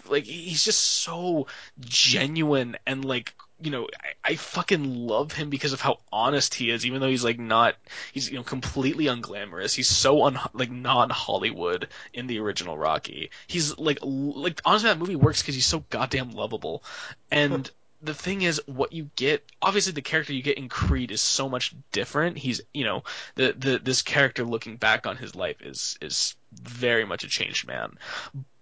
[0.09, 1.47] like he's just so
[1.81, 6.71] genuine and like you know I, I fucking love him because of how honest he
[6.71, 7.77] is even though he's like not
[8.13, 9.75] he's you know completely unglamorous.
[9.75, 13.31] He's so un like non Hollywood in the original Rocky.
[13.47, 16.83] He's like like honestly that movie works because he's so goddamn lovable.
[17.31, 17.71] And
[18.03, 21.49] the thing is what you get obviously the character you get in Creed is so
[21.49, 22.37] much different.
[22.37, 23.05] He's you know
[23.37, 27.67] the the this character looking back on his life is is very much a changed
[27.67, 27.97] man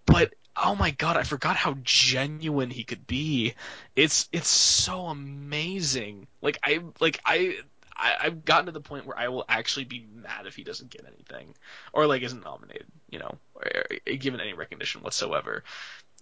[0.07, 3.55] but oh my god I forgot how genuine he could be
[3.97, 7.57] it's it's so amazing like I like I
[7.97, 10.91] I, I've gotten to the point where I will actually be mad if he doesn't
[10.91, 11.55] get anything,
[11.93, 15.65] or like isn't nominated, you know, or, or given any recognition whatsoever.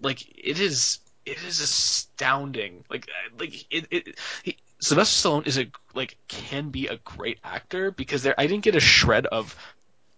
[0.01, 2.85] Like it is, it is astounding.
[2.91, 7.91] Like like it, it he, Sylvester Stallone is a like can be a great actor
[7.91, 9.57] because there I didn't get a shred of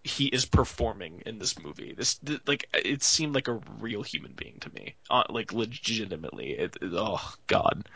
[0.05, 1.93] he is performing in this movie.
[1.97, 6.51] This th- like it seemed like a real human being to me, uh, like legitimately.
[6.51, 7.89] It, it- oh God,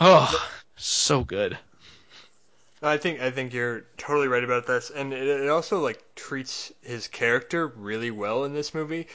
[0.00, 1.58] oh so good.
[2.80, 6.72] I think I think you're totally right about this, and it, it also like treats
[6.80, 9.08] his character really well in this movie.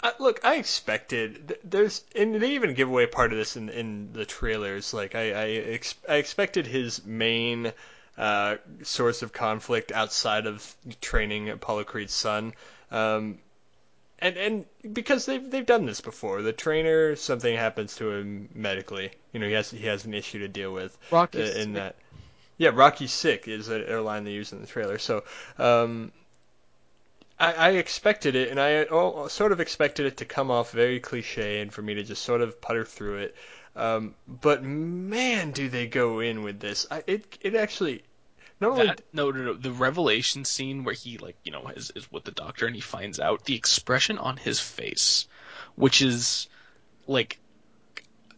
[0.00, 3.68] Uh, look, I expected th- there's, and they even give away part of this in
[3.70, 4.94] in the trailers.
[4.94, 7.72] Like I I, ex- I expected his main
[8.16, 12.52] uh, source of conflict outside of training Apollo Creed's son.
[12.90, 13.38] Um,
[14.18, 19.10] and and because they've they've done this before, the trainer something happens to him medically.
[19.32, 21.96] You know, he has he has an issue to deal with Rocky uh, in that.
[22.56, 24.98] Yeah, Rocky's sick is a, a line they use in the trailer.
[24.98, 25.24] So
[25.58, 26.12] um,
[27.38, 31.00] I, I expected it, and I oh, sort of expected it to come off very
[31.00, 33.36] cliche, and for me to just sort of putter through it.
[33.76, 36.86] Um, but man, do they go in with this?
[36.90, 38.02] I, it it actually
[38.60, 39.54] not only no, no, no.
[39.54, 42.80] The revelation scene where he like you know is is with the doctor and he
[42.80, 45.26] finds out the expression on his face,
[45.74, 46.48] which is
[47.06, 47.38] like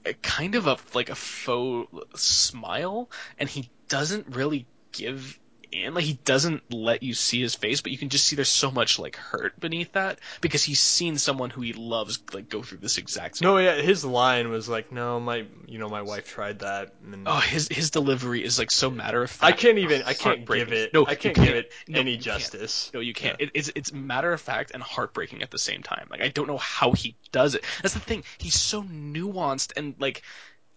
[0.07, 5.39] a kind of a like a faux smile, and he doesn't really give
[5.73, 5.95] in.
[5.95, 8.71] Like he doesn't let you see his face, but you can just see there's so
[8.71, 12.79] much like hurt beneath that because he's seen someone who he loves like go through
[12.79, 13.41] this exact.
[13.43, 17.27] no, yeah, his line was like, "No, my you know my wife tried that." And
[17.27, 19.53] Oh, his his delivery is like so matter of fact.
[19.55, 21.47] I can't even I can't give it No, I can't can't.
[21.49, 22.91] give it No, any justice.
[22.95, 23.41] No, you can't.
[23.41, 26.09] It, it's it's matter of fact and heartbreaking at the same time.
[26.11, 27.65] Like I don't know how he does it.
[27.83, 28.25] That's the thing.
[28.39, 30.23] He's so nuanced and like,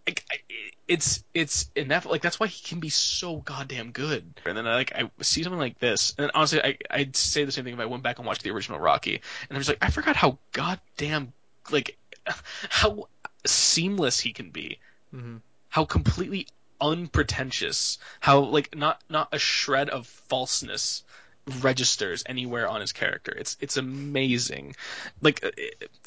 [0.09, 0.43] like
[0.87, 2.11] it's it's inevitable.
[2.11, 4.33] Like that's why he can be so goddamn good.
[4.45, 7.51] And then I, like I see something like this, and honestly, I I'd say the
[7.51, 9.77] same thing if I went back and watched the original Rocky, and I was like,
[9.81, 11.33] I forgot how goddamn
[11.71, 11.97] like
[12.69, 13.07] how
[13.45, 14.79] seamless he can be
[15.11, 15.37] hmm
[15.69, 16.47] how completely
[16.81, 21.03] unpretentious, how like not not a shred of falseness
[21.61, 23.31] registers anywhere on his character.
[23.35, 24.75] It's it's amazing.
[25.21, 25.43] Like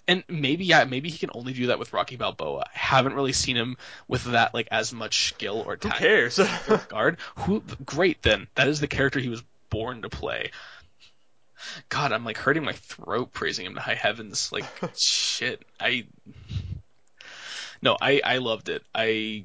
[0.09, 2.65] and maybe yeah, maybe he can only do that with Rocky Balboa.
[2.75, 3.77] I haven't really seen him
[4.09, 6.39] with that like as much skill or Who cares?
[6.89, 7.19] guard.
[7.41, 8.49] Who great then.
[8.55, 10.51] That is the character he was born to play.
[11.89, 14.51] God, I'm like hurting my throat praising him to high heavens.
[14.53, 14.65] Like
[14.97, 15.63] shit.
[15.81, 16.07] I
[17.81, 18.83] No, I I loved it.
[18.95, 19.45] I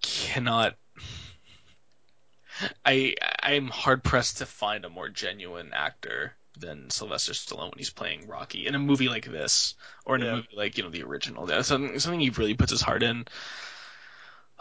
[0.00, 0.76] cannot
[2.84, 7.90] I I'm hard pressed to find a more genuine actor than Sylvester Stallone when he's
[7.90, 9.74] playing Rocky in a movie like this
[10.04, 10.32] or in Yeah.
[10.32, 11.46] a movie like you know the original.
[11.46, 13.26] That's something something he really puts his heart in.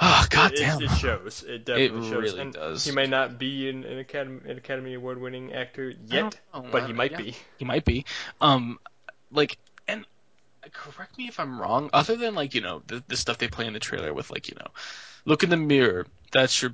[0.04, 0.82] Oh god it, damn.
[0.82, 1.44] it shows.
[1.48, 2.22] It definitely shows.
[2.24, 2.86] really and does.
[2.86, 6.66] He may not be an, an Academy an Academy Award winning actor yet, know.
[6.72, 7.18] but he Uh, might yeah.
[7.18, 7.36] be.
[7.58, 8.06] He might be.
[8.40, 8.80] Um,
[9.32, 9.58] like,
[9.88, 10.06] and
[10.72, 11.90] correct me if I'm wrong.
[11.94, 14.48] Other than like you know the the stuff they play in the trailer with like
[14.50, 14.68] you know,
[15.26, 16.08] look in the mirror.
[16.32, 16.74] That's your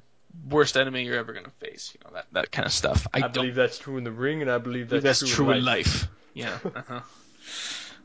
[0.50, 1.94] worst enemy you're ever gonna face.
[1.94, 3.08] You know that that kind of stuff.
[3.14, 5.52] I, I, believe that's true in the ring, and I believe that's, that's true, true
[5.52, 6.04] in life.
[6.04, 6.08] life.
[6.34, 6.58] Yeah.
[6.76, 7.02] Uh-huh.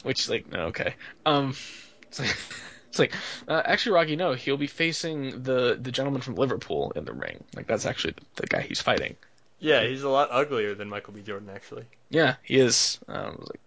[0.04, 0.94] Which like no okay.
[1.26, 1.54] Um,
[2.02, 2.36] it's like,
[2.88, 3.14] it's like
[3.48, 7.44] uh, actually Rocky no he'll be facing the the gentleman from Liverpool in the ring.
[7.54, 9.16] Like that's actually the, the guy he's fighting.
[9.62, 11.22] Yeah, he's a lot uglier than Michael B.
[11.22, 11.84] Jordan, actually.
[12.10, 12.98] Yeah, he is.
[13.06, 13.60] Um, like,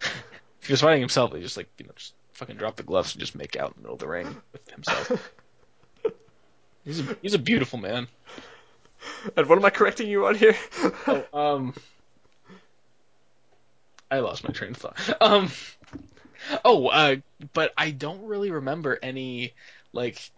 [0.60, 3.14] if he was fighting himself, he just like you know just fucking drop the gloves
[3.14, 5.32] and just make out in the middle of the ring with himself.
[6.88, 8.08] He's a he's a beautiful man.
[9.36, 10.56] And what am I correcting you on here?
[11.06, 11.74] Oh, um,
[14.10, 15.22] I lost my train of thought.
[15.22, 15.50] Um,
[16.64, 17.16] oh, uh,
[17.52, 19.52] but I don't really remember any
[19.92, 20.30] like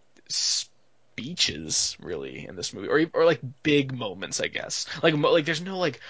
[1.20, 4.40] speeches really in this movie, or or like big moments.
[4.40, 6.00] I guess like mo- like there's no like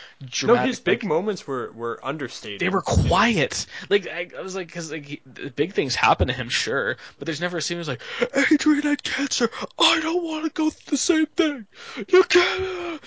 [0.43, 2.61] no, his big like, moments were were understated.
[2.61, 3.66] they were quiet.
[3.89, 5.23] Like I, I was like, because like he,
[5.57, 8.82] big things happen to him, sure, but there's never a scene where it's like Adrian
[8.82, 9.51] had cancer.
[9.78, 11.66] I don't want to go through the same thing.
[12.09, 13.01] You can't.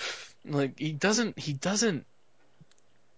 [0.44, 1.38] Like he doesn't.
[1.38, 2.06] He doesn't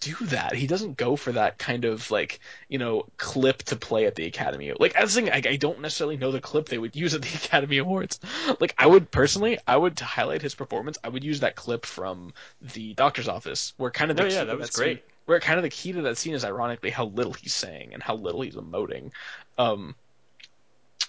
[0.07, 0.55] do that.
[0.55, 4.25] He doesn't go for that kind of like you know clip to play at the
[4.27, 4.73] Academy.
[4.79, 7.23] Like I was saying, I, I don't necessarily know the clip they would use at
[7.23, 8.21] the Academy Awards.
[8.61, 10.99] Like I would personally, I would to highlight his performance.
[11.05, 12.33] I would use that clip from
[12.75, 15.05] the doctor's office, where kind of the No, yeah, key that was scene- great.
[15.27, 18.03] where kind of the key to that scene is ironically how little he's saying and
[18.03, 19.11] how little he's emoting.
[19.59, 19.95] Um,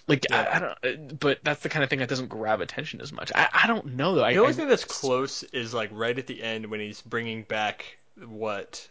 [0.06, 0.40] like Yeah.
[0.40, 0.58] I, I
[0.90, 3.30] don't, but that's the kind of thing that doesn't grab attention as much.
[3.34, 4.24] I, I don't know though.
[4.24, 7.02] I, The only I- thing that's close is like right at the end when he's
[7.02, 8.88] bringing back what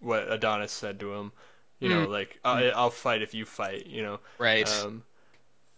[0.00, 1.32] what Adonis said to him.
[1.78, 3.86] You know, like I, I'll fight if you fight.
[3.86, 5.02] You know, right, um,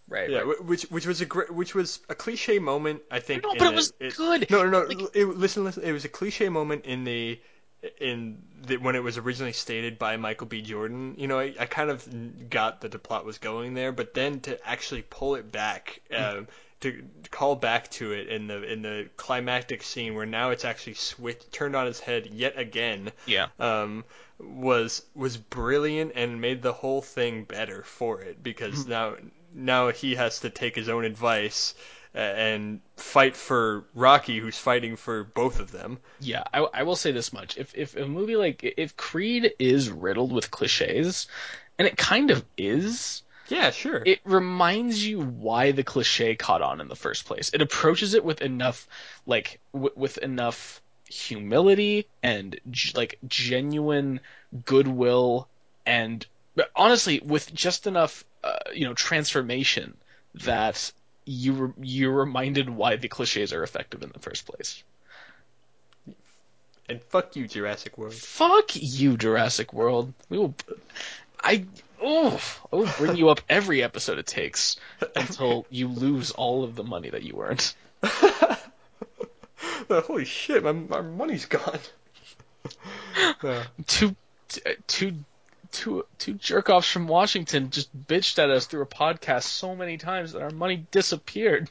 [0.08, 0.64] right, yeah, right.
[0.64, 3.02] which which was a great, which was a cliche moment.
[3.10, 3.42] I think.
[3.42, 4.50] No, but it the- was good.
[4.50, 4.86] No, no, no.
[4.86, 5.82] Like- it, listen, listen.
[5.82, 7.40] It was a cliche moment in the
[8.00, 10.62] in the, when it was originally stated by Michael B.
[10.62, 11.14] Jordan.
[11.18, 14.40] You know, I, I kind of got that the plot was going there, but then
[14.40, 16.00] to actually pull it back.
[16.12, 16.38] Mm.
[16.38, 16.48] Um,
[16.80, 20.94] to call back to it in the in the climactic scene where now it's actually
[20.94, 23.48] switched turned on its head yet again Yeah.
[23.58, 24.04] um,
[24.38, 28.90] was was brilliant and made the whole thing better for it because Mm-hmm.
[28.90, 29.14] now
[29.54, 31.74] now he has to take his own advice
[32.14, 35.98] and fight for Rocky, who's fighting for both of them.
[36.20, 39.90] Yeah, I, I will say this much: if if a movie like if Creed is
[39.90, 41.28] riddled with cliches,
[41.78, 44.02] and it kind of is, Yeah, sure.
[44.04, 47.50] it reminds you why the cliche caught on in the first place.
[47.52, 48.86] It approaches it with enough,
[49.26, 54.20] like, w- with enough humility and g- like genuine
[54.64, 55.48] goodwill,
[55.86, 59.96] and but honestly, with just enough, uh, you know, transformation
[60.34, 60.92] that
[61.24, 64.82] you re- you're reminded why the cliches are effective in the first place.
[66.88, 68.14] and fuck you, Jurassic World.
[68.14, 70.12] Fuck you, Jurassic World.
[70.30, 70.54] We will.
[71.42, 71.66] I.
[72.00, 72.40] Oh,
[72.72, 74.76] I will bring you up every episode it takes
[75.16, 77.74] until you lose all of the money that you earned.
[79.88, 81.78] Holy shit, my, my money's gone.
[83.86, 84.14] Two,
[84.86, 85.14] two,
[85.72, 89.96] two, two jerk offs from Washington just bitched at us through a podcast so many
[89.96, 91.70] times that our money disappeared.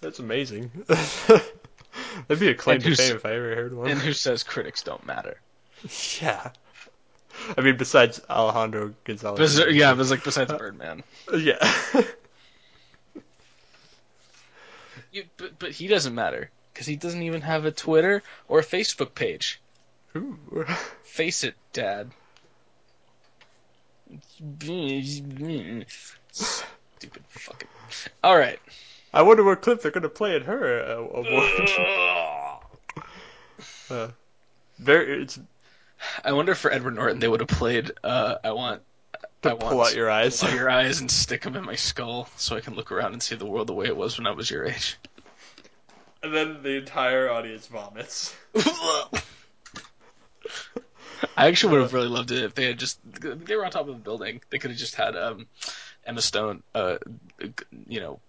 [0.00, 0.70] that's amazing.
[0.86, 3.90] That'd be a claim And to fame if I ever heard one.
[3.90, 5.40] And who says critics don't matter?
[6.20, 6.50] yeah.
[7.56, 9.58] I mean, besides Alejandro Gonzalez.
[9.58, 11.02] Bes- yeah, it was like besides Birdman.
[11.36, 11.58] Yeah.
[15.12, 18.64] You, but, but he doesn't matter because he doesn't even have a Twitter or a
[18.64, 19.60] Facebook page.
[20.14, 20.36] Ooh.
[21.04, 22.10] Face it, Dad.
[26.32, 27.68] Stupid fucking.
[28.22, 28.58] All right.
[29.14, 31.70] I wonder what clip they're gonna play at her uh, award.
[33.90, 34.08] uh,
[34.78, 35.38] very, it's
[36.24, 37.92] I wonder if for Edward Norton they would have played.
[38.02, 38.82] Uh, I want.
[39.42, 40.40] to I want pull out your eyes.
[40.40, 43.12] pull out your eyes and stick them in my skull so I can look around
[43.12, 44.96] and see the world the way it was when I was your age.
[46.22, 48.34] And then the entire audience vomits.
[51.36, 53.88] I actually would have really loved it if they had just they were on top
[53.88, 54.40] of a building.
[54.50, 55.46] They could have just had um,
[56.04, 56.96] Emma Stone, uh,
[57.86, 58.20] you know,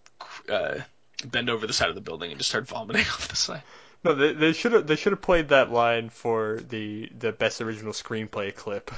[0.50, 0.80] uh,
[1.26, 3.64] bend over the side of the building and just start vomiting off the side.
[4.04, 7.62] No, they they should have they should have played that line for the the best
[7.62, 8.92] original screenplay clip.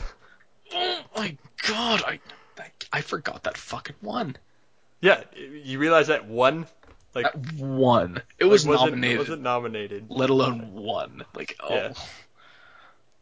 [0.74, 2.20] Oh my god, I
[2.60, 4.36] I, I forgot that fucking one.
[5.02, 6.68] Yeah, you realize that one
[7.16, 8.22] like That one.
[8.38, 10.06] It was like, wasn't, nominated, wasn't nominated.
[10.10, 11.24] let alone one.
[11.34, 11.74] Like oh.
[11.74, 11.94] Yeah.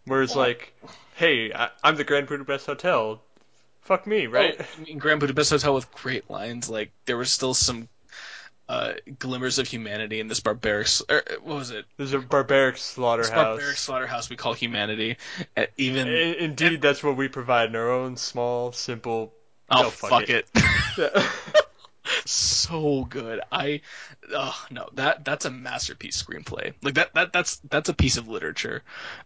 [0.06, 0.74] Where it's like,
[1.16, 3.22] hey, I, I'm the Grand Budapest Hotel.
[3.82, 4.56] Fuck me, right?
[4.58, 6.70] Oh, I mean, Grand Budapest Hotel with great lines.
[6.70, 7.90] Like there was still some
[8.70, 10.88] uh, glimmers of humanity in this barbaric.
[10.88, 11.86] s- Er, what was it?
[11.98, 13.32] There's a barbaric This slaughterhouse.
[13.32, 15.18] barbaric slaughterhouse we call humanity.
[15.56, 19.34] Uh, even Indeed, that's what we provide in our own small, simple.
[19.70, 20.48] oh no, fuck, fuck it.
[20.98, 21.30] Yeah.
[22.26, 23.42] so good.
[23.52, 23.82] I
[24.34, 26.74] oh no, that that's a masterpiece screenplay.
[26.82, 28.84] Like that that that's that's a piece of literature.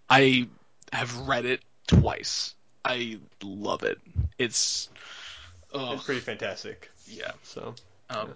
[0.09, 0.47] I
[0.93, 2.55] have read it twice.
[2.83, 3.99] I love it.
[4.37, 4.89] It's
[5.73, 6.89] oh it's pretty fantastic.
[7.07, 7.31] yeah.
[7.43, 7.75] So,
[8.09, 8.33] Um,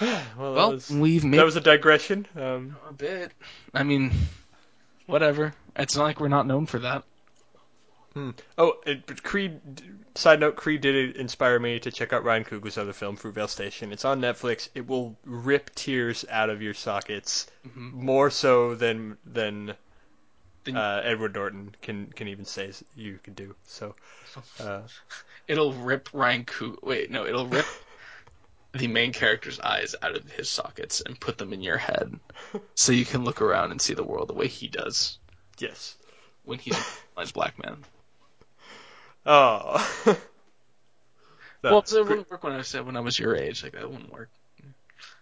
[0.00, 2.26] well, well, that, was, we've made that was a digression.
[2.36, 3.32] Um, a bit.
[3.72, 4.12] I mean,
[5.06, 5.54] whatever.
[5.76, 7.04] It's not like we're not known for that.
[8.58, 9.60] oh, it, but Creed.
[10.14, 13.92] Side note: Creed did inspire me to check out Ryan Coogler's other film, Fruitvale Station.
[13.92, 14.68] It's on Netflix.
[14.74, 17.92] It will rip tears out of your sockets Mhm.
[17.92, 19.74] more so than than
[20.72, 23.54] uh, Edward Norton can can even say you can do.
[23.64, 23.94] So,
[24.60, 24.82] uh,
[25.46, 26.82] It'll rip Ryan Coog.
[26.82, 27.66] Wait, no, it'll rip
[28.74, 32.18] the main character's eyes out of his sockets and put them in your head,
[32.74, 35.18] so you can look around and see the world the way he does
[35.58, 35.96] yes.
[36.44, 36.76] when he's
[37.16, 37.76] a black man.
[39.26, 39.76] Oh.
[40.06, 40.16] No,
[41.70, 43.62] well, so it wouldn't work when I said when I was your age.
[43.62, 44.30] Like that wouldn't work.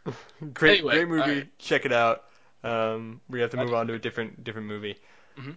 [0.54, 1.20] great, anyway, great movie.
[1.22, 1.58] alright.
[1.58, 2.24] Check it out.
[2.64, 4.96] Um, we have to move on to a different different movie.
[5.38, 5.56] Mhm.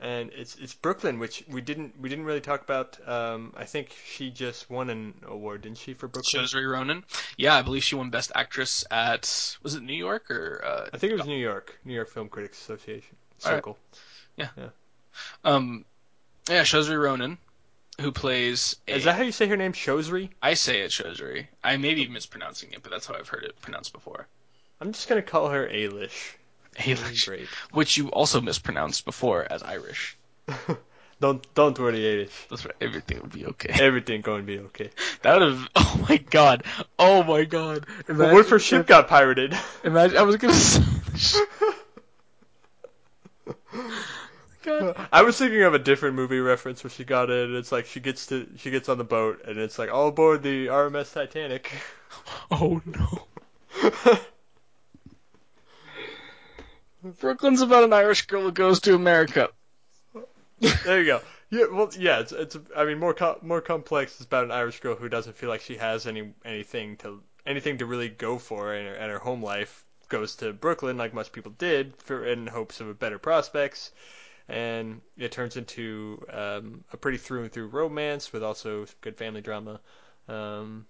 [0.00, 2.98] And it's it's Brooklyn, which we didn't we didn't really talk about.
[3.08, 6.44] Um, I think she just won an award, didn't she, for Brooklyn?
[6.44, 7.04] Shosri Ronan.
[7.36, 10.98] Yeah, I believe she won Best Actress at was it New York or uh, I
[10.98, 13.16] think it was New York, New York Film Critics Association.
[13.38, 13.78] Circle.
[15.44, 15.84] um
[16.48, 17.38] yeah Shosri Ronan,
[18.00, 18.76] who plays.
[18.88, 20.30] A, Is that how you say her name, Shosri?
[20.42, 21.46] I say it Shosri.
[21.62, 24.26] I may be mispronouncing it, but that's how I've heard it pronounced before.
[24.80, 26.34] I'm just gonna call her Eilis.
[26.74, 27.48] Eilis, Great.
[27.72, 30.16] which you also mispronounced before as Irish.
[31.20, 32.48] don't don't worry, Eilis.
[32.48, 32.74] That's right.
[32.80, 33.70] Everything will be okay.
[33.72, 34.90] Everything going to be okay.
[35.22, 35.68] That would have.
[35.76, 36.64] Oh my god.
[36.98, 37.86] Oh my god.
[38.06, 39.56] But what if her ship got pirated?
[39.84, 40.16] Imagine.
[40.18, 40.82] I was gonna say.
[44.64, 45.08] God.
[45.12, 47.54] I was thinking of a different movie reference where she got in.
[47.54, 50.08] It's like she gets to she gets on the boat and it's like oh, all
[50.08, 51.70] aboard the RMS Titanic.
[52.50, 53.26] Oh no.
[57.04, 59.50] Brooklyn's about an Irish girl who goes to America.
[60.84, 61.20] there you go.
[61.50, 62.20] Yeah, well, yeah.
[62.20, 62.56] It's it's.
[62.74, 64.12] I mean, more more complex.
[64.14, 67.78] It's about an Irish girl who doesn't feel like she has any anything to anything
[67.78, 71.52] to really go for, and her, her home life goes to Brooklyn, like most people
[71.58, 73.92] did, for in hopes of better prospects.
[74.48, 79.40] And it turns into um, a pretty through and through romance with also good family
[79.40, 79.80] drama.
[80.28, 80.86] Um,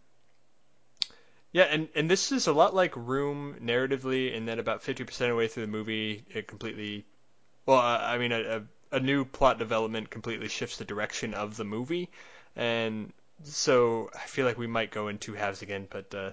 [1.54, 5.16] yeah, and, and this is a lot like Room narratively, in that about 50% of
[5.28, 7.06] the way through the movie, it completely.
[7.64, 8.40] Well, I mean, a,
[8.90, 12.10] a, a new plot development completely shifts the direction of the movie.
[12.56, 13.12] And
[13.44, 16.32] so I feel like we might go in two halves again, but uh,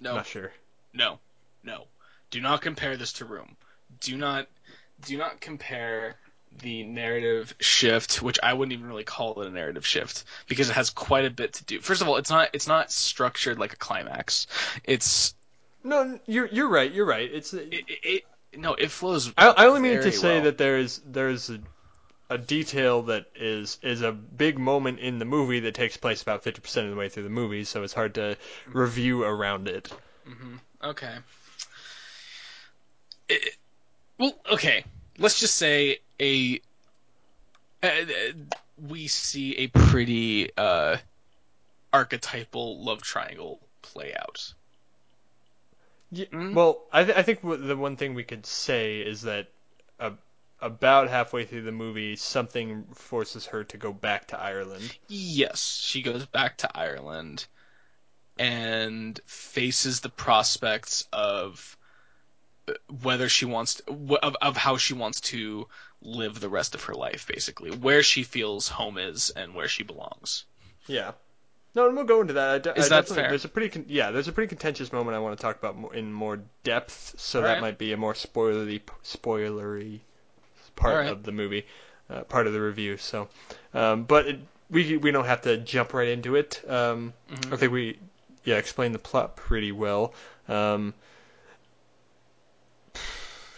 [0.00, 0.50] No, not sure.
[0.94, 1.18] no,
[1.62, 1.84] no.
[2.30, 3.56] Do not compare this to Room.
[4.00, 4.48] Do not,
[5.02, 6.16] do not compare
[6.60, 10.74] the narrative shift, which I wouldn't even really call it a narrative shift because it
[10.74, 11.80] has quite a bit to do.
[11.80, 14.46] First of all, it's not it's not structured like a climax.
[14.84, 15.34] It's
[15.82, 16.90] No, you're you're right.
[16.92, 17.30] You're right.
[17.32, 18.22] It's it, it, it
[18.56, 19.32] no, it flows.
[19.36, 20.44] I, I only mean to say well.
[20.44, 21.58] that there is there is a,
[22.30, 26.44] a detail that is is a big moment in the movie that takes place about
[26.44, 28.36] 50% of the way through the movie, so it's hard to
[28.72, 29.92] review around it.
[30.24, 31.16] hmm Okay.
[33.28, 33.56] It-
[34.18, 34.84] well, okay.
[35.18, 36.60] Let's just say a
[37.82, 37.88] uh,
[38.76, 40.96] we see a pretty uh,
[41.92, 44.54] archetypal love triangle play out.
[46.10, 46.54] Yeah, Mm.
[46.54, 49.48] Well, I th- I think w- the one thing we could say is that
[49.98, 50.12] uh,
[50.60, 54.96] about halfway through the movie, something forces her to go back to Ireland.
[55.08, 57.46] Yes, she goes back to Ireland
[58.38, 61.76] and faces the prospects of
[63.02, 65.66] whether she wants to, of of how she wants to
[66.02, 69.82] live the rest of her life, basically, where she feels home is and where she
[69.82, 70.44] belongs.
[70.86, 71.12] Yeah.
[71.74, 72.48] No, and we'll go into that.
[72.50, 73.28] I de- Is I that definitely- fair?
[73.30, 74.10] There's a pretty con- yeah.
[74.12, 77.14] There's a pretty contentious moment I want to talk about in more depth.
[77.18, 77.60] So that Alright.
[77.62, 80.00] might be a more spoilery spoilery
[80.76, 81.10] part Alright.
[81.10, 81.66] of the movie,
[82.10, 82.96] uh, part of the review.
[82.96, 83.28] So,
[83.72, 84.38] um, but it,
[84.70, 86.62] we we don't have to jump right into it.
[86.68, 87.52] Um, Mhm.
[87.52, 87.98] I think we
[88.44, 90.14] yeah explained the plot pretty well.
[90.48, 90.94] Um,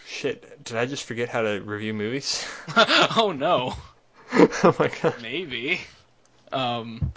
[0.07, 2.45] shit, did I just forget how to review movies?
[3.17, 3.75] oh no,
[4.63, 5.15] oh my god.
[5.21, 5.81] maybe.
[6.51, 7.11] Um,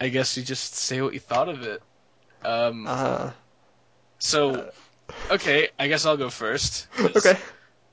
[0.00, 1.82] I guess you just say what you thought of it.
[2.44, 3.30] Um, Uh,
[4.18, 4.70] so,
[5.30, 6.88] okay, I guess I'll go first.
[7.00, 7.36] okay.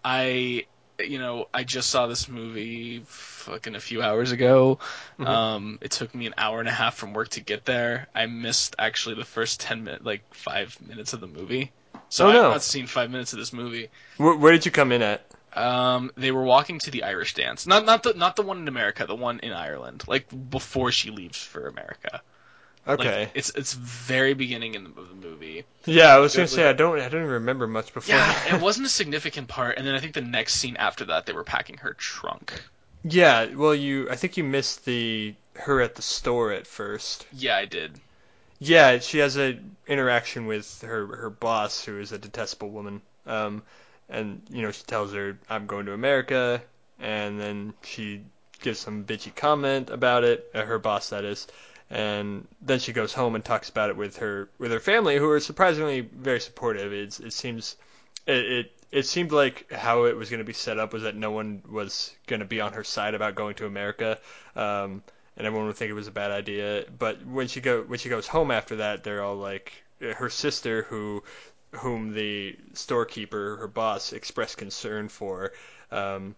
[0.04, 0.66] I,
[1.00, 4.80] you know, I just saw this movie fucking a few hours ago.
[5.20, 5.28] Mhm.
[5.28, 8.08] Um, it took me an hour and a half from work to get there.
[8.14, 11.72] I missed actually the first ten minutes, like five minutes of the movie.
[12.10, 13.90] So Oh, I've not seen five minutes of this movie.
[14.18, 15.26] Where, where did you come in at?
[15.54, 17.66] Um, they were walking to the Irish dance.
[17.66, 20.04] Not not the not the one in America, the one in Ireland.
[20.08, 22.22] Like before she leaves for America.
[22.88, 23.32] Like, Okay.
[23.36, 25.66] it's it's very beginning in the, of the movie.
[25.86, 28.16] yeah, I was gonna say I don't I don't even remember much before.
[28.16, 29.78] Yeah, it wasn't a significant part.
[29.78, 32.54] And then I think the next scene after that, they were packing her trunk.
[33.04, 37.28] Yeah, well, you I think you missed the her at the store at first.
[37.34, 38.00] Yeah, I did.
[38.60, 39.58] Yeah, she has a
[39.88, 43.02] interaction with her her boss, who is a detestable woman.
[43.26, 43.64] Um,
[44.10, 46.62] and you know she tells her I'm going to America,
[47.00, 48.22] and then she
[48.62, 50.50] gives some bitchy comment about it.
[50.54, 51.48] Uh, her boss, that is.
[51.90, 55.30] And then she goes home and talks about it with her with her family, who
[55.30, 56.94] are surprisingly very supportive.
[56.94, 57.78] It's, it seems
[58.28, 61.16] it, it it seemed like how it was going to be set up was that
[61.16, 64.20] no one was going to be on her side about going to America,
[64.56, 65.04] um,
[65.40, 66.86] and everyone would think it was a bad idea.
[67.00, 70.84] But when she go when she goes home after that, they're all like her sister,
[70.84, 71.24] who
[71.72, 75.54] whom the storekeeper, her boss, expressed concern for.
[75.92, 76.36] Um,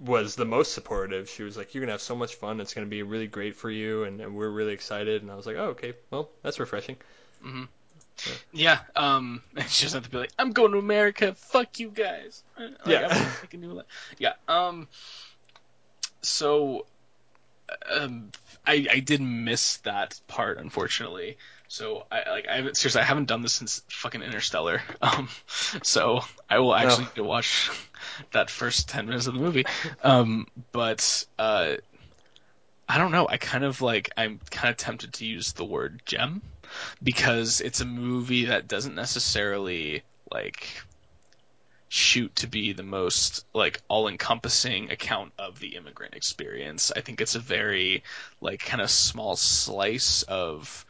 [0.00, 1.30] was the most supportive.
[1.30, 2.60] She was like, "You're gonna have so much fun.
[2.60, 5.46] It's gonna be really great for you, and, and we're really excited." And I was
[5.46, 5.94] like, "Oh, okay.
[6.10, 6.96] Well, that's refreshing."
[8.52, 8.80] Yeah.
[8.96, 11.34] Um, she doesn't have to be like, I'm going to America.
[11.34, 12.42] Fuck you guys.
[12.58, 13.02] Like, Yeah.
[13.02, 13.86] I'm gonna make a new life.
[14.18, 14.32] Yeah.
[14.48, 14.88] Um.
[16.22, 16.86] So,
[17.90, 18.30] um,
[18.66, 21.38] I I did miss that part unfortunately.
[21.68, 24.82] So I like I haven't seriously I haven't done this since fucking Interstellar.
[25.02, 25.28] Um.
[25.82, 27.24] So I will actually No.
[27.24, 27.70] watch
[28.32, 29.64] that first ten minutes of the movie.
[30.02, 30.46] Um.
[30.72, 31.74] But uh.
[32.88, 33.28] I don't know.
[33.28, 34.10] I kind of like.
[34.16, 36.42] I'm kind of tempted to use the word gem
[37.02, 40.02] because it's a movie that doesn't necessarily
[40.32, 40.82] like
[41.92, 46.92] shoot to be the most like all-encompassing account of the immigrant experience.
[46.94, 48.04] I think it's a very
[48.40, 50.86] like kind of small slice of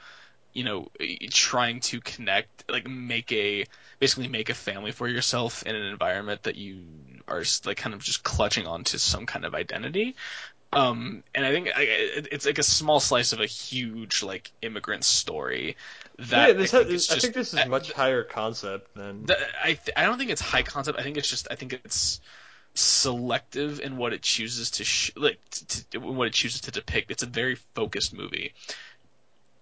[0.52, 0.88] you know
[1.30, 3.64] trying to connect like make a
[3.98, 6.84] basically make a family for yourself in an environment that you
[7.26, 10.14] are like kind of just clutching onto some kind of identity
[10.72, 14.52] um, and I think I, it- it's like a small slice of a huge like
[14.62, 15.76] immigrant story.
[16.18, 19.26] That yeah, this I, think is I think this is much higher concept than.
[19.62, 20.98] I th- I don't think it's high concept.
[20.98, 22.20] I think it's just I think it's
[22.74, 27.10] selective in what it chooses to sh- like t- t- what it chooses to depict.
[27.10, 28.52] It's a very focused movie.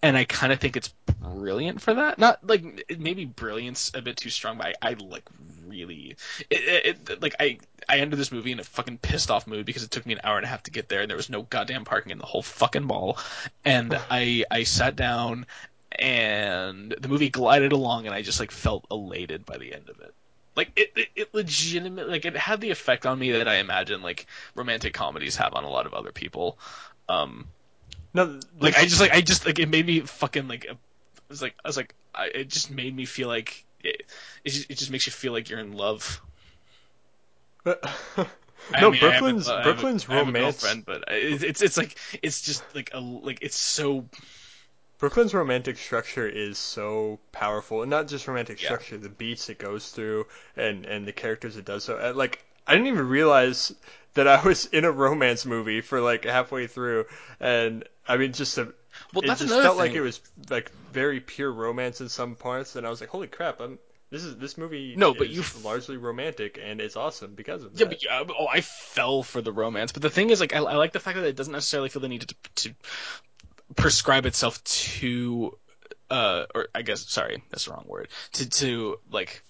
[0.02, 0.88] and I kind of think it's
[1.20, 2.18] brilliant for that.
[2.18, 5.24] Not like maybe brilliant's a bit too strong, but I, I like
[5.68, 6.16] really
[6.50, 7.58] it, it, like I
[7.88, 10.20] I ended this movie in a fucking pissed off mood because it took me an
[10.24, 12.26] hour and a half to get there and there was no goddamn parking in the
[12.26, 13.18] whole fucking mall,
[13.64, 15.46] and I I sat down
[15.98, 20.00] and the movie glided along and I just like felt elated by the end of
[20.00, 20.14] it.
[20.56, 24.02] Like it, it, it legitimately like it had the effect on me that I imagine
[24.02, 26.58] like romantic comedies have on a lot of other people.
[27.08, 27.46] Um,
[28.14, 30.76] No, like I just like I just like it made me fucking like it
[31.28, 34.02] was like I was like I, it just made me feel like it,
[34.44, 36.20] it just, it just makes you feel like you're in love.
[38.72, 40.84] I no, mean, I have Brooklyn's I have a- Brooklyn's I have a romance girlfriend,
[40.86, 44.08] but it, it's it's like it's just like a like it's so
[44.98, 48.76] Brooklyn's romantic structure is so powerful, and not just romantic Yeah.
[48.76, 50.26] structure, the beats it goes through,
[50.56, 52.12] and and the characters it does so.
[52.14, 53.72] Like I didn't even realize
[54.14, 57.06] that I was in a romance movie for like halfway through,
[57.40, 58.72] and I mean just a,
[59.14, 59.24] well.
[59.24, 59.86] it That's just another felt thing.
[59.88, 60.20] like it was
[60.50, 63.78] like very pure romance in some parts, and I was like, holy crap, I'm.
[64.10, 64.94] This is this movie.
[64.96, 68.02] No, but is you- largely romantic, and it's awesome because of Yeah, that.
[68.02, 69.92] Yeah, but yeah, oh, I fell for the romance.
[69.92, 72.00] But the thing is, like, I, I like the fact that it doesn't necessarily feel
[72.00, 72.74] the need to, to
[73.76, 75.58] prescribe itself to,
[76.10, 79.42] uh, or I guess, sorry, that's the wrong word, to, to, like,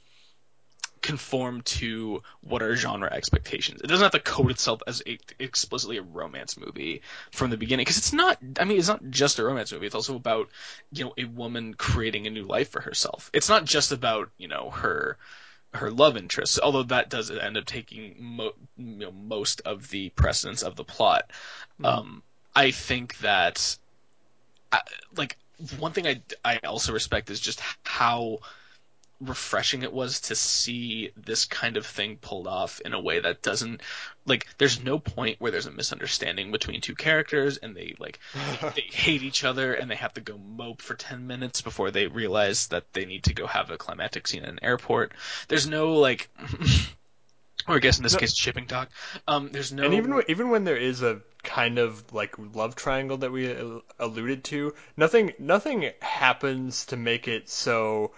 [1.02, 3.80] conform to what are genre expectations.
[3.80, 7.84] It doesn't have to code itself as a, explicitly a romance movie from the beginning,
[7.84, 9.86] because it's not, I mean, it's not just a romance movie.
[9.86, 10.48] It's also about,
[10.92, 13.30] you know, a woman creating a new life for herself.
[13.32, 15.16] It's not just about, you know, her,
[15.74, 20.08] her love interest, although that does end up taking mo- you know, most of the
[20.10, 21.30] precedence of the plot.
[21.84, 22.22] Um,
[22.56, 23.76] I think that,
[24.72, 24.80] I,
[25.16, 25.36] like,
[25.78, 28.38] one thing I, I also respect is just how
[29.20, 33.42] refreshing it was to see this kind of thing pulled off in a way that
[33.42, 33.80] doesn't
[34.26, 38.20] like there's no point where there's a misunderstanding between two characters and they like
[38.74, 42.06] they hate each other and they have to go mope for 10 minutes before they
[42.06, 45.12] realize that they need to go have a climactic scene in an airport.
[45.48, 46.28] There's no like
[47.68, 48.18] or I guess in this No.
[48.18, 48.90] case shipping talk.
[49.28, 52.76] Um there's no And even when, even when there is a kind of like love
[52.76, 58.12] triangle that we uh, alluded to, nothing nothing happens to make it so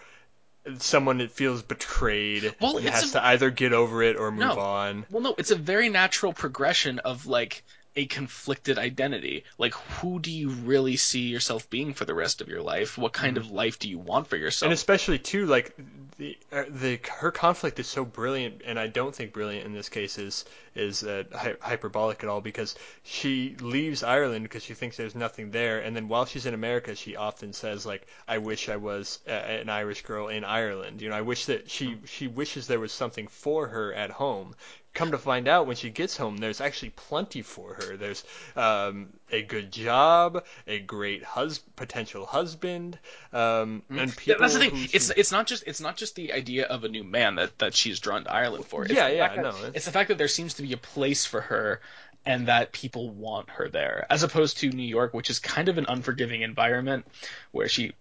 [0.79, 4.41] someone that feels betrayed Well, and has a- to either get over it or move
[4.41, 4.59] No.
[4.61, 5.07] on.
[5.11, 7.63] Well, no, it's a very natural progression of like
[7.97, 9.43] a conflicted identity.
[9.59, 12.97] Like, who do you really see yourself being for the rest of your life?
[12.97, 14.69] What kind of life do you want for yourself?
[14.69, 15.75] And especially too, like
[16.19, 19.89] the uh, the her conflict is so brilliant, and I don't think brilliant in this
[19.89, 20.45] case is
[20.75, 25.51] is uh, hy- hyperbolic at all because she leaves Ireland because she thinks there's nothing
[25.51, 29.19] there, and then while she's in America, she often says like, "I wish I was
[29.27, 32.81] uh, an Irish girl in Ireland." You know, I wish that she she wishes there
[32.81, 34.55] was something for her at home.
[34.93, 37.97] Come to find out, when she gets home, there's actually plenty for her.
[37.97, 38.25] There's
[38.57, 42.99] um, a good job, a great hus- potential husband,
[43.33, 44.41] um, and people.
[44.41, 44.89] that's the thing.
[44.93, 47.75] It's it's not just it's not just the idea of a new man that that
[47.75, 48.83] she's drawn to Ireland for.
[48.83, 50.79] It's Yeah, yeah, fact no, it's- It's the fact that there seems to be a
[50.79, 51.81] place for her,
[52.27, 55.79] and that people want her there, as opposed to New York, which is kind of
[55.79, 57.07] an unforgiving environment
[57.53, 57.93] where she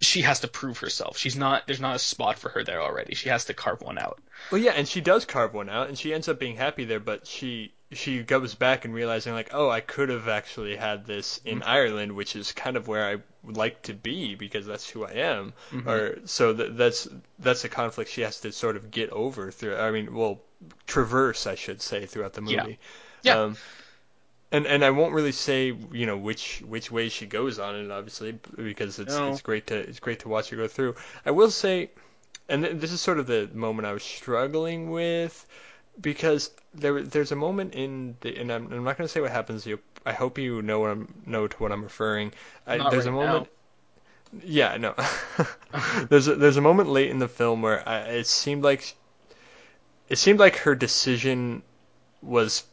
[0.00, 1.18] she has to prove herself.
[1.18, 3.14] She's not there's not a spot for her there already.
[3.14, 4.20] She has to carve one out.
[4.50, 7.00] Well, yeah, and she does carve one out, and she ends up being happy there.
[7.00, 11.40] But she she goes back and realizing like, oh, I could have actually had this
[11.44, 11.68] in mm-hmm.
[11.68, 15.12] Ireland, which is kind of where I would like to be because that's who I
[15.12, 15.52] am.
[15.72, 15.88] Mm-hmm.
[15.88, 17.08] Or so th- that's
[17.38, 19.76] that's a conflict she has to sort of get over through.
[19.76, 20.40] I mean, well,
[20.86, 22.78] traverse, I should say, throughout the movie.
[23.22, 23.40] Yeah.
[23.40, 23.56] Um,
[24.50, 27.90] and and I won't really say you know which which way she goes on it
[27.90, 29.30] obviously because it's No.
[29.30, 30.94] it's great to it's great to watch her go through.
[31.26, 31.90] I will say,
[32.48, 35.46] and th- this is sort of the moment I was struggling with
[36.00, 39.30] because there there's a moment in the and I'm, I'm not going to say what
[39.30, 39.66] happens.
[39.66, 42.32] You I hope you know what I'm know to what I'm referring.
[42.66, 43.48] I, there's right a moment.
[44.44, 44.94] Yeah, no.
[46.08, 48.94] there's a, there's a moment late in the film where I, it seemed like
[50.08, 51.62] it seemed like her decision
[52.22, 52.64] was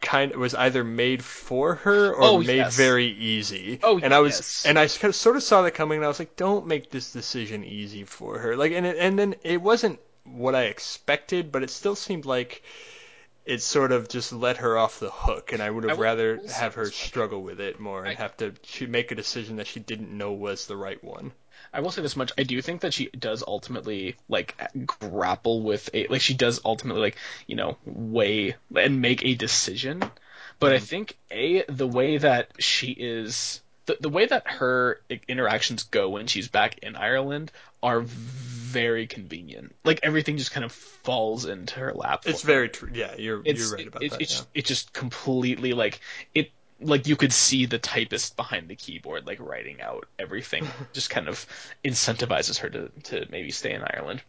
[0.00, 2.76] kind was either made for her or Oh, made yes.
[2.76, 3.78] very easy.
[3.82, 4.64] Oh, and I was yes.
[4.66, 6.90] and I kind of sort of saw that coming and I was like don't make
[6.90, 8.56] this decision easy for her.
[8.56, 12.62] Like and it, and then it wasn't what I expected, but it still seemed like
[13.44, 16.04] it sort of just let her off the hook and I would I have will-
[16.04, 18.54] rather have her struggle with it more and I- have to
[18.86, 21.32] make a decision that she didn't know was the right one.
[21.72, 24.56] I will say this much: I do think that she does ultimately like
[24.86, 27.16] grapple with a like she does ultimately like
[27.46, 30.02] you know weigh and make a decision.
[30.58, 30.84] But I mm-hmm.
[30.84, 36.26] think a the way that she is the the way that her interactions go when
[36.26, 37.50] she's back in Ireland
[37.82, 39.74] are very convenient.
[39.84, 42.22] Like everything just kind of falls into her lap.
[42.26, 42.90] It's very true.
[42.92, 44.20] Yeah, you're it's you're right about it, that.
[44.20, 44.44] It's yeah.
[44.54, 46.00] it just completely like
[46.34, 46.50] it
[46.80, 51.28] like you could see the typist behind the keyboard like writing out everything just kind
[51.28, 51.46] of
[51.84, 54.22] incentivizes her to, to maybe stay in ireland.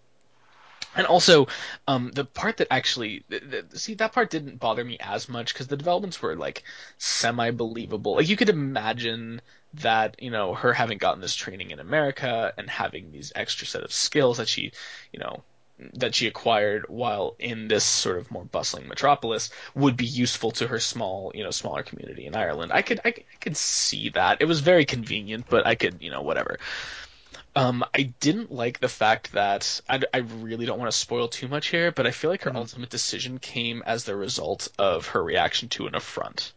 [0.94, 1.48] And also
[1.88, 5.54] um, the part that actually the, the, see that part didn't bother me as much
[5.54, 6.64] because the developments were like
[6.98, 9.42] semi believable like you could imagine
[9.76, 13.84] that you know her having gotten this training in america and having these extra set
[13.84, 14.74] of skills that she
[15.14, 15.44] you know
[15.94, 20.68] that she acquired while in this sort of more bustling metropolis would be useful to
[20.68, 22.72] her small, you know, smaller community in Ireland.
[22.74, 24.42] I could, I, I could see that.
[24.42, 26.60] It was very convenient, but I could, you know, whatever.
[27.56, 31.50] Um, I didn't like the fact that I, I really don't want to spoil too
[31.50, 32.58] much here, but I feel like her mm-hmm.
[32.58, 36.54] ultimate decision came as the result of her reaction to an affront.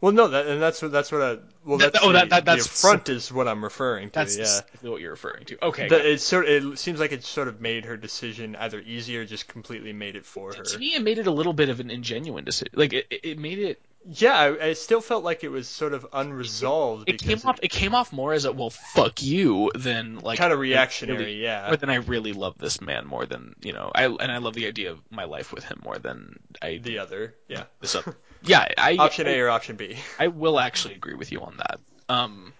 [0.00, 2.66] Well, no, that, and that's what that's what I well that's oh, that, that, that's
[2.66, 4.14] the affront is what I'm referring to.
[4.14, 5.64] That's yeah, what you're referring to.
[5.66, 8.78] Okay, the, it sort of, it seems like it sort of made her decision either
[8.80, 10.62] easier, just completely made it for her.
[10.62, 12.74] To me, it made it a little bit of an ingenuine decision.
[12.76, 13.82] Like it, it made it.
[14.10, 17.08] Yeah, I, I still felt like it was sort of unresolved.
[17.08, 17.58] It, came off.
[17.60, 21.18] It came off more as a well, fuck you, than like kind of reactionary.
[21.18, 21.68] Really, yeah.
[21.68, 23.90] But then I really love this man more than you know.
[23.92, 27.00] I and I love the idea of my life with him more than I the
[27.00, 27.34] other.
[27.48, 27.64] Yeah.
[27.80, 28.16] This other.
[28.42, 29.96] Yeah, I, option I, A or option B.
[30.18, 31.80] I will actually agree with you on that.
[32.08, 32.52] Um,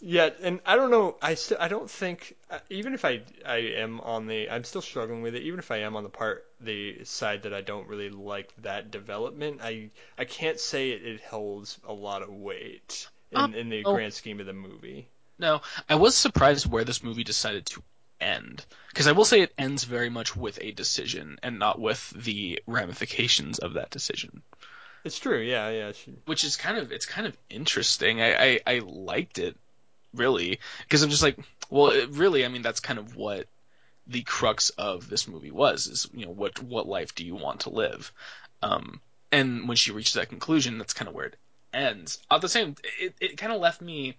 [0.00, 1.16] yeah, and I don't know.
[1.22, 4.82] I still I don't think uh, even if I I am on the I'm still
[4.82, 5.42] struggling with it.
[5.42, 8.90] Even if I am on the part the side that I don't really like that
[8.90, 13.70] development, I I can't say it, it holds a lot of weight in, um, in
[13.70, 15.08] the oh, grand scheme of the movie.
[15.38, 17.82] No, I was surprised where this movie decided to
[18.20, 22.10] end because I will say it ends very much with a decision and not with
[22.10, 24.42] the ramifications of that decision.
[25.04, 25.92] It's true, yeah, yeah.
[25.92, 26.14] She...
[26.24, 28.22] Which is kind of it's kind of interesting.
[28.22, 29.56] I I, I liked it
[30.14, 31.38] really because I'm just like,
[31.70, 33.46] well, really, I mean, that's kind of what
[34.06, 37.60] the crux of this movie was is you know what what life do you want
[37.60, 38.12] to live,
[38.62, 39.00] um,
[39.30, 41.36] and when she reaches that conclusion, that's kind of where it
[41.72, 42.18] ends.
[42.30, 44.16] At the same, it it kind of left me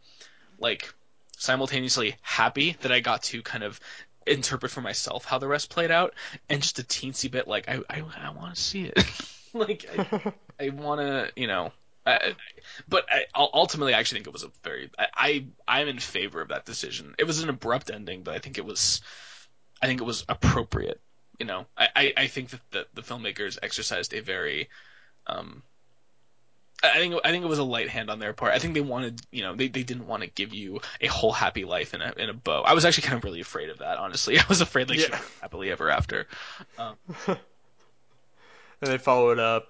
[0.59, 0.93] like
[1.37, 3.79] simultaneously happy that I got to kind of
[4.25, 6.13] interpret for myself how the rest played out,
[6.47, 8.99] and just a teensy bit like I I, I want to see it.
[9.59, 11.71] like I, I want to, you know.
[12.05, 12.35] I,
[12.87, 14.91] but I, ultimately, I actually think it was a very.
[14.99, 17.15] I, I am in favor of that decision.
[17.17, 19.01] It was an abrupt ending, but I think it was.
[19.81, 20.99] I think it was appropriate.
[21.39, 24.69] You know, I, I, I think that the, the filmmakers exercised a very.
[25.25, 25.63] Um,
[26.83, 28.53] I think I think it was a light hand on their part.
[28.53, 31.31] I think they wanted, you know, they, they didn't want to give you a whole
[31.31, 32.61] happy life in a in a bow.
[32.61, 34.37] I was actually kind of really afraid of that, honestly.
[34.39, 35.19] I was afraid like yeah.
[35.41, 36.27] happily ever after.
[36.77, 36.97] Um,
[38.81, 39.67] and they follow it up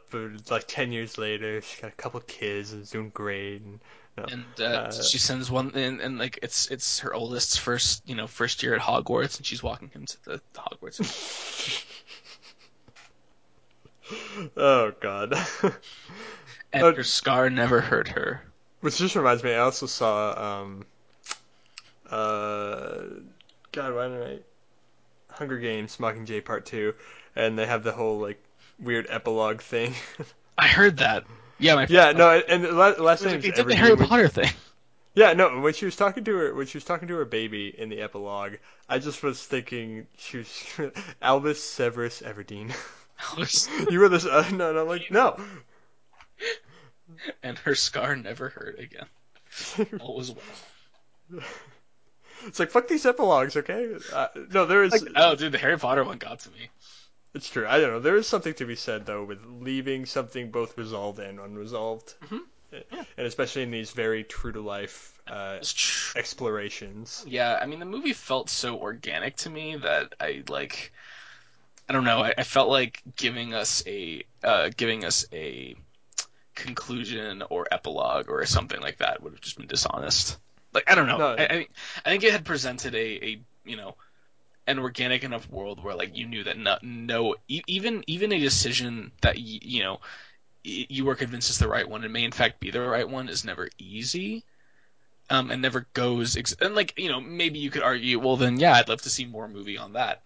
[0.49, 1.61] like ten years later.
[1.61, 3.61] She got a couple kids and is doing great.
[3.61, 3.79] And,
[4.17, 8.07] no, and uh, uh, she sends one, and, and like it's it's her oldest's first
[8.07, 11.85] you know first year at Hogwarts, and she's walking him to the, the Hogwarts.
[14.57, 15.33] oh God.
[16.73, 18.41] and uh, her scar never hurt her.
[18.81, 20.85] Which just reminds me, I also saw um,
[22.09, 23.01] uh,
[23.71, 24.39] God, why didn't I?
[25.33, 26.93] Hunger Games Mockingjay Part Two,
[27.35, 28.41] and they have the whole like
[28.79, 29.93] weird epilogue thing.
[30.57, 31.25] I heard that.
[31.59, 34.49] Yeah, my yeah, no, and the last name did the Harry Potter thing.
[35.17, 37.73] Yeah, no, when she was talking to her, when she was talking to her baby
[37.75, 38.55] in the epilogue,
[38.89, 40.65] I just was thinking she was
[41.21, 42.75] Albus Severus Everdeen.
[43.89, 45.39] you were this, uh, no, no, like no.
[47.41, 49.05] And her scar never hurt again.
[50.01, 51.43] All was well.
[52.47, 53.95] It's like fuck these epilogues, okay?
[54.13, 54.91] Uh, no, there is.
[54.91, 56.69] Like, oh, dude, the Harry Potter one got to me.
[57.35, 57.67] It's true.
[57.67, 57.99] I don't know.
[57.99, 62.37] There is something to be said though with leaving something both resolved and unresolved, mm-hmm.
[62.71, 63.03] yeah.
[63.17, 65.57] and especially in these very true to life uh,
[66.15, 67.25] explorations.
[67.27, 70.93] Yeah, I mean the movie felt so organic to me that I like.
[71.89, 72.19] I don't know.
[72.19, 75.75] I, I felt like giving us a uh, giving us a
[76.55, 80.37] conclusion or epilogue or something like that would have just been dishonest.
[80.71, 81.17] Like I don't know.
[81.17, 81.35] No.
[81.37, 81.67] I, I,
[82.05, 83.95] I think it had presented a, a you know
[84.67, 89.11] an organic enough world where like you knew that no, no even even a decision
[89.21, 89.99] that you, you know
[90.63, 93.29] you were convinced is the right one and may in fact be the right one
[93.29, 94.43] is never easy
[95.29, 98.59] um, and never goes ex- and like you know maybe you could argue well then
[98.59, 100.23] yeah I'd love to see more movie on that.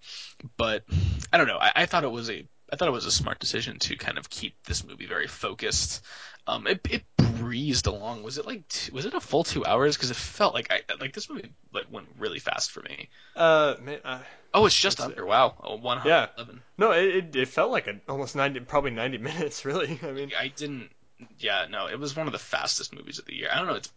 [0.58, 0.84] But
[1.32, 1.58] I don't know.
[1.60, 4.18] I, I thought it was a I thought it was a smart decision to kind
[4.18, 6.04] of keep this movie very focused.
[6.48, 7.04] Um, it, it
[7.50, 8.22] breezed along.
[8.22, 9.98] Was it like two, was it a full two hours?
[9.98, 13.10] Because it felt like I like this movie like went really fast for me.
[13.36, 14.20] Uh, man, uh
[14.54, 15.24] oh, it's just under.
[15.24, 15.28] It?
[15.28, 16.56] Wow, oh, one hundred eleven.
[16.58, 16.62] Yeah.
[16.78, 19.66] No, it it felt like a, almost ninety, probably ninety minutes.
[19.66, 20.92] Really, I mean, I didn't.
[21.40, 23.50] Yeah, no, it was one of the fastest movies of the year.
[23.52, 23.76] I don't know.
[23.76, 23.92] It's,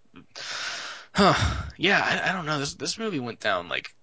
[1.15, 1.35] huh?
[1.77, 2.59] Yeah, I, I don't know.
[2.59, 3.95] This this movie went down like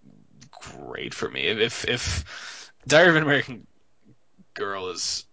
[0.51, 1.47] great for me.
[1.47, 3.65] If if Diary of an American
[4.53, 5.25] Girl is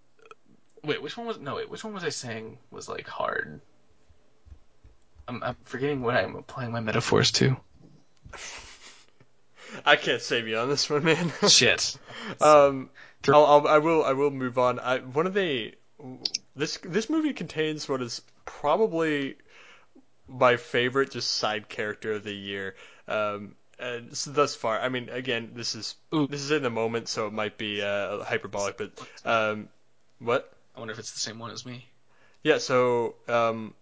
[0.86, 1.56] Wait, which one was no?
[1.56, 3.60] Wait, which one was I saying was like hard?
[5.28, 7.56] I'm, I'm forgetting what I'm applying my metaphors to.
[9.84, 11.32] I can't save you on this one, man.
[11.48, 11.96] Shit.
[12.40, 12.90] um,
[13.28, 14.78] I'll, I'll, I will I will move on.
[14.78, 15.74] I one of the
[16.54, 19.36] this this movie contains what is probably
[20.28, 22.74] my favorite just side character of the year.
[23.08, 26.26] Um, and so thus far, I mean, again, this is Ooh.
[26.26, 28.92] this is in the moment, so it might be uh, hyperbolic, but
[29.24, 29.68] um,
[30.18, 30.50] what?
[30.74, 31.86] I wonder if it's the same one as me.
[32.42, 33.74] Yeah, so um,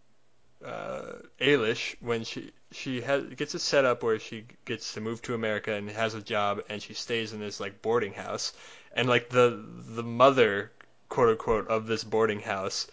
[0.65, 5.35] uh, Eilis, when she she has gets a setup where she gets to move to
[5.35, 8.53] America and has a job, and she stays in this like boarding house,
[8.93, 10.73] and like the the mother,
[11.09, 12.87] quote unquote, of this boarding house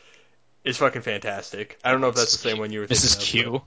[0.64, 1.80] is fucking fantastic.
[1.84, 3.18] I don't know if that's the same one you were thinking Mrs.
[3.18, 3.24] of.
[3.24, 3.62] Q.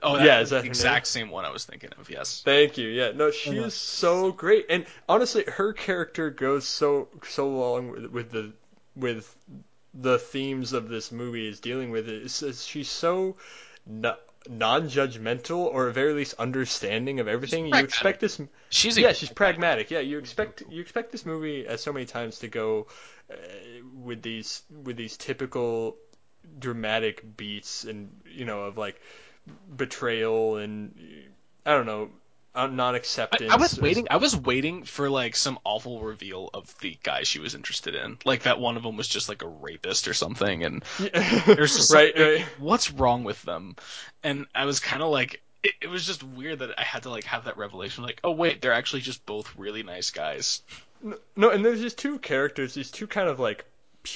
[0.00, 2.08] Oh, Yeah, yeah, is that the exact same one I was thinking of.
[2.08, 2.42] Yes.
[2.44, 2.88] Thank you.
[2.88, 3.64] Yeah, no, she know.
[3.64, 8.52] is so great, and honestly, her character goes so so long with, with the
[8.94, 9.34] with
[10.00, 13.36] the themes of this movie is dealing with is, she's so
[13.86, 14.16] no,
[14.48, 17.66] non-judgmental, or at very least understanding of everything.
[17.66, 18.40] You expect this.
[18.70, 19.90] She's a Yeah, she's pragmatic.
[19.90, 22.86] Yeah, you expect you expect this movie as so many times to go
[23.30, 23.36] uh,
[23.94, 25.96] with these with these typical
[26.58, 29.00] dramatic beats and you know of like
[29.76, 30.94] betrayal and
[31.66, 32.10] I don't know
[32.58, 33.50] uh, I, non-acceptance.
[33.52, 34.06] I was waiting.
[34.10, 38.18] I was waiting for like some awful reveal of the guy she was interested in,
[38.24, 41.42] like that one of them was just like a rapist or something, and Yeah.
[41.46, 42.46] there's just right, something- right.
[42.58, 43.76] what's wrong with them?
[44.22, 47.10] And I was kind of like, it, it was just weird that I had to
[47.10, 50.62] like have that revelation, like, oh wait, they're actually just both really nice guys.
[51.36, 53.64] No, and there's these two characters, these two kind of like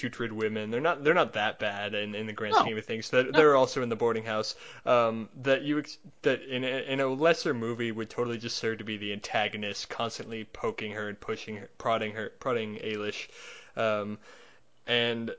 [0.00, 0.70] putrid women.
[0.70, 2.60] They're not they're not that bad in, in the grand No.
[2.62, 3.10] scheme of things.
[3.10, 4.54] That they're also in the boarding house.
[4.86, 8.78] Um, that you ex- that in a, in a lesser movie would totally just serve
[8.78, 13.28] to be the antagonist, constantly poking her and pushing her, prodding her, prodding Eilis.
[13.76, 14.18] Um,
[14.86, 15.34] and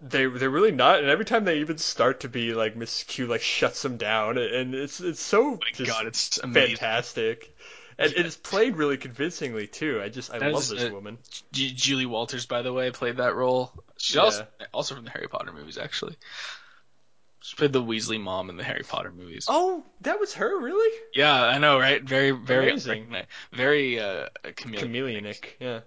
[0.00, 0.98] they they're really not.
[1.00, 4.38] And every time they even start to be like Miss Q, like shuts them down,
[4.38, 6.76] and it's it's so My just God, it's amazing.
[6.76, 7.54] fantastic.
[8.04, 10.00] And it's played really convincingly too.
[10.02, 11.18] I just I That love is this a- woman.
[11.52, 13.72] Ju- Julie Walters, by the way, played that role.
[13.98, 14.22] She's Yeah.
[14.22, 16.16] also also from the Harry Potter movies, actually.
[17.40, 19.46] She played the Weasley mom in the Harry Potter movies.
[19.48, 20.96] Oh, that was her, really?
[21.12, 22.00] Yeah, I know, right?
[22.02, 23.16] Very, very, Amazing.
[23.52, 25.24] very uh, chameleon.
[25.24, 25.80] Chameleonic, yeah.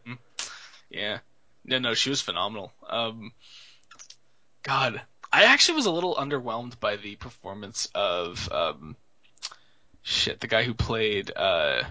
[0.90, 1.20] Yeah.
[1.64, 2.74] No, no, she was phenomenal.
[2.88, 3.32] Um,
[4.64, 5.02] God,
[5.32, 8.96] I actually was a little underwhelmed by the performance of um,
[10.04, 11.84] shit, the guy who played uh,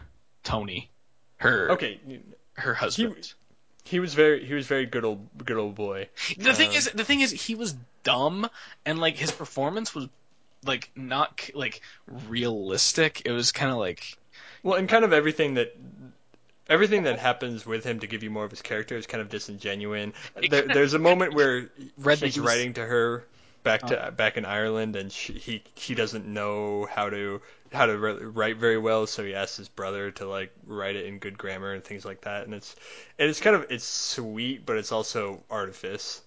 [0.45, 0.91] Tony,
[1.39, 2.01] her Okay,
[2.55, 3.35] her husband.
[3.85, 6.09] he was very he was very good old good old boy.
[6.39, 8.49] the thing um, is, the thing is, he was dumb,
[8.87, 10.09] and like his performance was
[10.65, 11.81] like not like
[12.29, 13.23] realistic.
[13.25, 14.17] It was kind of like
[14.63, 15.75] Well, and kind of everything that
[16.69, 19.29] everything that happens with him to give you more of his character is kind of
[19.29, 20.13] disingenuine.
[20.49, 23.25] There, there's a moment where that he's writing to her
[23.63, 27.41] back to back in Ireland, and she, he he doesn't know how to
[27.75, 31.19] how to write very well, so he asked his brother to like write it in
[31.19, 32.45] good grammar and things like that.
[32.45, 32.75] And it's
[33.19, 36.23] and it's kind of it's sweet, but it's also artifice.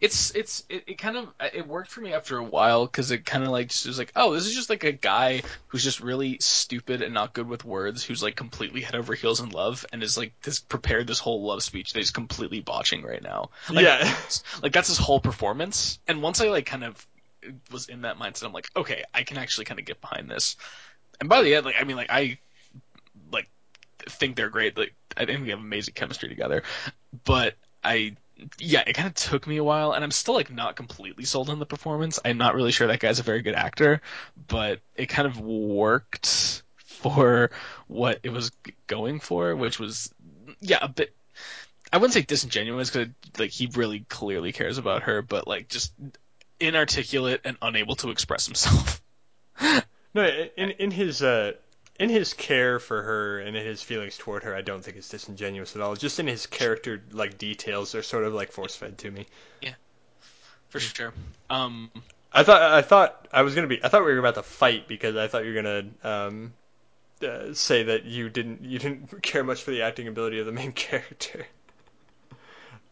[0.00, 3.24] it's it's it, it kind of it worked for me after a while because it
[3.24, 6.00] kind of like just was like oh this is just like a guy who's just
[6.00, 9.84] really stupid and not good with words who's like completely head over heels in love
[9.92, 13.50] and is like this prepared this whole love speech that he's completely botching right now
[13.70, 14.14] like, yeah.
[14.62, 17.06] like that's his whole performance and once I like kind of
[17.72, 20.56] was in that mindset I'm like okay I can actually kind of get behind this
[21.20, 22.38] and by the end like I mean like I
[23.32, 23.48] like
[24.00, 26.62] think they're great like I think we have amazing chemistry together
[27.24, 28.16] but I
[28.58, 31.50] yeah, it kind of took me a while, and I'm still like not completely sold
[31.50, 32.18] on the performance.
[32.24, 34.00] I'm not really sure that guy's a very good actor,
[34.46, 37.50] but it kind of worked for
[37.86, 38.52] what it was
[38.86, 40.12] going for, which was
[40.60, 41.14] yeah a bit.
[41.92, 43.08] I wouldn't say disingenuous because
[43.38, 45.92] like he really clearly cares about her, but like just
[46.60, 49.00] inarticulate and unable to express himself.
[50.14, 50.26] No,
[50.56, 51.52] in in his uh
[51.98, 55.08] in his care for her and in his feelings toward her, I don't think it's
[55.08, 55.96] disingenuous at all.
[55.96, 59.26] Just in his character like details, they're sort of like force fed to me.
[59.60, 59.74] Yeah,
[60.68, 61.12] for sure.
[61.50, 61.90] Um,
[62.32, 64.86] I thought I thought I was gonna be I thought we were about to fight
[64.88, 66.52] because I thought you were gonna um
[67.22, 70.52] uh, say that you didn't you didn't care much for the acting ability of the
[70.52, 71.46] main character.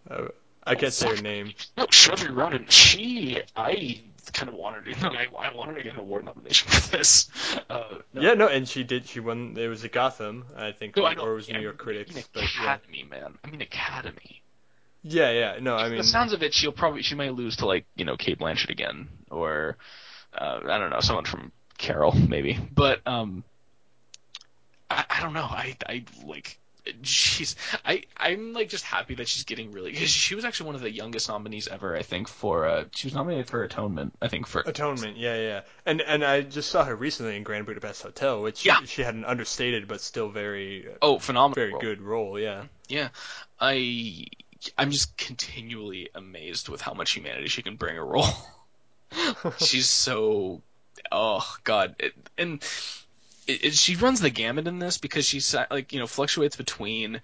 [0.09, 0.29] Uh,
[0.65, 1.53] I can't say her name.
[1.77, 4.01] No, Shelby Ronan, she, I
[4.33, 7.29] kind of wanted to, I, I wanted to get an award nomination for this.
[7.71, 8.21] Uh, no.
[8.21, 9.07] Yeah, no, and she did.
[9.07, 9.57] She won.
[9.57, 11.77] It was a Gotham, I think, No, or, I or it was yeah, New York
[11.81, 12.15] I Critics.
[12.15, 13.39] mean But yeah, Academy, man.
[13.45, 14.43] I mean Academy.
[15.03, 15.59] yeah, yeah.
[15.61, 18.05] No, I mean, the sounds of it, she'll probably she might lose to like you
[18.05, 19.77] know Cate Blanchett again, or
[20.37, 22.59] uh, I don't know someone from Carol maybe.
[22.75, 23.45] But um,
[24.91, 25.43] I, I don't know.
[25.45, 26.59] I I like
[27.03, 30.75] she's I I'm like just happy that she's getting really because she was actually one
[30.77, 34.29] of the youngest nominees ever I think for uh she was nominated for Atonement I
[34.29, 38.03] think for Atonement, yeah, yeah, and and I just saw her recently in Grand Budapest
[38.03, 38.81] Hotel, which Yeah.
[38.85, 41.81] she had an understated but still very uh, oh phenomenal very role.
[41.81, 42.65] good role, yeah.
[42.89, 43.09] yeah
[43.61, 44.27] I
[44.79, 48.27] I'm just continually amazed with how much humanity she can bring a role
[49.59, 50.63] she's so
[51.13, 52.63] oh god it, and
[53.47, 57.21] it, it, she runs the gamut in this because she's like you know fluctuates between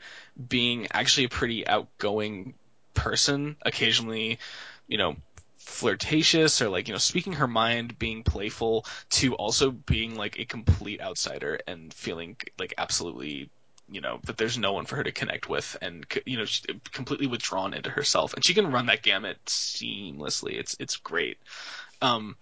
[0.49, 2.55] being actually a pretty outgoing
[2.95, 4.39] person occasionally
[4.87, 5.17] you know
[5.59, 10.45] flirtatious or like you know speaking her mind being playful to also being like a
[10.45, 13.49] complete outsider and feeling like absolutely
[13.93, 16.45] you know that there's no one for her to connect with and you know
[16.93, 18.35] completely withdrawn into herself.
[18.35, 20.55] And she can run that gamut seamlessly.
[20.55, 21.39] It's it's great.
[22.01, 22.37] Um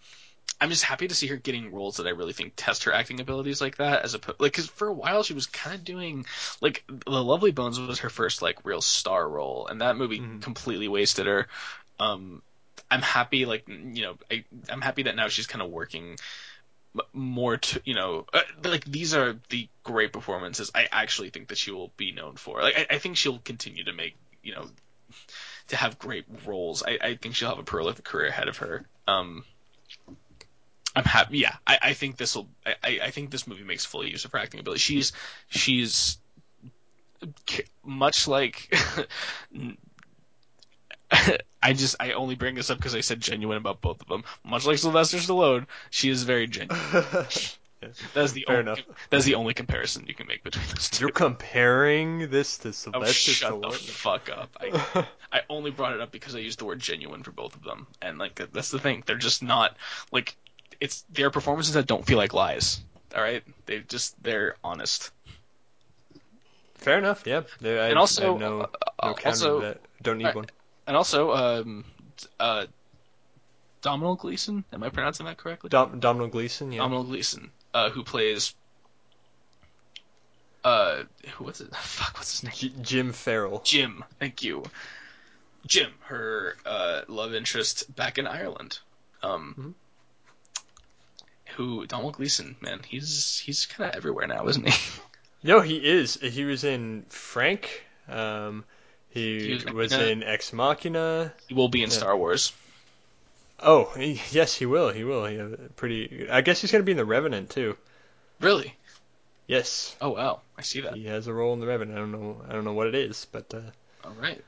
[0.60, 3.20] I'm just happy to see her getting roles that I really think test her acting
[3.20, 6.26] abilities like that, as a like because for a while she was kind of doing
[6.60, 10.42] like The Lovely Bones was her first like real star role, and that movie Mhm.
[10.42, 11.48] completely wasted her.
[11.98, 12.42] Um,
[12.90, 16.16] I'm happy like you know I I'm happy that now she's kind of working
[17.12, 21.58] more to you know uh, like these are the great performances I actually think that
[21.58, 22.62] she will be known for.
[22.62, 24.66] Like I, I think she'll continue to make you know
[25.68, 26.82] to have great roles.
[26.82, 28.86] I, I think she'll have a prolific career ahead of her.
[29.06, 29.44] Um,
[30.96, 31.38] I'm happy.
[31.38, 32.48] Yeah, I, I think this will.
[32.66, 34.80] I, I I think this movie makes full use of her acting ability.
[34.80, 35.12] She's
[35.48, 36.18] she's
[37.84, 38.74] much like.
[41.62, 44.24] I just I only bring this up because I said genuine about both of them.
[44.44, 46.78] Much like Sylvester Stallone, she is very genuine.
[48.14, 48.80] That's the Fair only, enough.
[49.08, 52.72] That's the only comparison you can make between those 2 You're comparing this to Oh,
[52.72, 53.74] Sylvester shut the Stallone.
[53.74, 54.50] fuck up!
[54.60, 57.62] I I only brought it up because I used the word genuine for both of
[57.64, 59.02] them, and like that's the thing.
[59.06, 59.76] They're just not
[60.12, 60.36] like
[60.81, 62.81] it's their performances that don't feel like lies.
[63.15, 65.11] All right, they just they're honest.
[66.74, 67.24] Fair enough.
[67.27, 67.43] Yeah.
[67.61, 68.66] There- I, And also, I have no, uh,
[69.02, 69.81] no also- that.
[70.02, 70.47] Don't need uh, one.
[70.86, 71.85] And also, um,
[72.39, 72.65] uh,
[73.82, 74.65] Domhnall Gleeson.
[74.73, 75.69] Am I pronouncing that correctly?
[75.69, 76.73] Dom, Domhnall Gleeson.
[76.73, 76.78] Yeah.
[76.81, 78.55] Domhnall Gleeson, uh, who plays.
[80.65, 81.02] Uh,
[81.35, 81.74] who was it?
[81.77, 82.73] Fuck, what's his name?
[82.77, 83.61] J- Jim Farrell.
[83.65, 84.05] Jim.
[84.19, 84.62] Thank you.
[85.66, 88.78] Jim, her uh, love interest back in Ireland.
[89.23, 89.74] Um, Mhm.
[91.56, 95.01] Who Domhnall Gleeson, man, he's he's kind of everywhere now, isn't he?
[95.43, 96.16] No, he is.
[96.20, 97.82] He was in Frank.
[98.06, 98.62] Um,
[99.09, 101.32] he, He was was, in Ex Machina.
[101.48, 101.97] he will be in Yeah.
[101.97, 102.52] Star Wars.
[103.59, 104.90] Oh, he, yes, he will.
[104.90, 105.24] He will.
[105.24, 105.39] He
[105.77, 106.28] pretty.
[106.31, 107.78] I guess he's going to be in the Revenant too.
[108.39, 108.77] Really?
[109.47, 110.94] Yes, Oh wow, I see that.
[110.94, 111.97] he has a role in the Revenant.
[111.97, 112.43] I don't know.
[112.47, 113.60] I don't know what it is, but uh,
[114.05, 114.44] All right.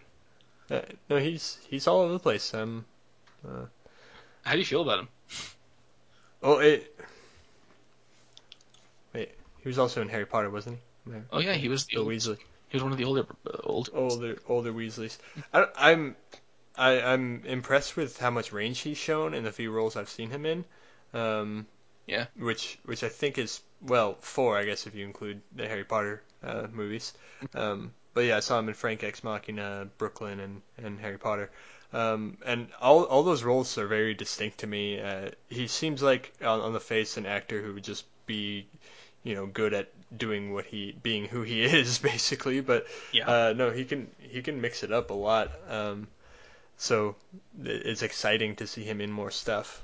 [0.70, 2.52] uh, no, he's he's all over the place.
[2.52, 2.84] Um,
[4.44, 5.08] How do you feel about him?
[6.42, 6.94] Oh, it.
[9.14, 11.12] Wait, he was also in Harry Potter, wasn't he?
[11.30, 12.38] Oh yeah, he was the Bill old, Weasley.
[12.68, 13.90] he was one of the older uh, old.
[13.92, 15.18] older older Weasleys.
[15.52, 16.16] I, I'm
[16.76, 20.30] I, I'm impressed with how much range he's shown in the few roles I've seen
[20.30, 20.64] him in.
[21.12, 21.66] Um,
[22.06, 22.26] Yeah.
[22.38, 26.22] Which which I think is well four I guess if you include the Harry Potter
[26.42, 27.12] uh, movies.
[27.54, 31.50] Um, but yeah, I saw him in Frank Ex Machina, Brooklyn, and and Harry Potter.
[31.92, 35.00] Um, and all all those roles are very distinct to me.
[35.00, 38.66] Uh, he seems like on, on the face an actor who would just be,
[39.24, 42.60] you know, good at doing what he being who he is basically.
[42.60, 43.28] But Yeah.
[43.28, 45.50] uh, no, he can he can mix it up a lot.
[45.68, 46.08] Um,
[46.78, 47.16] so
[47.62, 49.82] it's exciting to see him in more stuff.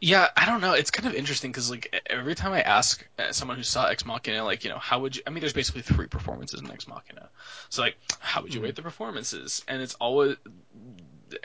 [0.00, 0.72] Yeah, I don't know.
[0.72, 4.04] It's kind of interesting because like every time I ask uh, someone who saw Ex
[4.04, 5.22] Machina, like you know, how would you?
[5.26, 7.28] I mean, there's basically three performances in Ex Machina.
[7.70, 8.64] So like, how would you Mhm.
[8.64, 9.64] rate the performances?
[9.68, 10.36] And it's always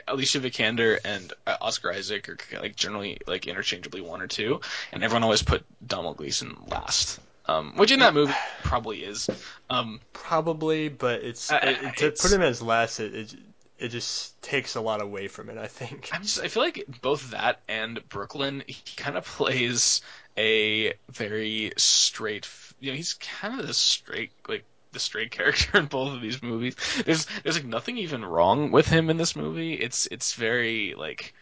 [0.08, 4.60] Alicia Vikander and uh, Oscar Isaac are like generally like interchangeably one or two,
[4.92, 7.20] and everyone always put Domhnall Gleeson last.
[7.46, 9.28] Um, which in that movie probably is.
[9.68, 11.60] Um, Probably, but it's, it,
[11.96, 13.34] to it's- put him as last, it, it
[13.78, 15.56] it just takes a lot away from it.
[15.58, 16.10] I think.
[16.12, 20.02] I'm just I feel like both that and Brooklyn he kind of plays
[20.36, 22.48] a very straight
[22.78, 26.42] you know he's kind of the straight like the straight character in both of these
[26.42, 26.76] movies.
[27.04, 29.74] There's there's like nothing even wrong with him in this movie.
[29.74, 31.34] It's it's very like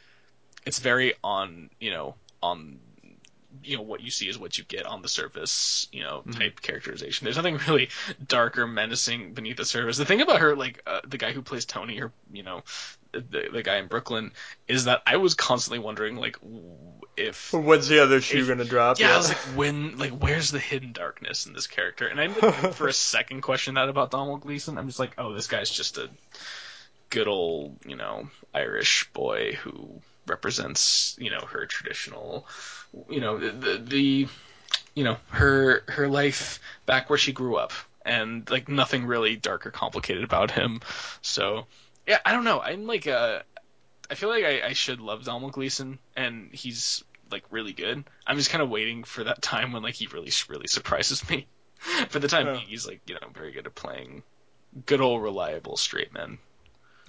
[0.66, 2.78] it's very on you know on
[3.62, 6.38] you know what you see is what you get on the surface you know Mhm.
[6.38, 7.88] type characterization there's nothing really
[8.26, 11.42] dark or menacing beneath the surface the thing about her like uh, the guy who
[11.42, 12.62] plays tony or you know
[13.12, 14.32] the, the guy in brooklyn
[14.68, 16.36] is that i was constantly wondering like
[17.18, 18.98] if When's the other shoe If- gonna drop?
[18.98, 22.06] yeah, I was like, when, like, where's the hidden darkness in this character?
[22.06, 22.28] And I
[22.72, 24.78] for a second question that about Domhnall Gleeson.
[24.78, 26.08] I'm just like, oh, this guy's just a
[27.10, 32.46] good old, you know, Irish boy who represents, you know, her traditional,
[33.08, 34.28] you know, the, the, the
[34.94, 37.72] you know, her her life back where she grew up,
[38.04, 40.80] and like nothing really dark or complicated about him.
[41.22, 41.66] So
[42.06, 42.60] yeah, I don't know.
[42.60, 43.40] I'm like uh,
[44.10, 48.04] I feel like I, I should love Domhnall Gleeson, and he's like really good.
[48.26, 51.46] I'm just kind of waiting for that time when like he really really surprises me.
[52.08, 52.52] for the time Yeah.
[52.54, 54.22] being, he's like you know very good at playing
[54.86, 56.38] good old reliable straight men.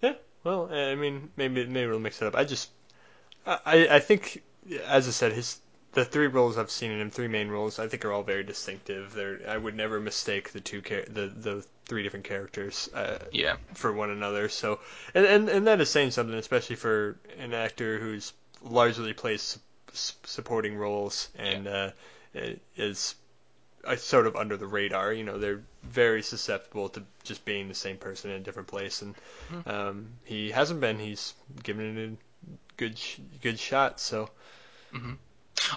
[0.00, 0.14] yeah.
[0.44, 2.34] Well, I mean, maybe maybe we'll mix it up.
[2.36, 2.70] I just,
[3.46, 4.42] I I think,
[4.86, 5.60] as I said, his
[5.92, 8.42] the three roles I've seen in him, three main roles, I think are all very
[8.42, 9.12] distinctive.
[9.12, 12.88] They're I would never mistake the two char- the the three different characters.
[12.92, 14.48] Uh, Yeah, for one another.
[14.48, 14.80] So,
[15.14, 19.58] and, and and that is saying something, especially for an actor who's largely plays
[19.92, 21.90] s- supporting roles and uh,
[22.76, 23.14] is
[23.84, 25.12] uh, sort of under the radar.
[25.12, 29.02] You know, they're very susceptible to just being the same person in a different place,
[29.02, 29.14] and
[29.50, 29.66] Mhm.
[29.68, 30.98] um, he hasn't been.
[30.98, 32.16] He's given it a
[32.76, 34.00] good sh- good shot.
[34.00, 34.30] So,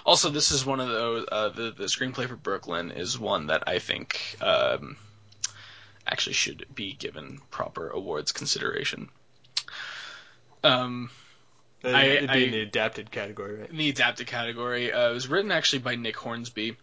[0.04, 1.26] Also, this is one of those.
[1.30, 4.96] Uh, the the screenplay for Brooklyn is one that I think um,
[6.06, 9.08] actually should be given proper awards consideration.
[10.64, 11.10] Um,
[11.94, 13.70] I- it'd be in the adapted category, right?
[13.70, 16.76] in the adapted category, uh, it was written actually by Nick Hornsby,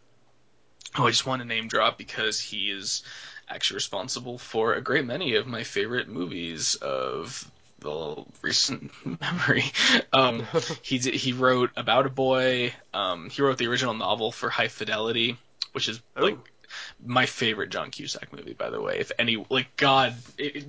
[0.95, 3.03] who I just want to name drop because he is
[3.49, 7.49] actually responsible for a great many of my favorite movies of
[7.80, 9.65] the recent memory.
[10.13, 10.45] Um,
[10.81, 12.73] he did, he wrote About a Boy.
[12.93, 15.38] Um, he wrote the original novel for High Fidelity,
[15.73, 16.43] which is like Ooh.
[17.05, 18.99] my favorite John Cusack movie, by the way.
[18.99, 20.65] If any, like God, it-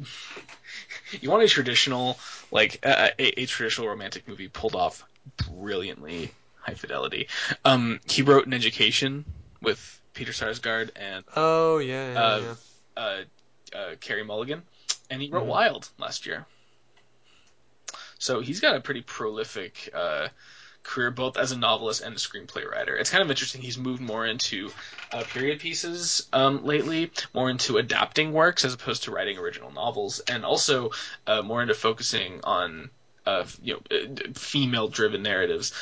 [1.20, 2.18] you want a traditional,
[2.50, 5.04] like a, a, a traditional romantic movie pulled off
[5.48, 6.30] brilliantly.
[6.56, 7.28] High Fidelity.
[7.66, 9.26] Um, he wrote an Education
[9.60, 12.54] with Peter Sarsgaard and Oh yeah, yeah, Uh, yeah.
[12.96, 14.62] uh, uh, Carey Mulligan,
[15.10, 15.48] and he wrote Mhm.
[15.48, 16.46] Wild last year.
[18.18, 20.28] So he's got a pretty prolific uh,
[20.84, 22.96] career, both as a novelist and a screenplay writer.
[22.96, 23.62] It's kind of interesting.
[23.62, 24.70] He's moved more into
[25.12, 30.20] uh, period pieces um, lately, more into adapting works as opposed to writing original novels,
[30.20, 30.90] and also
[31.26, 32.90] uh, more into focusing on
[33.26, 35.72] uh, you know uh, female-driven narratives.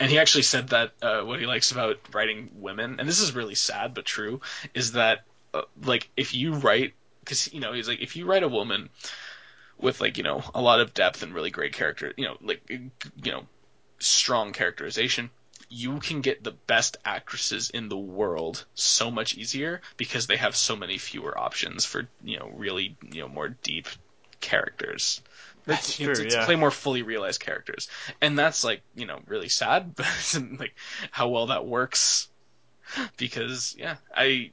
[0.00, 3.34] And he actually said that uh, what he likes about writing women, and this is
[3.34, 4.40] really sad but true,
[4.72, 8.42] is that uh, like if you write because you know he's like if you write
[8.42, 8.90] a woman
[9.78, 12.60] with like you know a lot of depth and really great character you know like
[12.68, 13.44] you know
[14.04, 15.30] strong characterization
[15.68, 20.54] you can get the best actresses in the world so much easier because they have
[20.54, 23.88] so many fewer options for you know really you know more deep
[24.40, 25.20] characters
[25.64, 26.14] That's true.
[26.14, 26.44] to, to yeah.
[26.44, 27.88] play more fully realized characters
[28.20, 30.74] and that's like you know really sad but like
[31.10, 32.28] how well that works
[33.16, 34.50] because yeah i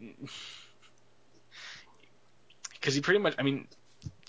[2.73, 3.68] because he pretty much i mean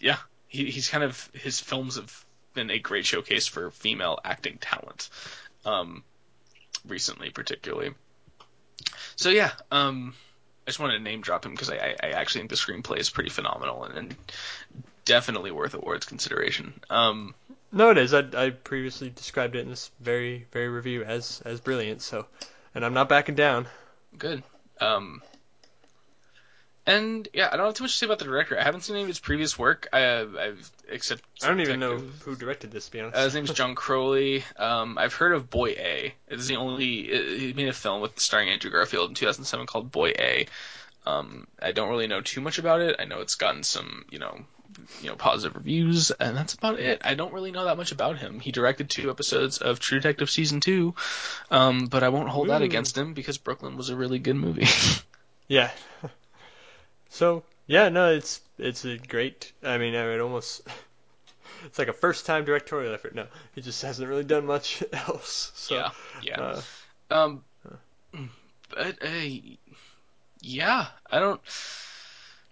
[0.01, 0.19] yeah
[0.49, 2.25] he, he's kind of his films have
[2.55, 5.09] been a great showcase for female acting talent
[5.65, 6.03] um
[6.87, 7.91] recently particularly
[9.17, 10.15] so yeah um
[10.67, 13.11] i just wanted to name drop him because I, I actually think the screenplay is
[13.11, 14.17] pretty phenomenal and, and
[15.05, 17.35] definitely worth awards consideration um
[17.75, 18.13] No, it is.
[18.13, 22.03] I, I previously described it in this very, very review as as brilliant.
[22.03, 22.27] So,
[22.75, 23.67] and I'm not backing down.
[24.19, 24.43] good.
[24.79, 25.23] Um,
[26.87, 28.59] and yeah, I don't have too much to say about the director.
[28.59, 29.89] I haven't seen any of his previous work.
[29.93, 32.87] I, I've except I don't even know who directed this.
[32.87, 33.17] To be honest.
[33.17, 34.45] Uh, his name's John Crowley.
[34.57, 36.15] Um, I've heard of Boy A.
[36.29, 36.87] It's the only
[37.39, 40.47] he made a film with starring Andrew Garfield in 2007 called Boy A.
[41.07, 42.97] Um, I don't really know too much about it.
[42.99, 44.39] I know it's gotten some, you know,
[45.01, 47.03] you know, positive reviews, and that's about it.
[47.05, 48.41] I don't really know that much about him.
[48.41, 50.95] He directed two episodes of True Detective season two,
[51.51, 54.67] um, but I won't hold that against him because Brooklyn was a really good movie.
[55.49, 55.71] Yeah.
[57.13, 59.53] So yeah, no, it's it's a great.
[59.63, 60.63] I mean, I would almost.
[61.65, 63.15] It's like a first time directorial effort.
[63.15, 65.53] No, he just hasn't really done much else.
[65.55, 65.91] So, yeah,
[66.21, 66.41] yeah.
[66.41, 66.63] Uh,
[67.09, 67.45] Um,
[68.69, 69.29] but uh,
[70.41, 71.41] yeah, I don't.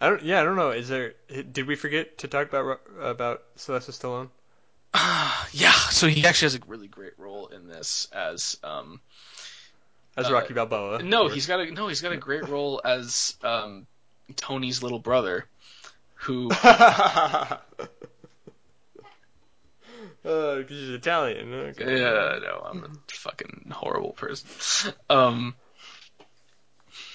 [0.01, 0.23] I don't.
[0.23, 0.71] Yeah, I don't know.
[0.71, 1.15] Is there?
[1.29, 4.29] Did we forget to talk about about Sylvester Stallone?
[5.53, 9.01] yeah, so he actually has a really great role in this as um.
[10.17, 11.03] As Uh, Rocky Balboa.
[11.03, 11.89] No, he's got a no.
[11.89, 13.89] He's got a great role as um
[14.37, 15.47] Tony's little brother,
[16.15, 16.51] who
[20.23, 21.53] Uh, because he's Italian.
[21.53, 21.99] Okay.
[21.99, 24.93] yeah, no, I'm a fucking horrible person.
[25.09, 25.55] Um,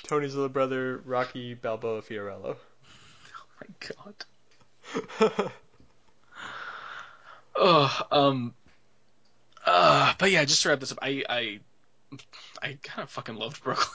[0.04, 2.58] Tony's little brother, Rocky Balboa Fiorello.
[3.38, 3.68] Oh my
[5.30, 5.52] God.
[7.56, 8.54] Oh, um,
[9.66, 11.60] uh, but yeah, just to wrap this up, I, I,
[12.62, 13.88] I kind of fucking loved Brooklyn.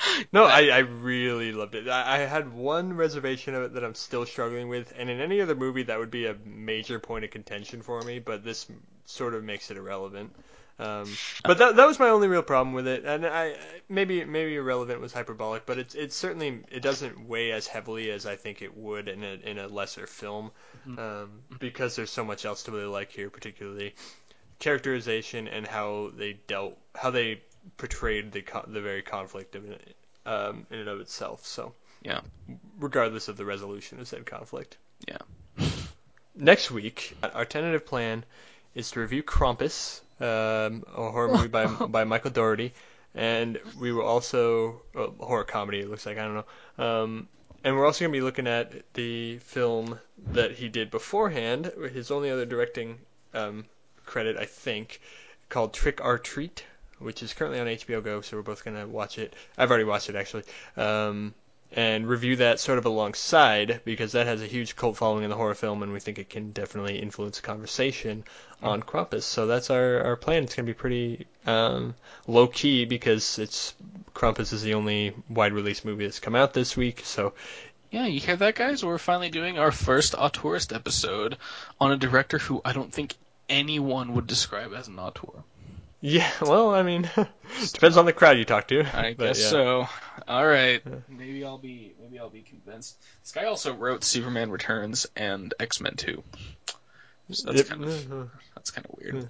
[0.32, 1.88] No, I, I really loved it.
[1.88, 5.40] I, I had one reservation of it that I'm still struggling with, and in any
[5.40, 8.66] other movie that would be a major point of contention for me, but this
[9.06, 10.34] sort of makes it irrelevant.
[10.78, 11.12] Um,
[11.44, 13.56] but that that was my only real problem with it, and I
[13.90, 18.24] maybe maybe irrelevant was hyperbolic, but it's it's certainly it doesn't weigh as heavily as
[18.24, 20.52] I think it would in a in a lesser film,
[20.96, 23.94] um, because there's so much else to really like here, particularly
[24.58, 27.42] characterization and how they dealt how they
[27.76, 29.96] portrayed the co- the very conflict of it,
[30.26, 31.46] um, in and of itself.
[31.46, 32.20] So Yeah.
[32.78, 34.76] regardless of the resolution of said conflict.
[35.06, 35.18] Yeah.
[36.34, 38.24] Next week, our tentative plan
[38.74, 41.66] is to review Krampus, um, a horror movie by
[41.96, 42.72] by Michael Dougherty,
[43.14, 45.80] and we will also a horror comedy.
[45.80, 46.34] It looks like I don't
[46.78, 46.84] know.
[47.02, 47.28] Um,
[47.62, 49.98] and we're also going to be looking at the film
[50.32, 52.98] that he did beforehand, his only other directing
[53.34, 53.66] um,
[54.06, 55.00] credit, I think,
[55.50, 56.64] called Trick 'r Treat,
[57.00, 58.20] which is currently on HBO Go.
[58.20, 59.34] So we're both going to watch it.
[59.58, 60.44] I've already watched it actually.
[60.76, 61.34] Um,
[61.72, 65.36] and review that sort of alongside because that has a huge cult following in the
[65.36, 68.24] horror film, and we think it can definitely influence conversation
[68.60, 69.22] on Krampus.
[69.22, 70.42] So that's our, our plan.
[70.42, 71.94] It's going to be pretty um,
[72.26, 73.74] low key because it's
[74.14, 77.02] Krampus is the only wide release movie that's come out this week.
[77.04, 77.34] So
[77.90, 78.84] Yeah, you hear that, guys?
[78.84, 81.38] We're finally doing our first auteurist episode
[81.80, 83.14] on a director who I don't think
[83.48, 85.44] anyone would describe as an auteur.
[86.00, 87.08] Yeah, well, I mean,
[87.72, 88.80] depends on the crowd you talk to.
[88.96, 89.48] I but guess yeah.
[89.48, 89.88] so.
[90.28, 92.96] All right, maybe I'll be maybe I'll be convinced.
[93.22, 96.22] This guy also wrote Superman Returns and X Men Two.
[97.30, 97.66] So that's Yep.
[97.68, 99.22] kind of that's kind of weird.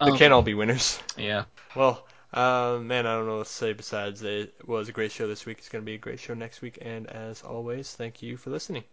[0.00, 0.98] They Um, can't all be winners.
[1.16, 1.44] Yeah.
[1.74, 5.26] Well, uh, man, I don't know what to say besides it was a great show
[5.26, 5.58] this week.
[5.58, 6.78] It's going to be a great show next week.
[6.82, 8.84] And as always, thank you for listening.